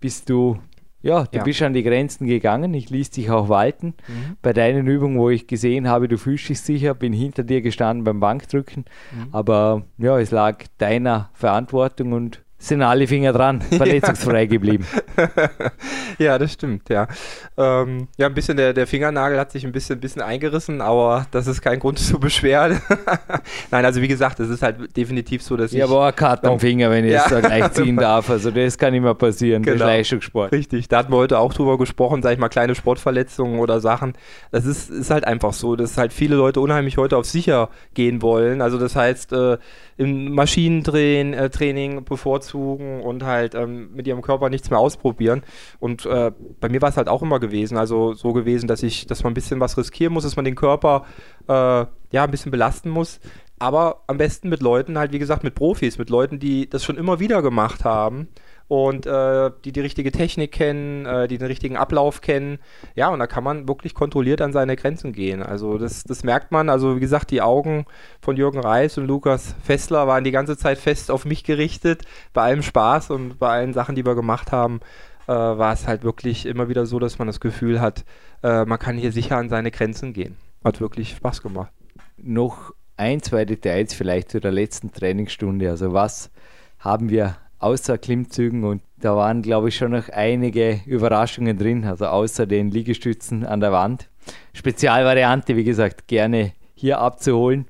[0.00, 0.58] bist du,
[1.02, 1.44] ja, du Ja.
[1.44, 2.72] bist an die Grenzen gegangen.
[2.72, 3.94] Ich ließ dich auch walten.
[4.08, 4.36] Mhm.
[4.40, 8.04] Bei deinen Übungen, wo ich gesehen habe, du fühlst dich sicher, bin hinter dir gestanden
[8.04, 8.86] beim Bankdrücken.
[9.12, 9.28] Mhm.
[9.32, 14.86] Aber ja, es lag deiner Verantwortung und sind alle Finger dran, verletzungsfrei geblieben.
[16.18, 17.08] ja, das stimmt, ja.
[17.56, 21.26] Ähm, ja, ein bisschen der, der Fingernagel hat sich ein bisschen, ein bisschen eingerissen, aber
[21.30, 22.80] das ist kein Grund zur Beschwerde.
[23.70, 25.82] Nein, also wie gesagt, es ist halt definitiv so, dass Ich ich.
[25.82, 27.24] habe auch eine Karte am Finger, wenn ich Ja.
[27.24, 28.28] es da gleich ziehen darf.
[28.30, 29.90] Also das kann immer passieren, das ist Genau.
[29.90, 30.52] Leistungssport.
[30.52, 34.12] Richtig, da hatten wir heute auch drüber gesprochen, sag ich mal, kleine Sportverletzungen oder Sachen.
[34.50, 38.22] Das ist, ist halt einfach so, dass halt viele Leute unheimlich heute auf sicher gehen
[38.22, 38.60] wollen.
[38.60, 39.58] Also das heißt, äh,
[40.00, 45.42] im Maschinentraining äh, Training bevorzugen und halt ähm, mit ihrem Körper nichts mehr ausprobieren.
[45.78, 49.06] Und äh, bei mir war es halt auch immer gewesen, also so gewesen, dass ich,
[49.06, 51.04] dass man ein bisschen was riskieren muss, dass man den Körper
[51.48, 53.20] äh, ja ein bisschen belasten muss.
[53.58, 56.96] Aber am besten mit Leuten, halt wie gesagt, mit Profis, mit Leuten, die das schon
[56.96, 58.28] immer wieder gemacht haben
[58.70, 62.60] und äh, die die richtige Technik kennen, äh, die den richtigen Ablauf kennen.
[62.94, 65.42] Ja, und da kann man wirklich kontrolliert an seine Grenzen gehen.
[65.42, 66.68] Also das, das merkt man.
[66.68, 67.84] Also wie gesagt, die Augen
[68.20, 72.04] von Jürgen Reis und Lukas Fessler waren die ganze Zeit fest auf mich gerichtet.
[72.32, 74.78] Bei allem Spaß und bei allen Sachen, die wir gemacht haben,
[75.26, 78.04] äh, war es halt wirklich immer wieder so, dass man das Gefühl hat,
[78.44, 80.36] äh, man kann hier sicher an seine Grenzen gehen.
[80.62, 81.72] Hat wirklich Spaß gemacht.
[82.18, 85.68] noch ein, zwei Details vielleicht zu der letzten Trainingsstunde.
[85.68, 86.30] Also was
[86.78, 92.06] haben wir außer Klimmzügen und da waren, glaube ich, schon noch einige Überraschungen drin, also
[92.06, 94.08] außer den Liegestützen an der Wand.
[94.52, 97.66] Spezialvariante, wie gesagt, gerne hier abzuholen.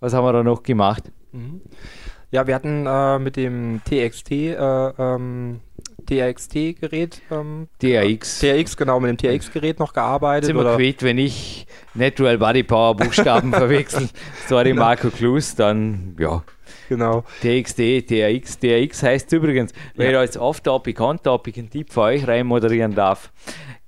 [0.00, 1.04] Was haben wir da noch gemacht?
[2.30, 5.60] Ja, wir hatten äh, mit dem TXT, äh, ähm,
[6.06, 8.40] TXT-Gerät, ähm, DRX.
[8.40, 10.46] TRX, genau, mit dem TRX-Gerät noch gearbeitet.
[10.46, 14.08] Sind wir quitt, wenn ich Natural Body Power Buchstaben verwechsel.
[14.48, 16.42] Sorry, Marco Klus, dann ja.
[16.88, 17.24] Genau.
[17.40, 18.58] TXT, TRX.
[18.58, 23.32] TRX heißt übrigens, wenn ich als Off-Topic, On-Topic einen Tipp für euch rein moderieren darf,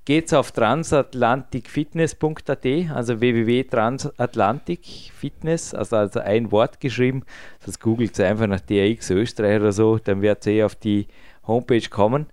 [0.05, 7.24] geht's auf transatlanticfitness.at, also www.transatlanticfitness, also, also ein Wort geschrieben.
[7.65, 11.06] Das googelt einfach nach TRX Österreich oder so, dann werdet ihr eh auf die
[11.47, 12.27] Homepage kommen.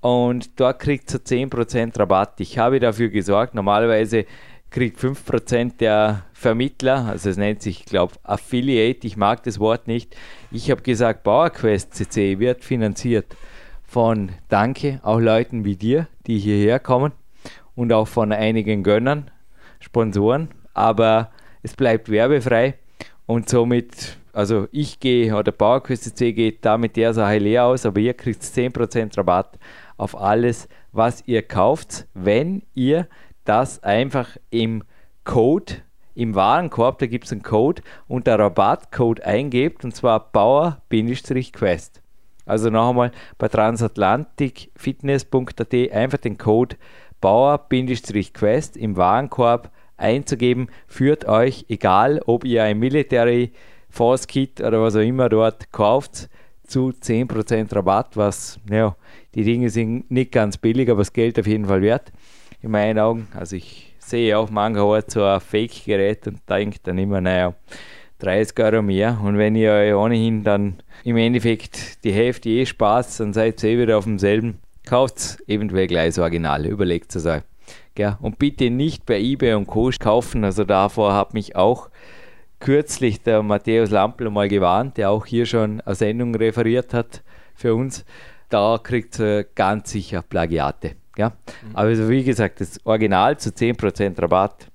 [0.00, 2.40] Und dort kriegt ihr 10% Rabatt.
[2.40, 4.26] Ich habe dafür gesorgt, normalerweise
[4.72, 9.86] kriegt 5% der Vermittler, also es nennt sich, ich glaube, Affiliate, ich mag das Wort
[9.86, 10.16] nicht.
[10.50, 13.26] Ich habe gesagt, PowerQuest CC wird finanziert
[13.84, 17.12] von Danke, auch Leuten wie dir, die hierher kommen
[17.76, 19.30] und auch von einigen Gönnern,
[19.78, 21.30] Sponsoren, aber
[21.62, 22.74] es bleibt werbefrei.
[23.26, 27.86] Und somit, also ich gehe oder PowerQuest CC geht da mit der Sache leer aus,
[27.86, 29.58] aber ihr kriegt 10% Rabatt
[29.96, 33.06] auf alles, was ihr kauft, wenn ihr
[33.44, 34.84] das einfach im
[35.24, 35.76] Code,
[36.14, 42.02] im Warenkorb, da gibt es einen Code und der Rabattcode eingebt und zwar Bauer-Quest.
[42.44, 46.76] Also noch einmal bei transatlanticfitness.at einfach den Code
[47.20, 53.52] Bauer-Quest im Warenkorb einzugeben, führt euch, egal ob ihr ein Military
[53.88, 56.28] Force Kit oder was auch immer dort kauft,
[56.66, 58.96] zu 10% Rabatt, was, ja,
[59.34, 62.12] die Dinge sind nicht ganz billig, aber das Geld auf jeden Fall wert,
[62.62, 63.28] in meinen Augen.
[63.34, 67.54] Also ich sehe auch manchmal so ein Fake-Gerät und denke dann immer, naja,
[68.18, 69.18] 30 Euro mehr.
[69.22, 73.70] Und wenn ihr euch ohnehin dann im Endeffekt die Hälfte eh Spaß, dann seid ihr
[73.70, 74.58] eh wieder auf demselben.
[74.86, 77.42] Kauft eventuell gleich das Original, überlegt es euch.
[77.94, 78.16] Gell?
[78.20, 79.90] Und bitte nicht bei eBay und Co.
[79.98, 80.44] kaufen.
[80.44, 81.90] Also davor hat mich auch
[82.60, 87.22] kürzlich der Matthäus Lampel mal gewarnt, der auch hier schon eine Sendung referiert hat
[87.54, 88.04] für uns.
[88.48, 91.01] Da kriegt ihr ganz sicher Plagiate.
[91.16, 91.32] Ja?
[91.74, 94.68] Aber also wie gesagt, das Original zu 10% Rabatt.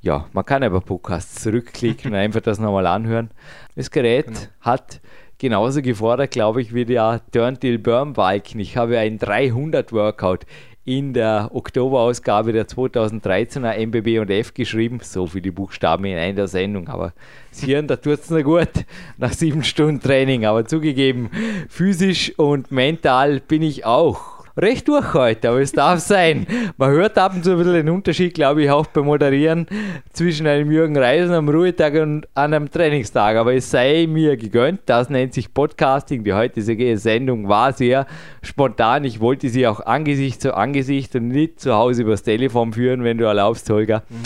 [0.00, 3.30] Ja, man kann aber Podcasts zurückklicken und einfach das nochmal anhören.
[3.74, 5.00] Das Gerät hat
[5.38, 8.60] genauso gefordert, glaube ich, wie der Turntail Burn Balken.
[8.60, 10.44] Ich habe ein 300 Workout
[10.84, 15.00] in der Oktoberausgabe der 2013er MBB und F geschrieben.
[15.02, 17.12] So viele Buchstaben in einer Sendung, aber
[17.50, 18.70] das Hirn, da tut es nur gut
[19.18, 20.46] nach sieben Stunden Training.
[20.46, 21.30] Aber zugegeben,
[21.68, 26.46] physisch und mental bin ich auch recht durch heute, aber es darf sein.
[26.76, 29.66] Man hört ab und zu ein bisschen den Unterschied, glaube ich, auch beim Moderieren
[30.12, 33.36] zwischen einem Jürgen Reisen am Ruhetag und an einem Trainingstag.
[33.36, 36.24] Aber es sei mir gegönnt, das nennt sich Podcasting.
[36.24, 38.06] Die heutige Sendung war sehr
[38.42, 39.04] spontan.
[39.04, 43.18] Ich wollte sie auch Angesicht zu Angesicht und nicht zu Hause übers Telefon führen, wenn
[43.18, 44.02] du erlaubst, Holger.
[44.08, 44.16] Mhm.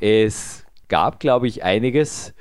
[0.00, 2.34] Es gab, glaube ich, einiges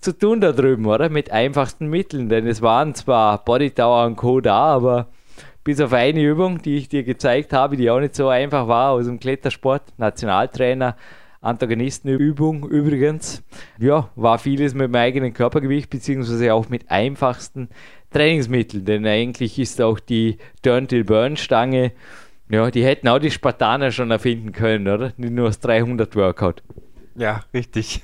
[0.00, 1.08] zu tun da drüben, oder?
[1.08, 4.40] Mit einfachsten Mitteln, denn es waren zwar Bodytower und Co.
[4.40, 5.08] da, aber
[5.64, 8.92] bis auf eine Übung, die ich dir gezeigt habe, die auch nicht so einfach war,
[8.92, 10.96] aus dem Klettersport, Nationaltrainer,
[11.40, 13.42] Antagonistenübung übrigens.
[13.78, 17.68] Ja, war vieles mit dem eigenen Körpergewicht, beziehungsweise auch mit einfachsten
[18.10, 21.92] Trainingsmitteln, denn eigentlich ist auch die Turn-till-Burn-Stange,
[22.48, 25.12] ja, die hätten auch die Spartaner schon erfinden können, oder?
[25.16, 26.62] Nicht nur das 300-Workout.
[27.16, 28.00] Ja, richtig.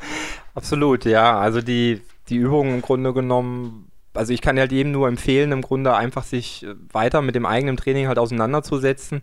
[0.54, 1.38] Absolut, ja.
[1.38, 5.62] Also die, die Übung im Grunde genommen also ich kann halt jedem nur empfehlen, im
[5.62, 9.22] Grunde einfach sich äh, weiter mit dem eigenen Training halt auseinanderzusetzen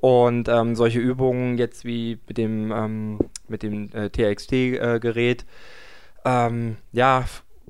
[0.00, 3.18] und ähm, solche Übungen jetzt wie mit dem, ähm,
[3.48, 5.42] mit dem äh, TXT-Gerät,
[6.24, 7.24] äh, ähm, ja,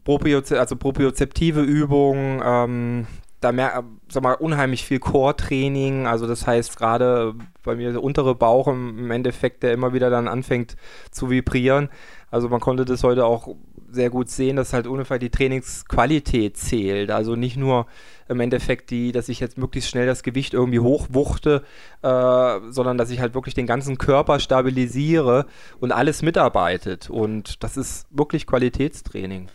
[0.04, 3.06] Proprioze also propriozeptive Übungen, ähm,
[3.40, 8.34] da mehr, sag mal, unheimlich viel Core-Training, also das heißt gerade bei mir der untere
[8.34, 10.76] Bauch im Endeffekt, der immer wieder dann anfängt
[11.10, 11.88] zu vibrieren.
[12.30, 13.54] Also man konnte das heute auch
[13.90, 17.10] sehr gut sehen, dass halt ungefähr die Trainingsqualität zählt.
[17.10, 17.86] Also nicht nur
[18.28, 21.62] im Endeffekt die, dass ich jetzt möglichst schnell das Gewicht irgendwie hochwuchte,
[22.02, 25.46] äh, sondern dass ich halt wirklich den ganzen Körper stabilisiere
[25.80, 27.08] und alles mitarbeitet.
[27.08, 29.48] Und das ist wirklich Qualitätstraining.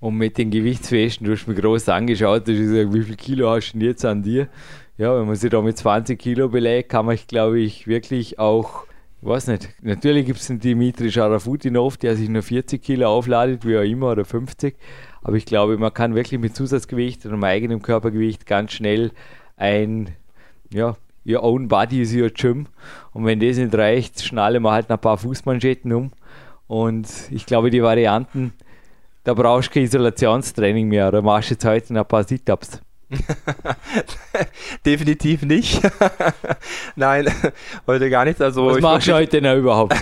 [0.00, 3.50] Und mit den Gewichtswäschen, du hast mir groß angeschaut, du hast gesagt, wie viel Kilo
[3.50, 4.48] hast du denn jetzt an dir?
[4.98, 8.84] Ja, wenn man sich da mit 20 Kilo belägt, kann man, glaube ich, wirklich auch
[9.28, 9.68] weiß nicht.
[9.82, 14.10] Natürlich gibt es den Dimitri Scharafutinov, der sich nur 40 Kilo aufladet, wie auch immer,
[14.12, 14.74] oder 50.
[15.22, 19.12] Aber ich glaube, man kann wirklich mit Zusatzgewicht und einem eigenen Körpergewicht ganz schnell
[19.56, 20.10] ein,
[20.72, 22.66] ja, your own body is your gym.
[23.12, 26.10] Und wenn das nicht reicht, schnalle man halt ein paar Fußmanschetten um.
[26.66, 28.52] Und ich glaube, die Varianten,
[29.24, 31.12] da brauchst du kein Isolationstraining mehr.
[31.12, 32.80] Da machst du jetzt heute ein paar Sit-Ups.
[34.86, 35.80] Definitiv nicht.
[36.96, 37.26] Nein,
[37.86, 38.40] heute gar nichts.
[38.40, 39.94] Also Was machst du heute denn überhaupt?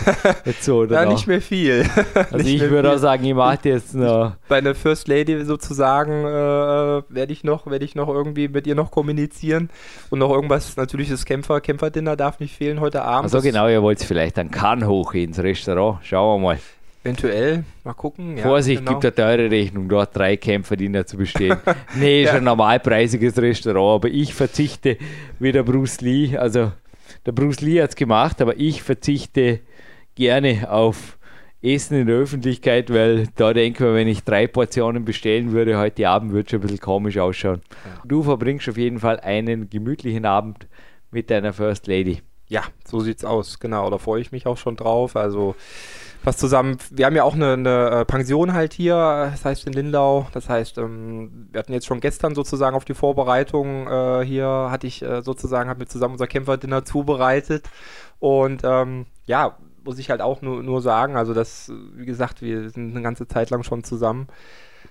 [0.44, 1.86] Jetzt so, oder ja, nicht mehr viel.
[2.14, 4.36] Also nicht ich würde auch sagen, ich mache jetzt noch.
[4.48, 8.74] Bei einer First Lady sozusagen äh, werde ich noch, werde ich noch irgendwie mit ihr
[8.74, 9.70] noch kommunizieren
[10.10, 10.76] und noch irgendwas.
[10.76, 13.24] Natürlich das Kämpfer, Kämpferdinner darf nicht fehlen heute Abend.
[13.24, 15.98] Also genau, ihr wollt vielleicht dann Kahn hoch ins Restaurant.
[16.02, 16.58] Schauen wir mal.
[17.02, 18.36] Eventuell, mal gucken.
[18.36, 18.98] Ja, Vorsicht, genau.
[18.98, 21.56] gibt eine teure Rechnung, dort drei Kämpferdiener zu bestehen.
[21.94, 22.36] nee, ist ja.
[22.36, 24.98] ein normalpreisiges Restaurant, aber ich verzichte
[25.38, 26.36] wie der Bruce Lee.
[26.36, 26.72] Also,
[27.24, 29.60] der Bruce Lee hat es gemacht, aber ich verzichte
[30.14, 31.18] gerne auf
[31.62, 36.08] Essen in der Öffentlichkeit, weil da denke ich, wenn ich drei Portionen bestellen würde heute
[36.08, 37.62] Abend, würde es schon ein bisschen komisch ausschauen.
[37.84, 38.02] Ja.
[38.04, 40.66] Du verbringst auf jeden Fall einen gemütlichen Abend
[41.10, 42.20] mit deiner First Lady.
[42.48, 43.90] Ja, so sieht's aus, genau.
[43.90, 45.16] Da freue ich mich auch schon drauf.
[45.16, 45.54] Also
[46.22, 46.78] was zusammen.
[46.90, 48.94] Wir haben ja auch eine, eine, äh, Pension halt hier,
[49.30, 50.26] das heißt in Lindau.
[50.32, 54.86] Das heißt, ähm, wir hatten jetzt schon gestern sozusagen auf die Vorbereitung äh, hier, hatte
[54.86, 57.68] ich äh, sozusagen, haben wir zusammen unser Kämpferdinner zubereitet.
[58.18, 62.70] Und ähm, ja, muss ich halt auch nur, nur sagen, also das, wie gesagt, wir
[62.70, 64.28] sind eine ganze Zeit lang schon zusammen.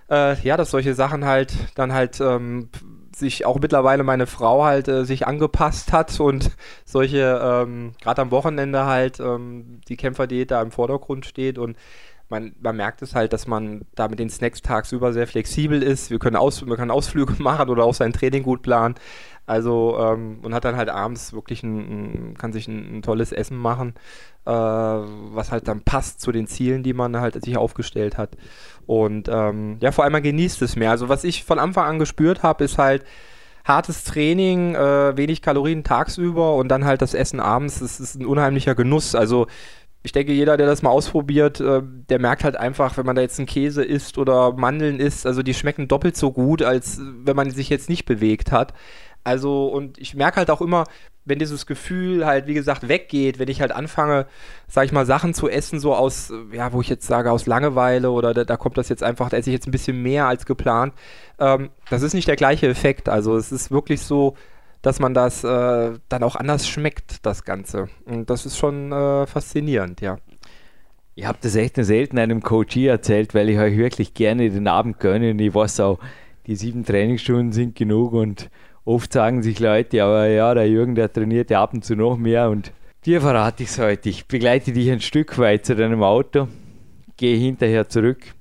[0.10, 2.70] Äh, ja, dass solche Sachen halt dann halt ähm,
[3.16, 6.52] sich auch mittlerweile meine Frau halt äh, sich angepasst hat und
[6.86, 11.78] solche, ähm, gerade am Wochenende halt, ähm, die Kämpferdiät da im Vordergrund steht und
[12.30, 16.12] man, man merkt es halt, dass man da mit den Snacks tagsüber sehr flexibel ist.
[16.12, 18.96] Wir können, Aus, man kann Ausflüge machen oder auch sein Training gut planen.
[19.46, 23.58] Also ähm, und hat dann halt abends wirklich ein kann sich ein, ein, tolles Essen
[23.58, 23.96] machen,
[24.46, 28.38] äh, was halt dann passt zu den Zielen, die man halt sich aufgestellt hat.
[28.86, 30.92] Und ähm, ja, vor allem man genießt es mehr.
[30.92, 33.04] Also was ich von Anfang an gespürt habe, ist halt
[33.66, 37.80] hartes Training, äh, wenig Kalorien tagsüber und dann halt das Essen abends.
[37.80, 39.16] Das ist ein unheimlicher Genuss.
[39.16, 39.48] Also
[40.02, 43.22] ich denke, jeder, der das mal ausprobiert, äh, der merkt halt einfach, wenn man da
[43.22, 47.36] jetzt einen Käse isst oder Mandeln isst, also die schmecken doppelt so gut, als wenn
[47.36, 48.74] man sich jetzt nicht bewegt hat.
[49.26, 50.86] Also, und ich merke halt auch immer,
[51.26, 54.26] wenn dieses Gefühl halt, wie gesagt, weggeht, wenn ich halt anfange,
[54.68, 58.12] sag ich mal, Sachen zu essen, so aus, ja, wo ich jetzt sage, aus Langeweile
[58.12, 60.46] oder da, da kommt das jetzt einfach, da esse ich jetzt ein bisschen mehr als
[60.46, 60.94] geplant.
[61.40, 63.10] Ähm, das ist nicht der gleiche Effekt.
[63.10, 64.36] Also, es ist wirklich so,
[64.82, 67.90] dass man das äh, dann auch anders schmeckt, das Ganze.
[68.06, 70.18] Und das ist schon äh, faszinierend, ja.
[71.16, 75.00] Ich habe das echt selten einem Coach erzählt, weil ich euch wirklich gerne den Abend
[75.00, 76.00] gönne und ich weiß auch,
[76.48, 78.50] die sieben Trainingsstunden sind genug und
[78.90, 82.18] Oft sagen sich Leute, aber ja, der Jürgen, der trainiert ja ab und zu noch
[82.18, 82.72] mehr und
[83.06, 84.10] dir verrate ich es heute.
[84.10, 86.48] Ich begleite dich ein Stück weit zu deinem Auto,
[87.16, 88.34] gehe hinterher zurück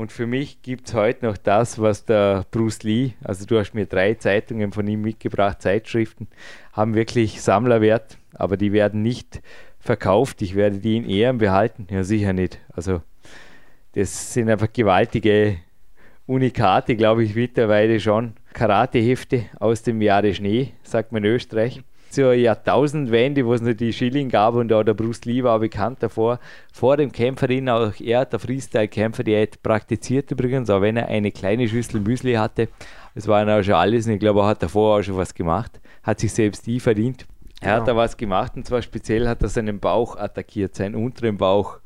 [0.00, 3.74] und für mich gibt es heute noch das, was der Bruce Lee, also du hast
[3.74, 6.26] mir drei Zeitungen von ihm mitgebracht, Zeitschriften,
[6.72, 9.42] haben wirklich Sammlerwert, aber die werden nicht
[9.78, 10.40] verkauft.
[10.40, 11.86] Ich werde die in Ehren behalten.
[11.90, 12.58] Ja, sicher nicht.
[12.72, 13.02] Also
[13.92, 15.58] das sind einfach gewaltige
[16.26, 18.32] Unikate, glaube ich, mittlerweile schon.
[18.54, 21.82] Karatehefte aus dem Jahre Schnee, sagt man in Österreich.
[22.10, 26.02] Zur Jahrtausendwende, wo es noch die Schilling gab und auch der Bruce Lee war bekannt
[26.02, 26.40] davor.
[26.72, 32.00] Vor dem Kämpferin auch er, der Freestyle-Kämpfer-Diät, praktiziert übrigens, auch wenn er eine kleine Schüssel
[32.00, 32.68] Müsli hatte.
[33.14, 35.32] Das war dann auch schon alles und ich glaube, er hat davor auch schon was
[35.32, 35.80] gemacht.
[36.02, 37.26] Hat sich selbst die verdient.
[37.60, 41.36] Er hat da was gemacht und zwar speziell hat er seinen Bauch attackiert, seinen unteren
[41.36, 41.78] Bauch.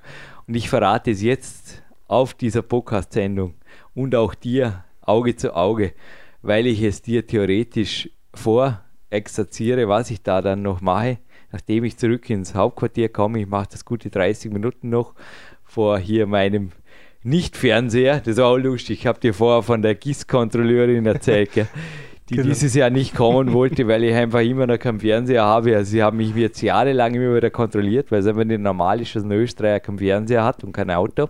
[0.46, 3.54] Und ich verrate es jetzt auf dieser Podcast-Sendung
[3.94, 5.92] und auch dir Auge zu Auge,
[6.42, 8.08] weil ich es dir theoretisch
[9.14, 11.18] vorexerziere, was ich da dann noch mache,
[11.52, 13.40] nachdem ich zurück ins Hauptquartier komme.
[13.40, 15.14] Ich mache das gute 30 Minuten noch
[15.64, 16.72] vor hier meinem
[17.22, 18.20] Nicht-Fernseher.
[18.20, 19.00] Das war auch lustig.
[19.00, 21.68] Ich habe dir vorher von der GIS-Kontrolleurin erzählt, gell?
[22.28, 22.48] die genau.
[22.48, 25.76] dieses Jahr nicht kommen wollte, weil ich einfach immer noch keinen Fernseher habe.
[25.76, 29.14] Also sie haben mich jetzt jahrelang immer wieder kontrolliert, weil es einfach nicht normal ist,
[29.14, 31.28] dass ein Österreicher keinen Fernseher hat und kein Auto.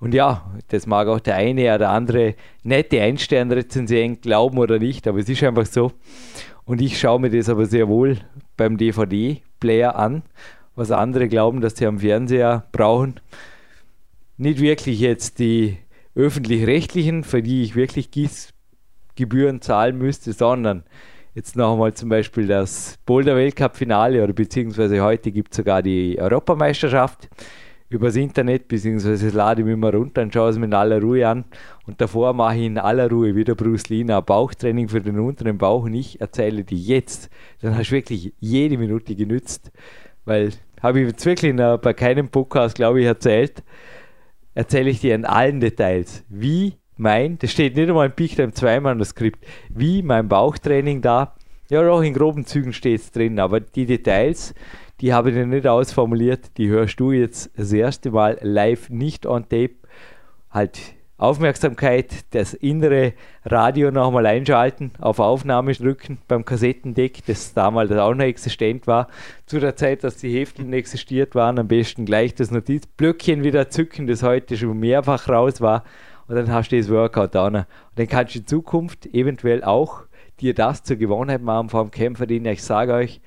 [0.00, 2.34] Und ja, das mag auch der eine oder andere
[2.64, 5.92] nette Einsternrezensent glauben oder nicht, aber es ist einfach so.
[6.64, 8.18] Und ich schaue mir das aber sehr wohl
[8.56, 10.22] beim DVD-Player an,
[10.74, 13.20] was andere glauben, dass sie am Fernseher brauchen.
[14.36, 15.78] Nicht wirklich jetzt die
[16.14, 18.08] öffentlich-rechtlichen, für die ich wirklich
[19.14, 20.84] Gebühren zahlen müsste, sondern
[21.34, 27.28] jetzt noch einmal zum Beispiel das Boulder-Weltcup-Finale oder beziehungsweise heute gibt es sogar die Europameisterschaft
[27.94, 31.26] übers Internet, beziehungsweise lade ich mich mal runter und schaue es mir in aller Ruhe
[31.26, 31.44] an.
[31.86, 35.84] Und davor mache ich in aller Ruhe wieder Bruce ein Bauchtraining für den unteren Bauch
[35.84, 37.30] und ich erzähle dir jetzt,
[37.60, 39.70] dann hast du wirklich jede Minute genützt,
[40.24, 40.50] weil
[40.82, 43.62] habe ich jetzt wirklich noch bei keinem Podcast, glaube ich, erzählt,
[44.54, 48.80] erzähle ich dir in allen Details, wie mein, das steht nicht einmal im Pichtime 2
[48.80, 51.34] Manuskript, wie mein Bauchtraining da,
[51.70, 54.54] ja auch in groben Zügen steht es drin, aber die Details,
[55.00, 59.48] die habe ich nicht ausformuliert, die hörst du jetzt das erste Mal live, nicht on
[59.48, 59.74] tape.
[60.50, 60.78] Halt
[61.16, 63.12] Aufmerksamkeit, das innere
[63.44, 69.08] Radio nochmal einschalten, auf Aufnahme drücken beim Kassettendeck, das damals auch noch existent war.
[69.46, 74.08] Zu der Zeit, dass die Hefteln existiert waren, am besten gleich das Notizblöckchen wieder zücken,
[74.08, 75.84] das heute schon mehrfach raus war.
[76.26, 77.46] Und dann hast du das Workout da.
[77.46, 77.64] Und
[77.94, 80.02] dann kannst du in Zukunft eventuell auch
[80.40, 83.20] dir das zur Gewohnheit machen vor dem Kämpfer, den ich sage euch,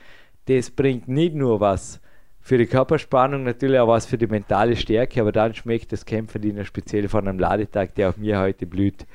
[0.48, 2.00] das bringt nicht nur was
[2.48, 6.64] für die Körperspannung, natürlich auch was für die mentale Stärke, aber dann schmeckt das Kämpferdiener
[6.64, 9.06] speziell von einem Ladetag, der auf mir heute blüht,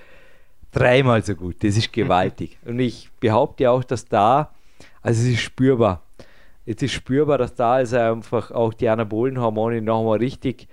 [0.71, 1.65] dreimal so gut.
[1.65, 2.59] Das ist gewaltig.
[2.67, 4.53] Und ich behaupte auch, dass da,
[5.01, 6.03] also es ist spürbar.
[6.67, 10.69] Es ist spürbar, dass da also einfach auch die Anabolenhormone nochmal richtig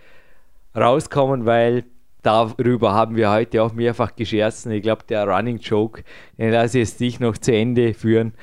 [0.76, 1.86] rauskommen, weil
[2.22, 4.66] darüber haben wir heute auch mehrfach gescherzt.
[4.66, 6.04] Ich glaube, der Running Joke,
[6.38, 8.34] den lasse ich jetzt nicht noch zu Ende führen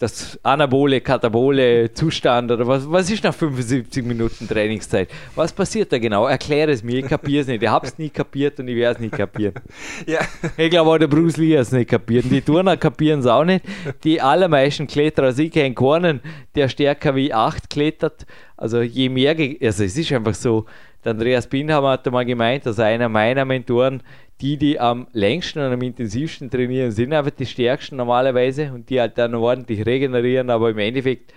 [0.00, 5.10] das anabole, katabole Zustand oder was, was ist nach 75 Minuten Trainingszeit?
[5.34, 6.26] Was passiert da genau?
[6.26, 7.62] Erkläre es mir, ich kapiere es nicht.
[7.62, 9.54] Ich habe es nie kapiert und ich werde es nicht kapieren.
[10.06, 10.20] ja.
[10.56, 12.24] Ich glaube auch der Bruce Lee hat es nicht kapiert.
[12.30, 13.62] Die Turner kapieren es auch nicht.
[14.02, 16.20] Die allermeisten Kletterer, also ich kenne keinen,
[16.54, 18.24] der stärker wie 8 klettert.
[18.56, 20.64] Also je mehr, also es ist einfach so,
[21.04, 24.02] der Andreas Binhammer hat mal gemeint, dass einer meiner Mentoren,
[24.40, 29.00] die, die am längsten und am intensivsten trainieren, sind einfach die stärksten normalerweise und die
[29.00, 31.32] halt dann ordentlich regenerieren, aber im Endeffekt,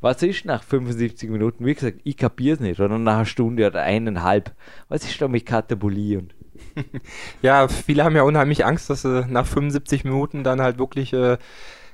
[0.00, 1.64] was ist nach 75 Minuten?
[1.64, 4.52] Wie gesagt, ich kapiere es nicht, oder nach einer Stunde oder eineinhalb.
[4.88, 6.34] Was ist da mit Katabolie und
[7.42, 11.38] ja, viele haben ja unheimlich Angst, dass sie nach 75 Minuten dann halt wirklich äh,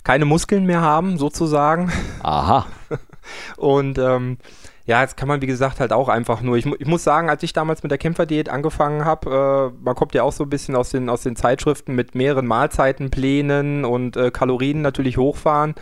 [0.05, 1.91] keine Muskeln mehr haben, sozusagen.
[2.23, 2.67] Aha.
[3.57, 4.39] und ähm,
[4.87, 6.57] ja, jetzt kann man, wie gesagt, halt auch einfach nur.
[6.57, 10.15] Ich, ich muss sagen, als ich damals mit der Kämpferdiät angefangen habe, äh, man kommt
[10.15, 14.31] ja auch so ein bisschen aus den, aus den Zeitschriften mit mehreren Mahlzeitenplänen und äh,
[14.31, 15.75] Kalorien natürlich hochfahren.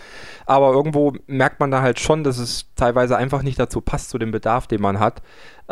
[0.47, 4.19] Aber irgendwo merkt man da halt schon, dass es teilweise einfach nicht dazu passt, zu
[4.19, 5.21] dem Bedarf, den man hat.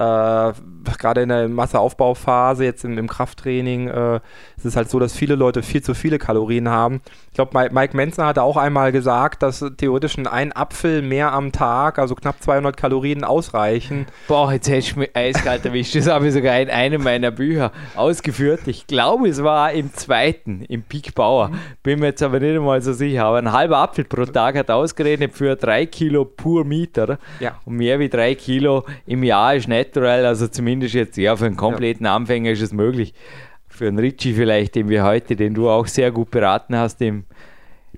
[0.00, 0.52] Äh,
[0.98, 4.20] Gerade in der Masseaufbauphase, jetzt im, im Krafttraining, äh,
[4.56, 7.02] ist es halt so, dass viele Leute viel zu viele Kalorien haben.
[7.28, 11.98] Ich glaube, Mike Menzer hatte auch einmal gesagt, dass theoretisch ein Apfel mehr am Tag,
[11.98, 14.06] also knapp 200 Kalorien, ausreichen.
[14.26, 15.94] Boah, jetzt hätte ich mich eiskalt erwischt.
[15.94, 18.62] Das habe ich sogar in einem meiner Bücher ausgeführt.
[18.66, 21.50] Ich glaube, es war im zweiten, im Peak Bauer.
[21.82, 23.26] Bin mir jetzt aber nicht einmal so sicher.
[23.26, 27.18] Aber ein halber Apfel pro Tag hat ausgerechnet für drei Kilo pur Meter.
[27.38, 27.60] Ja.
[27.64, 31.56] Und mehr wie drei Kilo im Jahr ist natural, also zumindest jetzt ja für einen
[31.56, 32.14] kompletten ja.
[32.14, 33.14] Anfänger ist es möglich.
[33.68, 37.24] Für einen Richie vielleicht, den wir heute, den du auch sehr gut beraten hast im,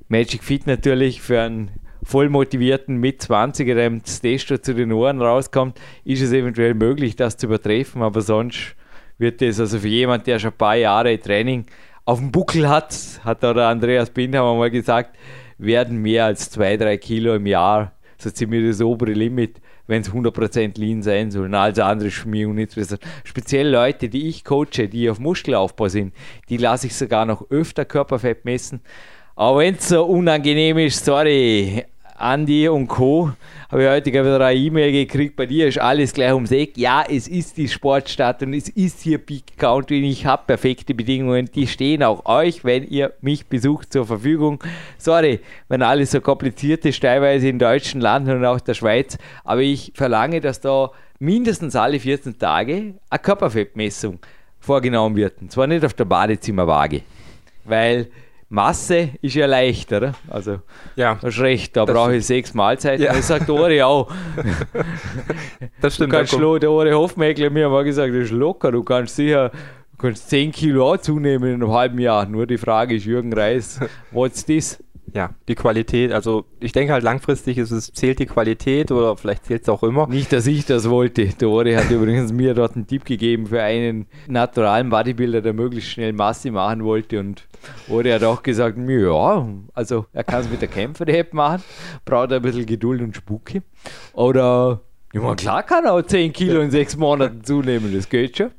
[0.09, 1.71] Magic Fit natürlich für einen
[2.03, 7.37] voll motivierten Mit-20er, der das Testo zu den Ohren rauskommt, ist es eventuell möglich, das
[7.37, 8.75] zu übertreffen, aber sonst
[9.19, 11.67] wird das, also für jemand, der schon ein paar Jahre Training
[12.05, 12.95] auf dem Buckel hat,
[13.25, 15.17] hat da der Andreas Bindhammer mal gesagt,
[15.59, 19.61] werden mehr als zwei, drei Kilo im Jahr so ziemlich das obere Limit,
[19.93, 21.49] wenn es 100% Lean sein soll.
[21.49, 23.01] Na, alles andere uninteressant.
[23.25, 26.15] Speziell Leute, die ich coache, die auf Muskelaufbau sind,
[26.49, 28.81] die lasse ich sogar noch öfter Körperfett messen.
[29.37, 31.85] Aber wenn es so unangenehm ist, sorry,
[32.23, 33.33] Andi und Co.
[33.69, 36.79] habe ich heute wieder eine E-Mail gekriegt, bei dir ist alles gleich ums Eck.
[36.79, 40.95] Ja, es ist die Sportstadt und es ist hier Big Country und ich habe perfekte
[40.95, 41.51] Bedingungen.
[41.53, 44.63] Die stehen auch euch, wenn ihr mich besucht, zur Verfügung.
[44.99, 49.63] Sorry, wenn alles so kompliziert ist, teilweise in deutschen Landen und auch der Schweiz, aber
[49.63, 54.21] ich verlange, dass da mindestens alle 14 Tage eine Körperfettmessung
[54.61, 55.43] vorgenommen wird.
[55.43, 57.01] Und zwar nicht auf der Badezimmerwaage,
[57.65, 58.07] weil
[58.53, 60.13] Masse ist ja leichter.
[60.29, 60.59] Also,
[60.95, 63.03] Ja, hast recht, da brauche ich sechs Mahlzeiten.
[63.05, 63.13] Ja.
[63.17, 64.11] Das sagt Ori auch.
[65.81, 66.13] das Du stimmt.
[66.13, 68.71] kannst da kommt- schlo- der Ori Hofmeckler mir mal gesagt, das ist locker.
[68.73, 72.27] Du kannst sicher du kannst 10 Kilo auch zunehmen in einem halben Jahr.
[72.27, 73.81] Nur die Frage ist, Jürgen Reis,
[74.11, 74.83] what's this?
[75.15, 76.13] Ja, die Qualität.
[76.13, 79.83] Also ich denke halt langfristig ist es, zählt die Qualität oder vielleicht zählt es auch
[79.83, 80.07] immer.
[80.07, 81.27] Nicht, dass ich das wollte.
[81.27, 85.91] Der Ori hat übrigens mir dort einen Tipp gegeben für einen naturalen Bodybuilder, der möglichst
[85.91, 87.21] schnell Masse machen wollte.
[87.21, 87.47] Und
[87.89, 91.63] Ori hat auch gesagt, ja, also er kann es mit der Kämpfer-App machen,
[92.05, 93.63] braucht ein bisschen Geduld und Spucke.
[94.15, 94.81] Oder,
[95.13, 98.51] ja, klar kann er auch 10 Kilo in 6 Monaten zunehmen, das geht schon.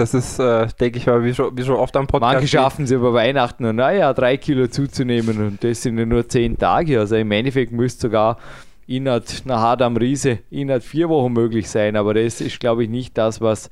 [0.00, 2.34] Das ist, äh, denke ich mal, wie schon, wie schon oft am Podcast.
[2.34, 6.26] Manche schaffen es über Weihnachten und naja, drei Kilo zuzunehmen und das sind ja nur
[6.26, 6.98] zehn Tage.
[6.98, 8.38] Also im Endeffekt müsste sogar
[8.86, 11.96] innerhalb einer Hart am Riese innerhalb vier Wochen möglich sein.
[11.96, 13.68] Aber das ist, glaube ich, nicht das, was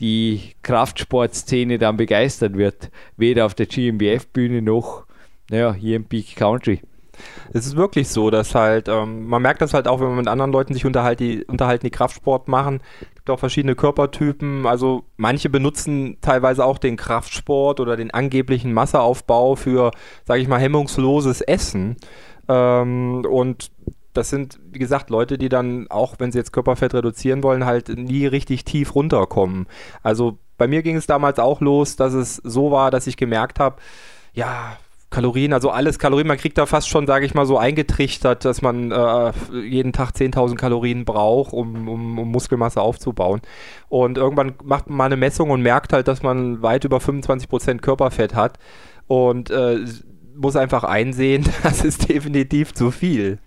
[0.00, 2.90] die Kraftsportszene dann begeistern wird.
[3.18, 5.04] Weder auf der GmbF-Bühne noch
[5.50, 6.80] naja, hier im Peak Country.
[7.52, 10.28] Es ist wirklich so, dass halt, ähm, man merkt das halt auch, wenn man mit
[10.28, 12.80] anderen Leuten sich unterhalt, die, unterhalten, die Kraftsport machen.
[13.30, 14.66] Auch verschiedene Körpertypen.
[14.66, 19.90] Also manche benutzen teilweise auch den Kraftsport oder den angeblichen Masseaufbau für,
[20.24, 21.96] sage ich mal, hemmungsloses Essen.
[22.48, 23.70] Ähm, und
[24.12, 27.88] das sind, wie gesagt, Leute, die dann, auch wenn sie jetzt Körperfett reduzieren wollen, halt
[27.88, 29.66] nie richtig tief runterkommen.
[30.02, 33.60] Also bei mir ging es damals auch los, dass es so war, dass ich gemerkt
[33.60, 33.76] habe,
[34.34, 34.76] ja,
[35.10, 38.62] Kalorien, also alles Kalorien, man kriegt da fast schon, sage ich mal, so eingetrichtert, dass
[38.62, 43.40] man äh, jeden Tag 10.000 Kalorien braucht, um, um, um Muskelmasse aufzubauen.
[43.88, 47.78] Und irgendwann macht man mal eine Messung und merkt halt, dass man weit über 25%
[47.78, 48.58] Körperfett hat
[49.08, 49.80] und äh,
[50.36, 53.38] muss einfach einsehen, das ist definitiv zu viel.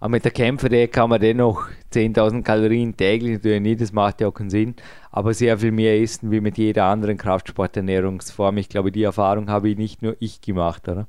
[0.00, 4.28] Aber mit der Kämpfer kann man dennoch 10.000 Kalorien täglich natürlich nicht, das macht ja
[4.28, 4.76] auch keinen Sinn,
[5.10, 8.58] aber sehr viel mehr essen wie mit jeder anderen Kraftsporternährungsform.
[8.58, 11.08] Ich glaube, die Erfahrung habe ich nicht nur ich gemacht, oder?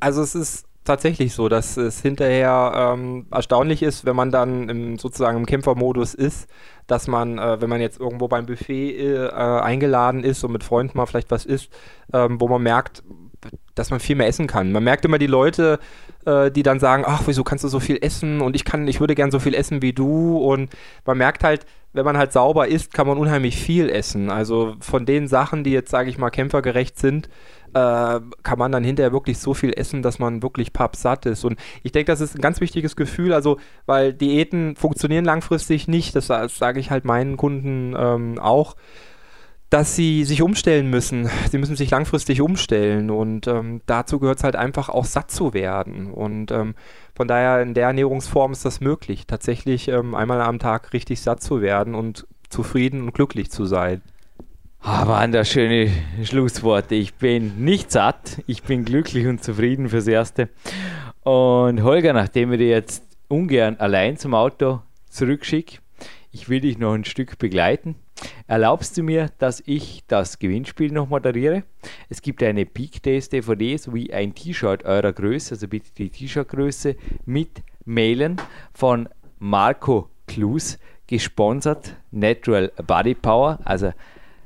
[0.00, 4.98] Also es ist tatsächlich so, dass es hinterher ähm, erstaunlich ist, wenn man dann im,
[4.98, 6.48] sozusagen im Kämpfermodus ist,
[6.86, 10.96] dass man, äh, wenn man jetzt irgendwo beim Buffet äh, eingeladen ist und mit Freunden
[10.96, 11.70] mal vielleicht was isst,
[12.12, 13.02] ähm, wo man merkt,
[13.74, 14.72] dass man viel mehr essen kann.
[14.72, 15.78] Man merkt immer die Leute,
[16.26, 19.00] äh, die dann sagen, ach, wieso kannst du so viel essen und ich kann, ich
[19.00, 20.70] würde gern so viel essen wie du und
[21.04, 24.30] man merkt halt, wenn man halt sauber isst, kann man unheimlich viel essen.
[24.30, 27.28] Also von den Sachen, die jetzt, sage ich mal, kämpfergerecht sind,
[27.74, 31.44] äh, kann man dann hinterher wirklich so viel essen, dass man wirklich pappsatt ist.
[31.44, 36.14] Und ich denke, das ist ein ganz wichtiges Gefühl, also weil Diäten funktionieren langfristig nicht,
[36.14, 38.76] das, das sage ich halt meinen Kunden ähm, auch,
[39.70, 41.28] dass sie sich umstellen müssen.
[41.50, 45.52] Sie müssen sich langfristig umstellen und ähm, dazu gehört es halt einfach auch satt zu
[45.52, 46.10] werden.
[46.10, 46.74] Und ähm,
[47.14, 51.42] von daher in der Ernährungsform ist das möglich, tatsächlich ähm, einmal am Tag richtig satt
[51.42, 54.02] zu werden und zufrieden und glücklich zu sein.
[54.80, 55.90] Ah, waren das schöne
[56.22, 56.94] Schlussworte.
[56.94, 60.48] Ich bin nicht satt, ich bin glücklich und zufrieden fürs Erste.
[61.24, 64.80] Und Holger, nachdem wir dich jetzt ungern allein zum Auto
[65.10, 65.78] zurückschicke,
[66.30, 67.96] ich will dich noch ein Stück begleiten.
[68.46, 71.64] Erlaubst du mir, dass ich das Gewinnspiel noch moderiere?
[72.08, 76.96] Es gibt eine Peak Days DVD sowie ein T-Shirt eurer Größe, also bitte die T-Shirt-Größe
[77.26, 78.40] mit mailen
[78.72, 79.08] von
[79.38, 83.92] Marco Klus, gesponsert Natural Body Power, also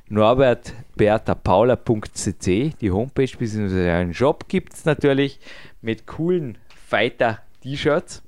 [0.09, 3.91] norbertbertapaula.cc, die Homepage bzw.
[3.91, 5.39] einen Shop gibt es natürlich
[5.81, 6.59] mit coolen
[6.89, 8.23] Fighter-T-Shirts.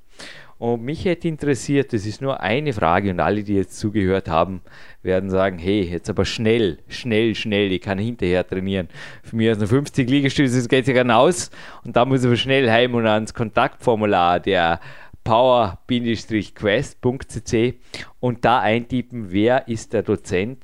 [0.57, 4.61] Und mich hätte interessiert, das ist nur eine Frage und alle, die jetzt zugehört haben,
[5.03, 8.87] werden sagen, hey, jetzt aber schnell, schnell, schnell, ich kann hinterher trainieren.
[9.21, 11.51] Für mich aus nur 50 Liegestütze, das geht ja gar aus
[11.83, 14.79] und da muss ich aber schnell heim und ans Kontaktformular der
[15.25, 17.73] power-quest.cc
[18.21, 20.59] und da eintippen, wer ist der Dozent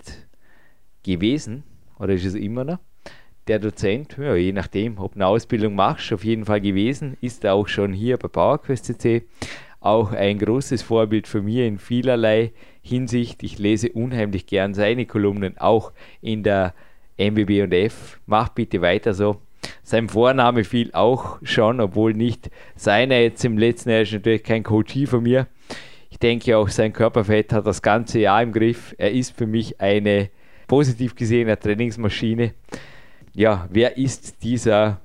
[1.04, 1.64] gewesen
[2.00, 2.78] oder ist es immer noch,
[3.48, 7.44] der Dozent, ja, je nachdem, ob du eine Ausbildung machst, auf jeden Fall gewesen, ist
[7.44, 9.24] er auch schon hier bei PowerQuest CC.
[9.82, 12.52] Auch ein großes Vorbild für mich in vielerlei
[12.84, 13.42] Hinsicht.
[13.42, 15.92] Ich lese unheimlich gern seine Kolumnen, auch
[16.22, 16.76] in der
[17.18, 18.20] MBB und F.
[18.28, 19.42] Macht bitte weiter so.
[19.82, 24.64] Sein Vorname fiel auch schon, obwohl nicht seiner jetzt im letzten Jahr ist natürlich kein
[24.64, 25.48] Coachie von mir.
[26.12, 28.94] Ich denke auch, sein Körperfett hat das ganze Jahr im Griff.
[29.00, 30.30] Er ist für mich eine
[30.68, 32.54] positiv gesehene Trainingsmaschine.
[33.34, 35.02] Ja, wer ist dieser?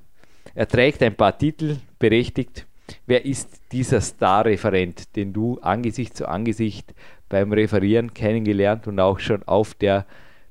[0.55, 2.67] Er trägt ein paar Titel, berechtigt.
[3.07, 6.95] Wer ist dieser Star-Referent, den du Angesicht zu Angesicht
[7.29, 10.07] beim Referieren kennengelernt und auch schon auf der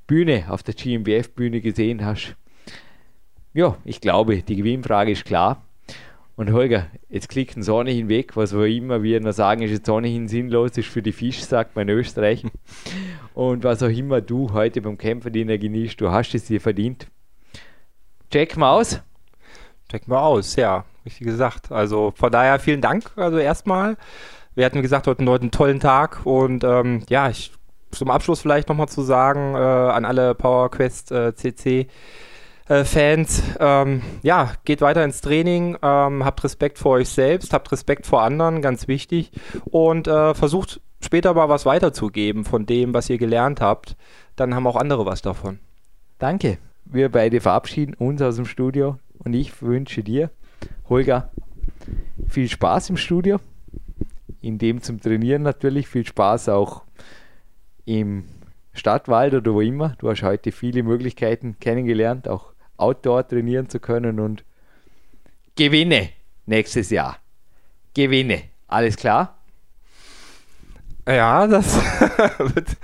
[0.08, 2.36] Bühne, auf der GmbF-Bühne gesehen hast?
[3.54, 5.64] Ja, ich glaube, die Gewinnfrage ist klar.
[6.36, 9.88] Und Holger, jetzt klickt ein Sonne hinweg, was wir immer wir noch sagen, ist jetzt
[9.88, 12.44] ohnehin sinnlos, ist für die Fisch, sagt man in Österreich.
[13.34, 17.08] Und was auch immer du heute beim Kämpferdiener genießt, du hast es dir verdient.
[18.30, 19.02] Check mal aus.
[19.90, 21.72] Checken wir aus, ja, wie gesagt.
[21.72, 23.98] Also von daher vielen Dank, also erstmal.
[24.56, 27.52] Wir hatten gesagt, heute einen tollen Tag und ähm, ja, ich,
[27.92, 31.88] zum Abschluss vielleicht nochmal zu sagen äh, an alle PowerQuest äh, CC
[32.68, 37.72] äh, Fans, ähm, ja, geht weiter ins Training, ähm, habt Respekt vor euch selbst, habt
[37.72, 39.32] Respekt vor anderen, ganz wichtig
[39.66, 43.96] und äh, versucht später mal was weiterzugeben von dem, was ihr gelernt habt.
[44.36, 45.60] Dann haben auch andere was davon.
[46.18, 46.58] Danke.
[46.86, 50.30] Wir beide verabschieden uns aus dem Studio und ich wünsche dir,
[50.90, 51.30] Holger,
[52.28, 53.40] viel Spaß im Studio,
[54.42, 56.84] in dem zum Trainieren natürlich, viel Spaß auch
[57.86, 58.26] im
[58.74, 59.96] Stadtwald oder wo immer.
[60.00, 64.44] Du hast heute viele Möglichkeiten kennengelernt, auch Outdoor trainieren zu können und
[65.56, 66.10] gewinne
[66.46, 67.18] nächstes Jahr.
[67.94, 68.44] Gewinne.
[68.68, 69.38] Alles klar?
[71.08, 71.76] Ja, das
[72.40, 72.78] wird,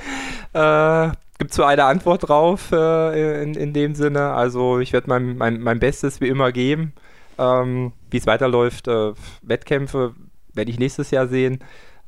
[0.54, 4.32] äh, gibt so eine Antwort drauf äh, in, in dem Sinne.
[4.32, 6.94] Also ich werde mein, mein, mein Bestes wie immer geben.
[7.42, 10.14] Ähm, wie es weiterläuft, äh, Wettkämpfe
[10.54, 11.60] werde ich nächstes Jahr sehen.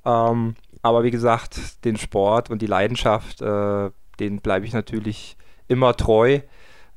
[0.06, 3.90] Ähm, aber wie gesagt, den Sport und die Leidenschaft, äh,
[4.20, 5.36] den bleibe ich natürlich
[5.68, 6.42] immer treu.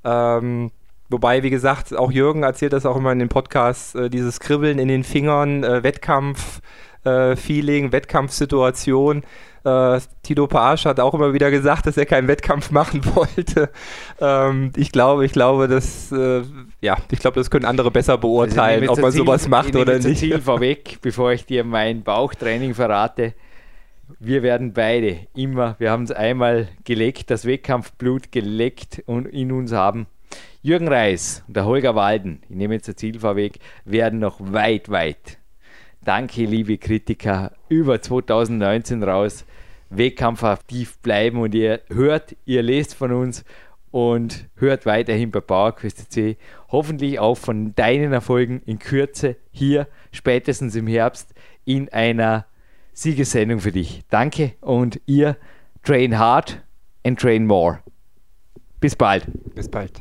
[0.04, 0.70] Ähm,
[1.08, 4.78] wobei, wie gesagt, auch Jürgen erzählt das auch immer in den Podcasts, äh, dieses Kribbeln
[4.78, 6.60] in den Fingern, äh, Wettkampf,
[7.06, 9.22] äh, Feeling, Wettkampfsituation.
[9.64, 13.70] Äh, Tito Paasch hat auch immer wieder gesagt, dass er keinen Wettkampf machen wollte.
[14.20, 16.42] Ähm, ich glaube, ich glaube, dass äh,
[16.80, 19.98] ja, ich glaube, das können andere besser beurteilen, also ob man Ziel, sowas macht oder
[19.98, 20.18] nicht.
[20.18, 23.34] Ziel vorweg, bevor ich dir mein Bauchtraining verrate.
[24.20, 29.72] Wir werden beide immer, wir haben es einmal geleckt, das Wettkampfblut geleckt und in uns
[29.72, 30.06] haben.
[30.62, 34.90] Jürgen Reis und der Holger Walden, ich nehme jetzt das Ziel vorweg, werden noch weit,
[34.90, 35.38] weit
[36.06, 39.44] Danke, liebe Kritiker, über 2019 raus
[39.90, 43.44] wettkampfaktiv bleiben und ihr hört, ihr lest von uns
[43.90, 46.36] und hört weiterhin bei PowerQuest C.
[46.70, 51.34] Hoffentlich auch von deinen Erfolgen in Kürze hier, spätestens im Herbst,
[51.64, 52.46] in einer
[52.92, 54.04] Siegesendung für dich.
[54.08, 55.36] Danke und ihr
[55.82, 56.62] train hard
[57.04, 57.80] and train more.
[58.78, 59.26] Bis bald.
[59.56, 60.00] Bis bald.